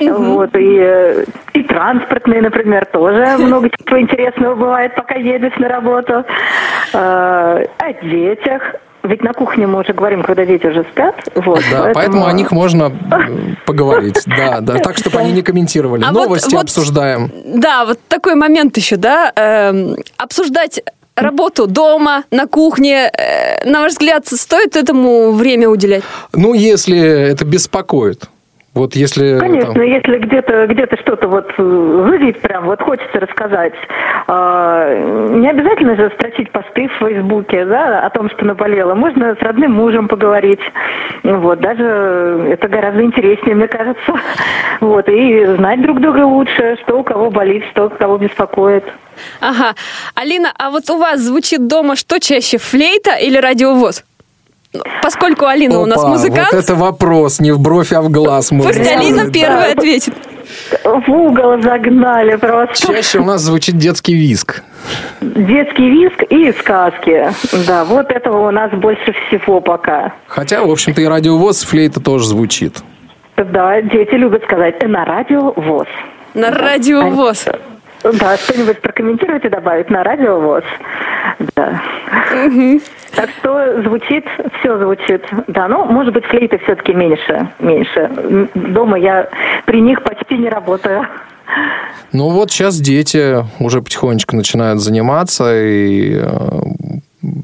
вот, 0.00 0.50
и, 0.56 1.24
и 1.52 1.62
транспортные, 1.64 2.40
например, 2.40 2.86
тоже 2.86 3.36
много 3.38 3.68
чего 3.86 4.00
интересного 4.00 4.54
бывает, 4.54 4.94
пока 4.94 5.16
едешь 5.16 5.56
на 5.58 5.68
работу. 5.68 6.24
Э, 6.94 7.64
О 7.78 7.92
детях. 8.02 8.62
Ведь 9.08 9.22
на 9.22 9.32
кухне 9.32 9.66
мы 9.66 9.80
уже 9.80 9.94
говорим, 9.94 10.22
когда 10.22 10.44
дети 10.44 10.66
уже 10.66 10.84
спят. 10.92 11.14
Вот, 11.34 11.62
Да, 11.72 11.92
поэтому 11.94 12.26
о 12.26 12.32
них 12.32 12.52
можно 12.52 12.92
э, 13.10 13.54
поговорить. 13.66 14.22
Да, 14.26 14.60
да, 14.60 14.78
так, 14.78 14.98
чтобы 14.98 15.18
они 15.18 15.32
не 15.32 15.40
комментировали. 15.42 16.04
А 16.04 16.12
Новости 16.12 16.54
вот- 16.54 16.64
обсуждаем. 16.64 17.32
Да, 17.46 17.86
вот 17.86 17.98
такой 18.08 18.34
момент 18.34 18.76
еще, 18.76 18.96
да, 18.96 19.32
эм, 19.34 19.96
обсуждать 20.18 20.82
работу 21.16 21.66
дома, 21.66 22.24
на 22.30 22.46
кухне, 22.46 23.10
э, 23.10 23.68
на 23.68 23.80
ваш 23.80 23.92
взгляд, 23.92 24.26
стоит 24.26 24.76
этому 24.76 25.32
время 25.32 25.70
уделять? 25.70 26.04
Ну, 26.34 26.52
если 26.52 26.98
это 26.98 27.46
беспокоит. 27.46 28.28
Вот 28.78 28.94
если... 28.94 29.38
Конечно, 29.40 29.74
там- 29.74 29.82
если 29.82 30.18
где-то 30.18 30.68
где-то 30.68 30.96
что-то 30.98 31.26
вот 31.26 31.50
э, 31.58 32.04
зудит 32.08 32.40
прям, 32.40 32.66
вот 32.66 32.80
хочется 32.80 33.18
рассказать. 33.18 33.72
А, 34.28 34.94
Не 34.94 35.50
обязательно 35.50 35.96
же 35.96 36.12
строчить 36.14 36.52
посты 36.52 36.86
в 36.88 36.92
Фейсбуке, 37.04 37.64
да, 37.64 38.06
о 38.06 38.10
том, 38.10 38.30
что 38.30 38.44
наболело. 38.44 38.94
Можно 38.94 39.34
с 39.34 39.42
родным 39.42 39.72
мужем 39.72 40.06
поговорить. 40.06 40.60
Вот, 41.24 41.58
даже 41.60 42.46
это 42.50 42.68
гораздо 42.68 43.02
интереснее, 43.02 43.56
мне 43.56 43.66
кажется. 43.66 43.98
Вот, 44.80 45.08
и 45.08 45.44
знать 45.56 45.82
друг 45.82 46.00
друга 46.00 46.24
лучше, 46.24 46.76
что 46.82 47.00
у 47.00 47.02
кого 47.02 47.30
болит, 47.30 47.64
что 47.72 47.86
у 47.86 47.90
кого 47.90 48.16
беспокоит. 48.16 48.84
Ага. 49.40 49.74
Алина, 50.14 50.52
а 50.56 50.70
вот 50.70 50.88
у 50.90 50.98
вас 50.98 51.20
звучит 51.20 51.66
дома 51.66 51.96
что 51.96 52.20
чаще, 52.20 52.58
флейта 52.58 53.16
или 53.16 53.38
радиовоз? 53.38 54.04
Поскольку 55.02 55.46
Алина 55.46 55.80
у 55.80 55.86
нас 55.86 55.98
Опа, 55.98 56.08
музыкант, 56.08 56.52
Вот 56.52 56.62
это 56.62 56.74
вопрос, 56.74 57.40
не 57.40 57.52
в 57.52 57.58
бровь, 57.60 57.92
а 57.92 58.02
в 58.02 58.10
глаз. 58.10 58.50
пусть 58.50 58.78
Алина 58.78 59.18
сказать. 59.18 59.32
первая 59.32 59.72
ответит. 59.72 60.14
В 60.84 61.10
угол 61.10 61.60
загнали 61.62 62.36
просто. 62.36 62.86
Чаще 62.86 63.18
у 63.18 63.24
нас 63.24 63.42
звучит 63.42 63.76
детский 63.76 64.14
виск. 64.14 64.62
Детский 65.20 65.90
виск 65.90 66.22
и 66.30 66.52
сказки. 66.58 67.30
Да, 67.66 67.84
вот 67.84 68.10
этого 68.10 68.48
у 68.48 68.50
нас 68.50 68.70
больше 68.72 69.14
всего 69.28 69.60
пока. 69.60 70.12
Хотя, 70.26 70.62
в 70.62 70.70
общем-то, 70.70 71.00
и 71.00 71.06
радиовоз, 71.06 71.64
флейта 71.64 72.00
тоже 72.00 72.26
звучит. 72.26 72.78
Да, 73.36 73.80
дети 73.82 74.14
любят 74.14 74.42
сказать 74.44 74.76
«э, 74.80 74.86
на 74.86 75.04
радио 75.04 75.52
ВОЗ. 75.56 75.86
На 76.34 76.50
радиовоз. 76.50 77.46
Да, 78.04 78.36
что-нибудь 78.36 78.80
прокомментировать 78.80 79.44
и 79.44 79.48
добавить 79.48 79.90
на 79.90 80.04
радио 80.04 80.38
ВОЗ. 80.40 80.64
Да. 81.56 81.82
Так 83.14 83.30
что 83.40 83.82
звучит, 83.82 84.24
все 84.60 84.78
звучит. 84.78 85.24
Да, 85.48 85.66
ну, 85.68 85.84
может 85.86 86.14
быть, 86.14 86.24
флейты 86.26 86.58
все-таки 86.58 86.92
меньше, 86.94 87.48
меньше. 87.58 88.48
Дома 88.54 88.98
я 88.98 89.28
при 89.66 89.80
них 89.80 90.02
почти 90.02 90.36
не 90.38 90.48
работаю. 90.48 91.06
Ну 92.12 92.28
вот 92.30 92.50
сейчас 92.50 92.78
дети 92.78 93.44
уже 93.58 93.82
потихонечку 93.82 94.36
начинают 94.36 94.80
заниматься, 94.80 95.50
и 95.60 96.18
э, 96.20 96.28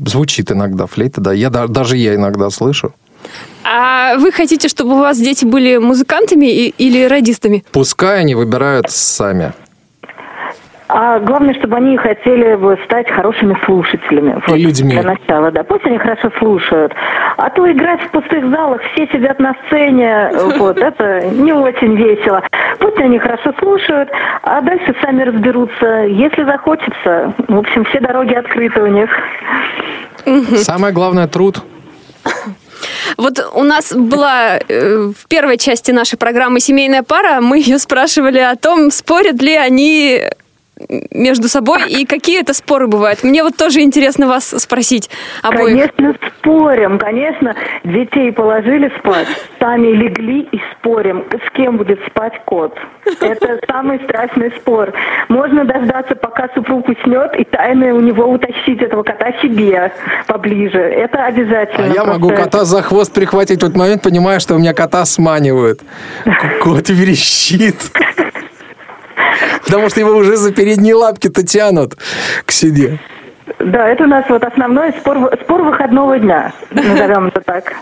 звучит 0.06 0.52
иногда 0.52 0.86
флейта, 0.86 1.20
да. 1.20 1.32
Я, 1.32 1.50
да- 1.50 1.66
даже 1.66 1.96
я 1.96 2.14
иногда 2.14 2.50
слышу. 2.50 2.94
А 3.64 4.16
вы 4.18 4.30
хотите, 4.30 4.68
чтобы 4.68 4.94
у 4.94 4.98
вас 4.98 5.18
дети 5.18 5.44
были 5.46 5.78
музыкантами 5.78 6.46
и- 6.46 6.68
или 6.78 7.04
радистами? 7.04 7.64
Пускай 7.72 8.20
они 8.20 8.34
выбирают 8.34 8.90
сами. 8.90 9.52
А 10.88 11.18
главное, 11.18 11.54
чтобы 11.54 11.76
они 11.76 11.96
хотели 11.96 12.56
бы 12.56 12.78
стать 12.84 13.10
хорошими 13.10 13.56
слушателями. 13.64 14.40
Вот, 14.46 14.58
людьми. 14.58 14.92
Для 14.92 15.02
начала, 15.02 15.50
да. 15.50 15.64
Пусть 15.64 15.84
они 15.86 15.96
хорошо 15.98 16.30
слушают. 16.38 16.92
А 17.36 17.48
то 17.50 17.70
играть 17.70 18.02
в 18.02 18.10
пустых 18.10 18.50
залах, 18.50 18.82
все 18.92 19.06
сидят 19.08 19.38
на 19.40 19.54
сцене, 19.66 20.30
вот, 20.58 20.78
это 20.78 21.26
не 21.28 21.52
очень 21.52 21.96
весело. 21.96 22.42
Пусть 22.78 22.98
они 22.98 23.18
хорошо 23.18 23.54
слушают, 23.58 24.10
а 24.42 24.60
дальше 24.60 24.94
сами 25.00 25.22
разберутся. 25.22 26.04
Если 26.06 26.44
захочется, 26.44 27.32
в 27.48 27.58
общем, 27.58 27.84
все 27.86 28.00
дороги 28.00 28.34
открыты 28.34 28.82
у 28.82 28.86
них. 28.86 29.10
Самое 30.56 30.92
главное 30.92 31.26
труд. 31.28 31.62
Вот 33.16 33.38
у 33.54 33.62
нас 33.62 33.94
была 33.94 34.58
э, 34.58 35.12
в 35.16 35.28
первой 35.28 35.56
части 35.56 35.92
нашей 35.92 36.18
программы 36.18 36.58
«Семейная 36.60 37.02
пара», 37.02 37.40
мы 37.40 37.58
ее 37.58 37.78
спрашивали 37.78 38.38
о 38.38 38.56
том, 38.56 38.90
спорят 38.90 39.40
ли 39.40 39.54
они 39.54 40.22
между 41.10 41.48
собой 41.48 41.88
и 41.88 42.04
какие 42.04 42.40
это 42.40 42.52
споры 42.52 42.86
бывают. 42.88 43.22
Мне 43.22 43.42
вот 43.44 43.56
тоже 43.56 43.80
интересно 43.80 44.26
вас 44.26 44.48
спросить 44.60 45.08
обоих. 45.42 45.90
Конечно, 45.94 46.16
спорим, 46.38 46.98
конечно. 46.98 47.54
Детей 47.84 48.32
положили 48.32 48.92
спать, 48.98 49.28
сами 49.60 49.88
легли 49.88 50.48
и 50.50 50.60
спорим, 50.72 51.24
с 51.30 51.50
кем 51.56 51.76
будет 51.76 52.00
спать 52.06 52.32
кот. 52.44 52.76
Это 53.20 53.60
самый 53.70 54.00
страшный 54.04 54.50
спор. 54.52 54.92
Можно 55.28 55.64
дождаться, 55.64 56.16
пока 56.16 56.48
супруг 56.54 56.88
уснет, 56.88 57.34
и 57.38 57.44
тайно 57.44 57.94
у 57.94 58.00
него 58.00 58.24
утащить 58.26 58.82
этого 58.82 59.02
кота 59.02 59.32
себе 59.40 59.92
поближе. 60.26 60.78
Это 60.78 61.24
А 61.24 61.26
обязательно. 61.28 61.92
я 61.94 62.04
могу 62.04 62.30
кота 62.30 62.64
за 62.64 62.82
хвост 62.82 63.12
прихватить 63.12 63.62
в 63.62 63.64
этот 63.64 63.76
момент, 63.76 64.02
понимая, 64.02 64.40
что 64.40 64.54
у 64.54 64.58
меня 64.58 64.74
кота 64.74 65.04
сманивают. 65.04 65.80
Кот 66.62 66.88
верещит. 66.88 67.76
Потому 69.74 69.90
что 69.90 69.98
его 69.98 70.12
уже 70.12 70.36
за 70.36 70.52
передние 70.52 70.94
лапки-то 70.94 71.42
тянут 71.44 71.96
к 72.46 72.52
себе. 72.52 73.00
Да, 73.58 73.88
это 73.88 74.04
у 74.04 74.06
нас 74.06 74.24
вот 74.28 74.44
основной 74.44 74.92
спор, 74.92 75.36
спор 75.42 75.62
выходного 75.64 76.16
дня, 76.16 76.52
назовем 76.70 77.26
это 77.26 77.40
так. 77.40 77.72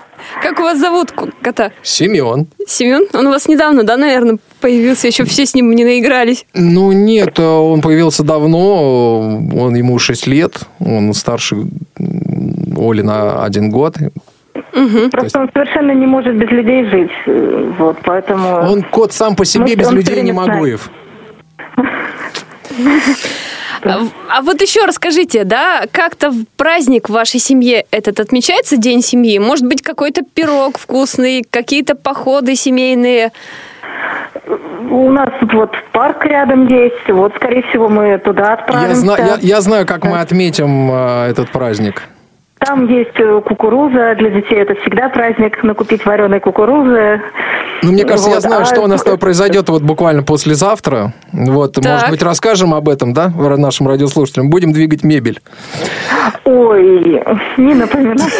Как 0.42 0.58
у 0.58 0.62
вас 0.62 0.78
зовут 0.78 1.12
кота? 1.42 1.70
Семен. 1.82 2.46
Семен? 2.66 3.08
Он 3.12 3.26
у 3.26 3.30
вас 3.30 3.46
недавно, 3.46 3.84
да, 3.84 3.98
наверное, 3.98 4.38
появился? 4.62 5.06
Еще 5.06 5.24
все 5.24 5.44
с 5.44 5.54
ним 5.54 5.70
не 5.72 5.84
наигрались. 5.84 6.46
Ну, 6.54 6.92
нет, 6.92 7.38
он 7.38 7.82
появился 7.82 8.22
давно, 8.24 9.18
он 9.54 9.74
ему 9.74 9.98
6 9.98 10.26
лет, 10.28 10.60
он 10.80 11.12
старше 11.12 11.56
Оли 12.74 13.02
на 13.02 13.44
один 13.44 13.70
год. 13.70 13.96
Просто 15.10 15.40
он 15.40 15.50
совершенно 15.52 15.92
не 15.92 16.06
может 16.06 16.34
без 16.36 16.48
людей 16.48 16.86
жить. 16.86 17.10
э, 17.26 17.72
Вот, 17.78 17.98
поэтому... 18.02 18.60
Он 18.72 18.82
кот 18.82 19.12
сам 19.12 19.36
по 19.36 19.44
себе, 19.44 19.64
Мы- 19.64 19.74
без 19.74 19.90
людей 19.90 20.22
не 20.22 20.32
могуев. 20.32 20.88
А, 23.84 24.42
вот 24.42 24.60
еще 24.62 24.84
расскажите, 24.84 25.44
да, 25.44 25.84
как-то 25.90 26.30
в 26.30 26.44
праздник 26.56 27.08
в 27.08 27.12
вашей 27.12 27.40
семье 27.40 27.84
этот 27.90 28.20
отмечается 28.20 28.76
День 28.76 29.02
семьи? 29.02 29.38
Может 29.38 29.66
быть, 29.66 29.82
какой-то 29.82 30.22
пирог 30.22 30.78
вкусный, 30.78 31.44
какие-то 31.48 31.94
походы 31.96 32.54
семейные? 32.54 33.32
У 34.90 35.10
нас 35.10 35.28
тут 35.40 35.52
вот 35.54 35.70
парк 35.92 36.24
рядом 36.24 36.66
есть, 36.68 37.08
вот, 37.08 37.34
скорее 37.36 37.62
всего, 37.64 37.88
мы 37.88 38.18
туда 38.18 38.46
Я, 38.48 38.52
отправимся. 38.54 39.00
зна- 39.00 39.18
я- 39.18 39.38
я 39.40 39.60
знаю, 39.60 39.86
как 39.86 40.04
мы 40.04 40.20
отметим 40.20 40.90
э, 40.90 41.30
этот 41.30 41.50
праздник. 41.50 42.02
Там 42.64 42.86
есть 42.88 43.18
э, 43.18 43.40
кукуруза, 43.44 44.14
для 44.16 44.30
детей 44.30 44.58
это 44.60 44.74
всегда 44.76 45.08
праздник, 45.08 45.62
накупить 45.62 46.04
вареной 46.04 46.40
кукурузы. 46.40 47.20
Ну, 47.82 47.92
мне 47.92 48.04
кажется, 48.04 48.28
я 48.28 48.36
Вот, 48.36 48.42
знаю, 48.42 48.62
а 48.62 48.64
что 48.64 48.82
у 48.82 48.86
нас 48.86 49.00
с 49.00 49.04
тобой 49.04 49.18
произойдет 49.18 49.68
вот 49.68 49.82
буквально 49.82 50.22
послезавтра. 50.22 51.12
Вот, 51.32 51.72
Так. 51.74 51.84
может 51.84 52.10
быть, 52.10 52.22
расскажем 52.22 52.74
об 52.74 52.88
этом, 52.88 53.12
да, 53.12 53.28
нашим 53.28 53.88
радиослушателям. 53.88 54.50
Будем 54.50 54.72
двигать 54.72 55.02
мебель. 55.02 55.40
Ой, 56.44 57.22
не 57.56 57.74
напоминай. 57.74 58.30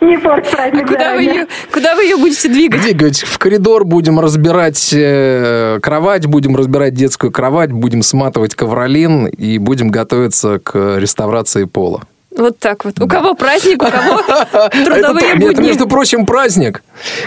Не 0.00 0.16
порть 0.18 0.50
праздник 0.50 0.86
Куда 0.88 0.98
вы, 1.14 1.24
заранее. 1.24 1.34
ее, 1.34 1.46
куда 1.72 1.94
вы 1.94 2.04
ее 2.04 2.16
будете 2.16 2.48
двигать? 2.48 2.80
Двигать 2.80 3.20
в 3.20 3.38
коридор, 3.38 3.84
будем 3.84 4.18
разбирать 4.18 4.92
э, 4.96 5.78
кровать, 5.82 6.26
будем 6.26 6.56
разбирать 6.56 6.94
детскую 6.94 7.30
кровать, 7.30 7.70
будем 7.70 8.02
сматывать 8.02 8.54
ковролин 8.54 9.26
и 9.26 9.58
будем 9.58 9.90
готовиться 9.90 10.58
к 10.58 10.96
реставрации 10.98 11.64
пола. 11.64 12.02
Вот 12.36 12.58
так 12.58 12.84
вот. 12.84 13.00
У 13.00 13.08
кого 13.08 13.34
праздник, 13.34 13.82
у 13.82 13.86
кого 13.86 14.20
Это, 14.52 14.70
трудовые 14.84 15.30
это, 15.32 15.40
будни. 15.40 15.66
между 15.68 15.88
прочим, 15.88 16.26
праздник. 16.26 16.82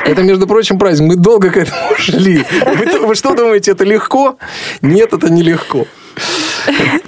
Это, 0.05 0.23
между 0.23 0.47
прочим, 0.47 0.79
праздник. 0.79 1.09
Мы 1.09 1.15
долго 1.17 1.49
к 1.49 1.57
этому 1.57 1.77
шли. 1.97 2.43
Вы, 2.65 3.07
вы 3.07 3.15
что 3.15 3.35
думаете, 3.35 3.71
это 3.71 3.83
легко? 3.83 4.37
Нет, 4.81 5.13
это 5.13 5.31
нелегко. 5.31 5.85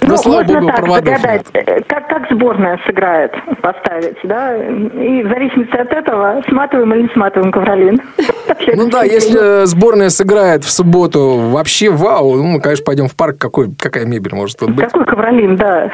Но, 0.02 0.08
Ну, 0.08 0.16
слава 0.18 0.42
можно 0.42 0.60
богу, 0.60 0.72
так 0.72 0.86
загадать, 0.88 1.46
э, 1.54 1.80
как, 1.88 2.08
как 2.08 2.30
сборная 2.30 2.78
сыграет, 2.86 3.32
поставить, 3.62 4.16
да, 4.24 4.54
и 4.56 5.22
в 5.22 5.28
зависимости 5.28 5.74
от 5.76 5.90
этого 5.92 6.42
сматываем 6.48 6.92
или 6.92 7.02
не 7.02 7.08
сматываем 7.14 7.52
ковролин. 7.52 8.00
Ну 8.74 8.88
да, 8.90 9.04
если 9.04 9.64
сборная 9.66 10.08
сыграет 10.08 10.64
в 10.64 10.70
субботу 10.70 11.36
вообще 11.36 11.88
вау, 11.90 12.34
ну, 12.36 12.44
мы, 12.44 12.60
конечно, 12.60 12.84
пойдем 12.84 13.06
в 13.08 13.14
парк. 13.14 13.36
Какой, 13.38 13.72
какая 13.78 14.04
мебель 14.06 14.34
может 14.34 14.58
тут 14.58 14.70
быть? 14.70 14.84
Какой 14.86 15.04
ковролин, 15.04 15.56
да. 15.56 15.90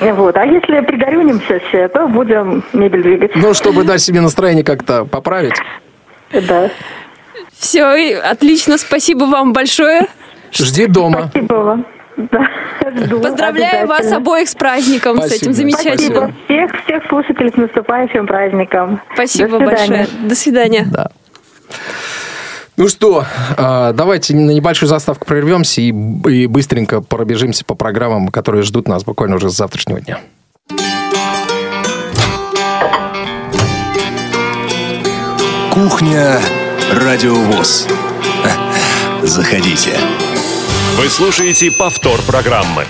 Вот. 0.00 0.36
А 0.36 0.44
если 0.44 0.80
пригорюнимся 0.80 1.60
все, 1.68 1.88
то 1.88 2.06
будем 2.06 2.64
мебель 2.72 3.02
двигать. 3.02 3.36
Ну, 3.36 3.54
чтобы 3.54 3.84
дать 3.84 4.00
себе 4.00 4.20
настроение 4.20 4.64
как-то 4.64 5.04
поправить. 5.04 5.54
Да. 6.32 6.70
Все, 7.58 8.16
отлично, 8.18 8.78
спасибо 8.78 9.24
вам 9.24 9.52
большое. 9.52 10.06
Жди 10.52 10.86
дома. 10.86 11.28
Спасибо 11.30 11.54
вам. 11.54 11.86
Да, 12.16 12.48
жду. 13.04 13.20
Поздравляю 13.20 13.86
вас 13.86 14.10
обоих 14.10 14.48
с 14.48 14.54
праздником, 14.54 15.20
с 15.20 15.32
этим 15.32 15.52
замечательным. 15.52 16.32
Спасибо. 16.32 16.32
Всех, 16.46 16.84
всех 16.84 17.08
слушателей 17.08 17.50
с 17.50 17.56
наступающим 17.56 18.26
праздником. 18.26 19.00
Спасибо 19.12 19.58
До 19.58 19.66
большое. 19.66 20.06
До 20.22 20.34
свидания. 20.34 20.86
Да. 20.90 21.10
Ну 22.76 22.88
что, 22.88 23.24
а, 23.56 23.94
давайте 23.94 24.34
на 24.34 24.50
небольшую 24.50 24.90
заставку 24.90 25.24
прервемся 25.24 25.80
и, 25.80 25.88
и 25.88 26.46
быстренько 26.46 27.00
пробежимся 27.00 27.64
по 27.64 27.74
программам, 27.74 28.28
которые 28.28 28.64
ждут 28.64 28.86
нас 28.86 29.02
буквально 29.02 29.36
уже 29.36 29.48
с 29.48 29.56
завтрашнего 29.56 30.00
дня. 30.00 30.20
Кухня 35.72 36.38
Радиовоз. 36.92 37.86
Заходите. 39.22 39.92
Вы 40.98 41.08
слушаете 41.08 41.70
повтор 41.70 42.20
программы. 42.26 42.84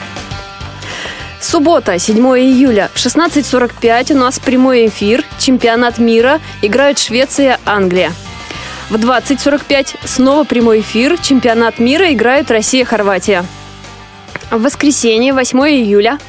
Суббота, 1.41 1.97
7 1.97 2.17
июля. 2.17 2.91
В 2.93 2.97
16.45 2.97 4.15
у 4.15 4.19
нас 4.19 4.41
прямой 4.41 4.89
эфир. 4.89 5.25
Чемпионат 5.39 5.99
мира. 5.99 6.41
Играют 6.61 6.99
Швеция, 6.99 7.61
Англия. 7.65 8.13
В 8.89 8.95
20.45 8.95 9.97
снова 10.05 10.45
прямой 10.45 10.81
эфир. 10.81 11.19
Чемпионат 11.19 11.81
мира. 11.81 12.13
Играют 12.13 12.53
Россия, 12.53 12.85
Хорватия. 12.85 13.45
В 14.53 14.63
воскресенье, 14.63 15.33
8 15.33 15.59
июля. 15.69 16.21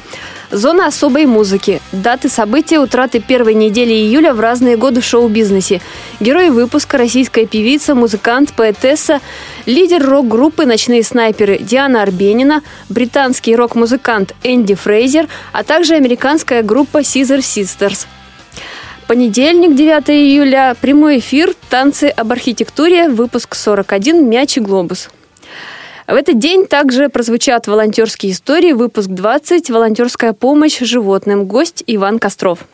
Зона 0.50 0.88
особой 0.88 1.26
музыки. 1.26 1.80
Даты 1.92 2.28
события 2.28 2.80
утраты 2.80 3.20
первой 3.20 3.54
недели 3.54 3.92
июля 3.92 4.34
в 4.34 4.40
разные 4.40 4.76
годы 4.76 5.02
в 5.02 5.04
шоу-бизнесе. 5.04 5.80
Герой 6.18 6.50
выпуска– 6.50 6.96
российская 6.98 7.46
певица, 7.46 7.94
музыкант, 7.94 8.52
поэтесса, 8.56 9.20
лидер 9.66 10.04
рок-группы 10.04 10.66
«Ночные 10.66 11.04
снайперы» 11.04 11.58
Диана 11.58 12.02
Арбенина, 12.02 12.62
британский 12.88 13.54
рок-музыкант 13.54 14.34
Энди 14.42 14.74
Фрейзер, 14.74 15.28
а 15.52 15.62
также 15.62 15.94
американская 15.94 16.64
группа 16.64 17.02
Caesar 17.02 17.38
Sisters. 17.38 18.06
Понедельник, 19.08 19.74
9 19.74 20.10
июля, 20.10 20.76
прямой 20.78 21.20
эфир 21.20 21.54
«Танцы 21.70 22.12
об 22.14 22.30
архитектуре», 22.30 23.08
выпуск 23.08 23.54
41 23.54 24.28
«Мяч 24.28 24.58
и 24.58 24.60
глобус». 24.60 25.08
В 26.06 26.12
этот 26.12 26.38
день 26.38 26.66
также 26.66 27.08
прозвучат 27.08 27.66
волонтерские 27.68 28.32
истории, 28.32 28.72
выпуск 28.72 29.08
20 29.08 29.70
«Волонтерская 29.70 30.34
помощь 30.34 30.80
животным», 30.80 31.46
гость 31.46 31.82
Иван 31.86 32.18
Костров. 32.18 32.66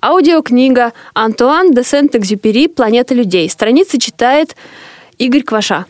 Аудиокнига 0.00 0.92
«Антуан 1.12 1.72
де 1.72 1.82
Сент-Экзюпери. 1.82 2.68
Планета 2.68 3.12
людей». 3.12 3.50
Страницы 3.50 3.98
читает 3.98 4.54
Игорь 5.18 5.42
Кваша. 5.42 5.86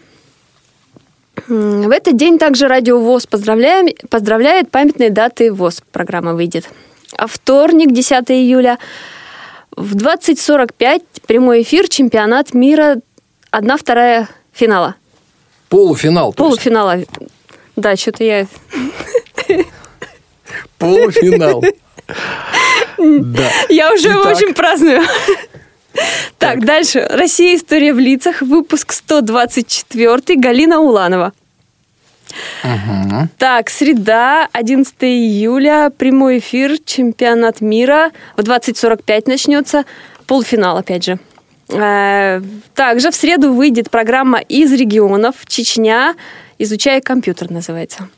В 1.47 1.91
этот 1.91 2.17
день 2.17 2.39
также 2.39 2.69
Радио 2.69 2.99
ВОЗ 2.99 3.27
поздравляем, 3.27 3.89
поздравляет 4.09 4.71
памятные 4.71 5.11
даты 5.11 5.53
ВОЗ. 5.53 5.83
Программа 5.93 6.33
выйдет. 6.33 6.71
А 7.19 7.27
вторник, 7.27 7.93
10 7.93 8.31
июля, 8.31 8.79
в 9.77 9.97
20.45 9.97 11.03
прямой 11.27 11.63
эфир 11.63 11.89
чемпионат 11.89 12.55
мира 12.55 12.97
1-2 13.53 14.27
финала. 14.53 14.97
Полуфинал. 15.69 16.33
то 16.33 16.45
есть. 16.45 16.57
Полуфинала. 16.57 16.99
Да, 17.77 17.97
что-то 17.97 18.25
я... 18.25 18.47
Полуфинал. 20.79 21.63
Да. 22.99 23.51
Я 23.69 23.93
уже 23.93 24.11
Итак. 24.11 24.27
очень 24.37 24.55
праздную. 24.55 25.03
Так, 26.39 26.65
дальше. 26.65 27.05
Россия. 27.11 27.57
История 27.57 27.93
в 27.95 27.99
лицах. 27.99 28.43
Выпуск 28.43 28.93
124. 28.93 30.39
Галина 30.39 30.79
Уланова. 30.79 31.33
Так, 33.39 33.71
среда, 33.71 34.49
11 34.53 34.95
июля, 35.01 35.91
прямой 35.97 36.39
эфир, 36.39 36.79
чемпионат 36.85 37.61
мира. 37.61 38.11
В 38.37 38.41
20.45 38.41 39.23
начнется. 39.27 39.85
Полуфинал, 40.27 40.79
опять 40.79 41.05
же. 41.05 41.19
Э, 41.69 42.41
Также 42.75 43.11
в 43.11 43.15
среду 43.15 43.53
выйдет 43.53 43.91
программа 43.91 44.39
из 44.41 44.73
регионов 44.73 45.35
Чечня. 45.47 46.15
Изучая 46.59 47.01
компьютер 47.01 47.51
называется. 47.51 48.09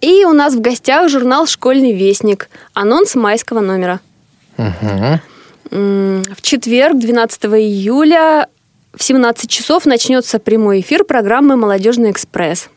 И 0.00 0.24
у 0.24 0.32
нас 0.32 0.54
в 0.54 0.60
гостях 0.60 1.08
журнал 1.08 1.46
«Школьный 1.46 1.92
вестник». 1.92 2.48
Анонс 2.74 3.14
майского 3.14 3.60
номера. 3.60 4.00
М, 5.70 6.22
В 6.36 6.42
четверг, 6.42 6.98
12 6.98 7.44
июля, 7.60 8.48
в 8.94 9.02
17 9.02 9.48
часов 9.48 9.86
начнется 9.86 10.38
прямой 10.38 10.80
эфир 10.80 11.04
программы 11.04 11.56
«Молодежный 11.56 12.10
экспресс». 12.10 12.68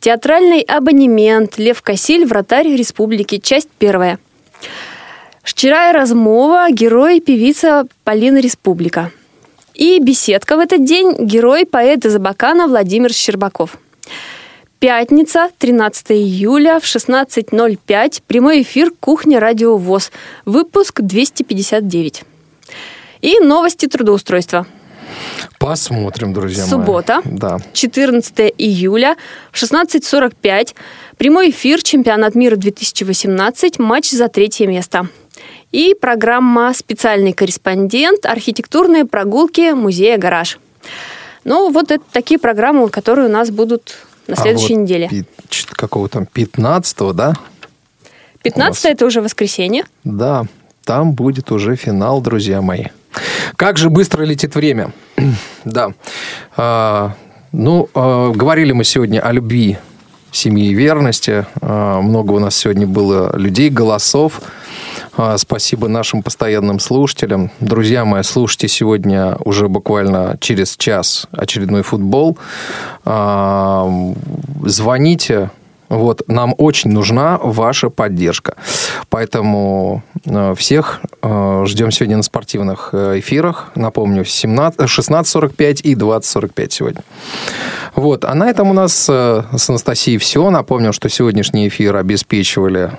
Театральный 0.00 0.60
абонемент 0.60 1.58
Лев 1.58 1.82
Косиль, 1.82 2.26
вратарь 2.26 2.68
республики, 2.68 3.38
часть 3.38 3.68
первая. 3.78 4.18
Вчера 5.42 5.92
размова, 5.92 6.70
герой, 6.70 7.20
певица 7.20 7.86
Полина 8.04 8.38
Республика. 8.38 9.10
И 9.74 9.98
беседка 10.00 10.56
в 10.56 10.60
этот 10.60 10.84
день 10.84 11.14
герой, 11.18 11.64
поэт 11.64 12.04
из 12.04 12.16
Абакана 12.16 12.66
Владимир 12.66 13.12
Щербаков. 13.12 13.78
Пятница, 14.78 15.50
13 15.58 16.12
июля 16.12 16.78
в 16.78 16.84
16.05. 16.84 18.22
Прямой 18.26 18.62
эфир 18.62 18.92
«Кухня. 19.00 19.40
Радио 19.40 19.76
ВОЗ». 19.76 20.12
Выпуск 20.44 21.00
259. 21.00 22.22
И 23.22 23.40
новости 23.40 23.86
трудоустройства. 23.86 24.66
Посмотрим, 25.58 26.32
друзья 26.32 26.62
мои. 26.62 26.70
Суббота. 26.70 27.20
Да. 27.24 27.58
14 27.72 28.54
июля 28.58 29.16
в 29.52 29.62
16.45. 29.62 30.74
Прямой 31.16 31.50
эфир 31.50 31.82
«Чемпионат 31.82 32.34
мира 32.34 32.56
2018. 32.56 33.78
Матч 33.78 34.10
за 34.10 34.28
третье 34.28 34.66
место». 34.66 35.08
И 35.72 35.94
программа 36.00 36.72
«Специальный 36.74 37.32
корреспондент. 37.32 38.24
Архитектурные 38.26 39.04
прогулки 39.04 39.72
музея 39.72 40.16
«Гараж». 40.18 40.58
Ну, 41.44 41.70
вот 41.70 41.90
это 41.90 42.04
такие 42.12 42.38
программы, 42.38 42.88
которые 42.88 43.28
у 43.28 43.32
нас 43.32 43.50
будут 43.50 43.94
на 44.26 44.34
А 44.34 44.36
следующей 44.36 44.74
вот 44.74 44.82
неделе. 44.82 45.08
пи- 45.08 45.24
Какого 45.72 46.08
там 46.08 46.26
15 46.26 47.12
да? 47.14 47.34
15 48.42 48.84
это 48.86 49.06
уже 49.06 49.20
воскресенье. 49.20 49.84
Да, 50.04 50.46
там 50.84 51.12
будет 51.12 51.50
уже 51.50 51.76
финал, 51.76 52.20
друзья 52.20 52.60
мои. 52.62 52.86
Как 53.56 53.76
же 53.78 53.90
быстро 53.90 54.22
летит 54.24 54.54
время. 54.54 54.92
да. 55.64 55.92
А, 56.56 57.14
ну, 57.52 57.88
а, 57.94 58.30
говорили 58.32 58.72
мы 58.72 58.84
сегодня 58.84 59.20
о 59.20 59.32
любви, 59.32 59.78
семье 60.30 60.70
и 60.70 60.74
верности. 60.74 61.46
А, 61.60 62.00
много 62.00 62.32
у 62.32 62.38
нас 62.38 62.56
сегодня 62.56 62.86
было 62.86 63.36
людей, 63.36 63.70
голосов. 63.70 64.40
Спасибо 65.36 65.88
нашим 65.88 66.22
постоянным 66.22 66.78
слушателям. 66.78 67.50
Друзья 67.58 68.04
мои, 68.04 68.22
слушайте 68.22 68.68
сегодня 68.68 69.36
уже 69.44 69.68
буквально 69.68 70.36
через 70.40 70.76
час 70.76 71.26
очередной 71.32 71.82
футбол. 71.82 72.38
Звоните, 74.64 75.50
Вот, 75.88 76.22
нам 76.28 76.54
очень 76.58 76.90
нужна 76.90 77.38
ваша 77.38 77.88
поддержка. 77.88 78.54
Поэтому 79.08 80.02
э, 80.26 80.54
всех 80.56 81.00
э, 81.22 81.64
ждем 81.66 81.90
сегодня 81.90 82.18
на 82.18 82.22
спортивных 82.22 82.90
э, 82.92 83.20
эфирах. 83.20 83.70
Напомню, 83.74 84.24
17, 84.24 84.80
16.45 84.80 85.80
и 85.82 85.94
20.45 85.94 86.66
сегодня. 86.70 87.02
Вот, 87.94 88.24
а 88.24 88.34
на 88.34 88.50
этом 88.50 88.70
у 88.70 88.74
нас 88.74 88.92
с 88.94 89.70
Анастасией 89.70 90.18
все. 90.18 90.50
Напомню, 90.50 90.92
что 90.92 91.08
сегодняшний 91.08 91.68
эфир 91.68 91.96
обеспечивали 91.96 92.92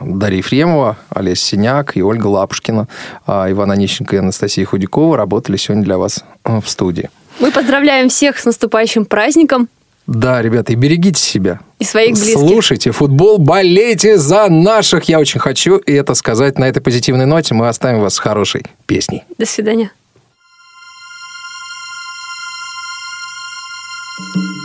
Дарья 0.00 0.38
Ефремова, 0.38 0.96
Олеся 1.10 1.44
Синяк 1.44 1.96
и 1.96 2.02
Ольга 2.02 2.26
Лапушкина. 2.26 2.88
А 3.26 3.48
Иван 3.50 3.70
Онищенко 3.70 4.16
и 4.16 4.18
Анастасия 4.18 4.64
Худякова 4.64 5.16
работали 5.16 5.56
сегодня 5.56 5.84
для 5.84 5.98
вас 5.98 6.24
в 6.44 6.64
студии. 6.66 7.10
Мы 7.38 7.52
поздравляем 7.52 8.08
всех 8.08 8.38
с 8.38 8.44
наступающим 8.46 9.04
праздником. 9.04 9.68
Да, 10.06 10.40
ребята, 10.40 10.72
и 10.72 10.76
берегите 10.76 11.20
себя. 11.20 11.60
И 11.78 11.84
своих 11.84 12.14
близких. 12.14 12.38
Слушайте 12.38 12.90
футбол, 12.92 13.38
болейте 13.38 14.18
за 14.18 14.48
наших. 14.48 15.04
Я 15.04 15.18
очень 15.18 15.40
хочу 15.40 15.76
и 15.78 15.92
это 15.92 16.14
сказать 16.14 16.58
на 16.58 16.64
этой 16.68 16.80
позитивной 16.80 17.26
ноте. 17.26 17.54
Мы 17.54 17.68
оставим 17.68 18.00
вас 18.00 18.14
с 18.14 18.18
хорошей 18.18 18.62
песней. 18.86 19.24
До 19.36 19.46
свидания. 19.46 19.90
Где 24.34 24.55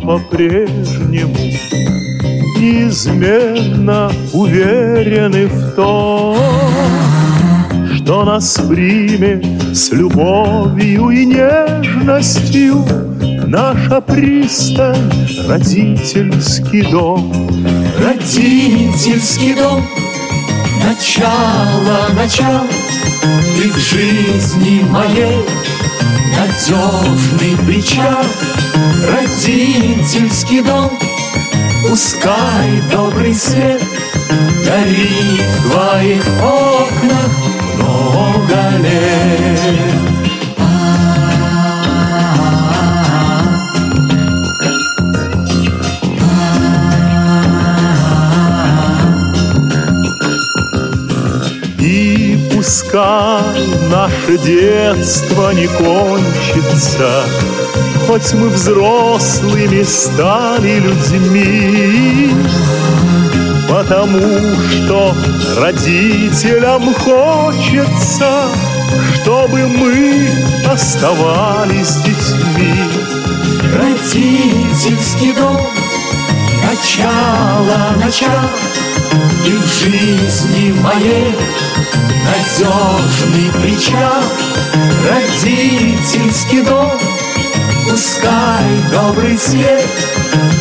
по-прежнему 0.00 1.34
Неизменно 2.58 4.10
уверены 4.32 5.46
в 5.46 5.74
том, 5.74 6.36
Что 7.96 8.24
нас 8.24 8.58
примет 8.68 9.44
с 9.76 9.90
любовью 9.92 11.10
и 11.10 11.24
нежностью 11.26 12.84
Наша 13.46 14.00
пристань, 14.00 15.12
родительский 15.46 16.82
дом. 16.90 17.32
Родительский 18.02 19.54
дом, 19.54 19.86
начало, 20.84 22.08
начало, 22.16 22.66
Ты 23.56 23.70
в 23.70 23.76
жизни 23.76 24.82
моей 24.90 25.44
надежный 26.36 27.56
причал, 27.66 28.24
родительский 29.10 30.62
дом. 30.62 30.90
Пускай 31.88 32.82
добрый 32.90 33.34
свет 33.34 33.82
горит 34.66 35.42
в 35.42 35.70
твоих 35.70 36.26
окнах 36.42 37.30
много 37.76 38.76
лет. 38.78 40.15
Пускай 52.96 53.66
наше 53.90 54.38
детство 54.38 55.50
не 55.50 55.66
кончится, 55.66 57.24
Хоть 58.06 58.32
мы 58.32 58.48
взрослыми 58.48 59.82
стали 59.82 60.78
людьми, 60.78 62.30
Потому 63.68 64.56
что 64.70 65.14
родителям 65.58 66.94
хочется, 66.94 68.30
Чтобы 69.14 69.68
мы 69.68 70.30
оставались 70.66 71.96
детьми. 71.96 72.80
Родительский 73.74 75.34
дом, 75.34 75.60
начало, 76.64 77.94
начало, 78.02 78.48
И 79.46 79.48
в 79.48 79.64
жизни 79.64 80.72
моей 80.72 81.32
надежный 82.24 83.52
причал, 83.62 84.24
родительский 85.08 86.62
дом. 86.62 86.98
Пускай 87.88 88.64
добрый 88.90 89.38
свет 89.38 89.86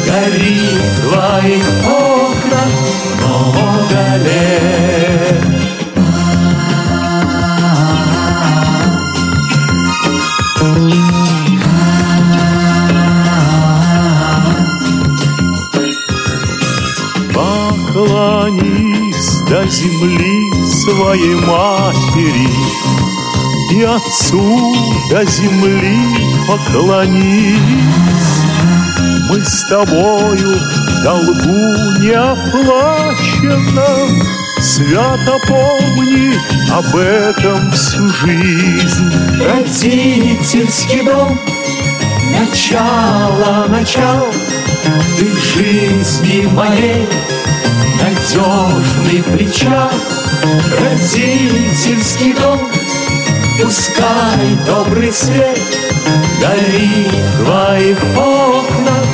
горит 0.06 0.84
в 0.84 1.10
твоих 1.10 1.66
окнах 1.88 2.70
много 3.18 4.18
лет. 4.24 4.75
Земли 19.76 20.52
своей 20.66 21.36
матери 21.36 22.50
И 23.74 23.84
отцу 23.84 24.74
до 25.10 25.26
земли 25.26 25.98
поклонись. 26.48 27.58
Мы 29.30 29.44
с 29.44 29.66
тобою 29.68 30.60
в 30.60 31.04
долгу 31.04 32.00
неоплаченном 32.00 33.04
Свято 34.62 35.40
помни 35.48 36.34
об 36.72 36.96
этом 36.96 37.72
всю 37.72 38.08
жизнь. 38.08 39.12
Родительский 39.44 41.04
дом, 41.04 41.38
начало, 42.32 43.66
начало 43.68 44.32
Ты 45.18 45.26
в 45.26 45.38
жизни 45.38 46.46
моей 46.54 47.08
надежный 48.02 49.24
причал 49.24 49.92
Родительский 50.80 52.34
дом, 52.34 52.70
пускай 53.62 54.56
добрый 54.66 55.12
свет 55.12 55.60
Горит 56.40 57.12
в 57.12 57.44
твоих 57.44 57.98
окнах 58.18 59.06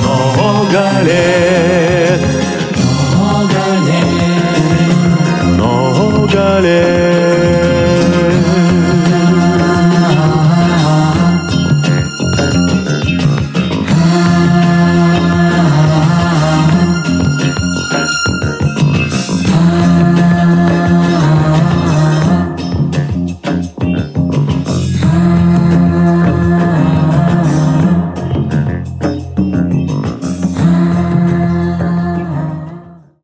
много 0.00 1.02
лет. 1.02 2.20
Много 5.44 6.60
лет 6.60 7.09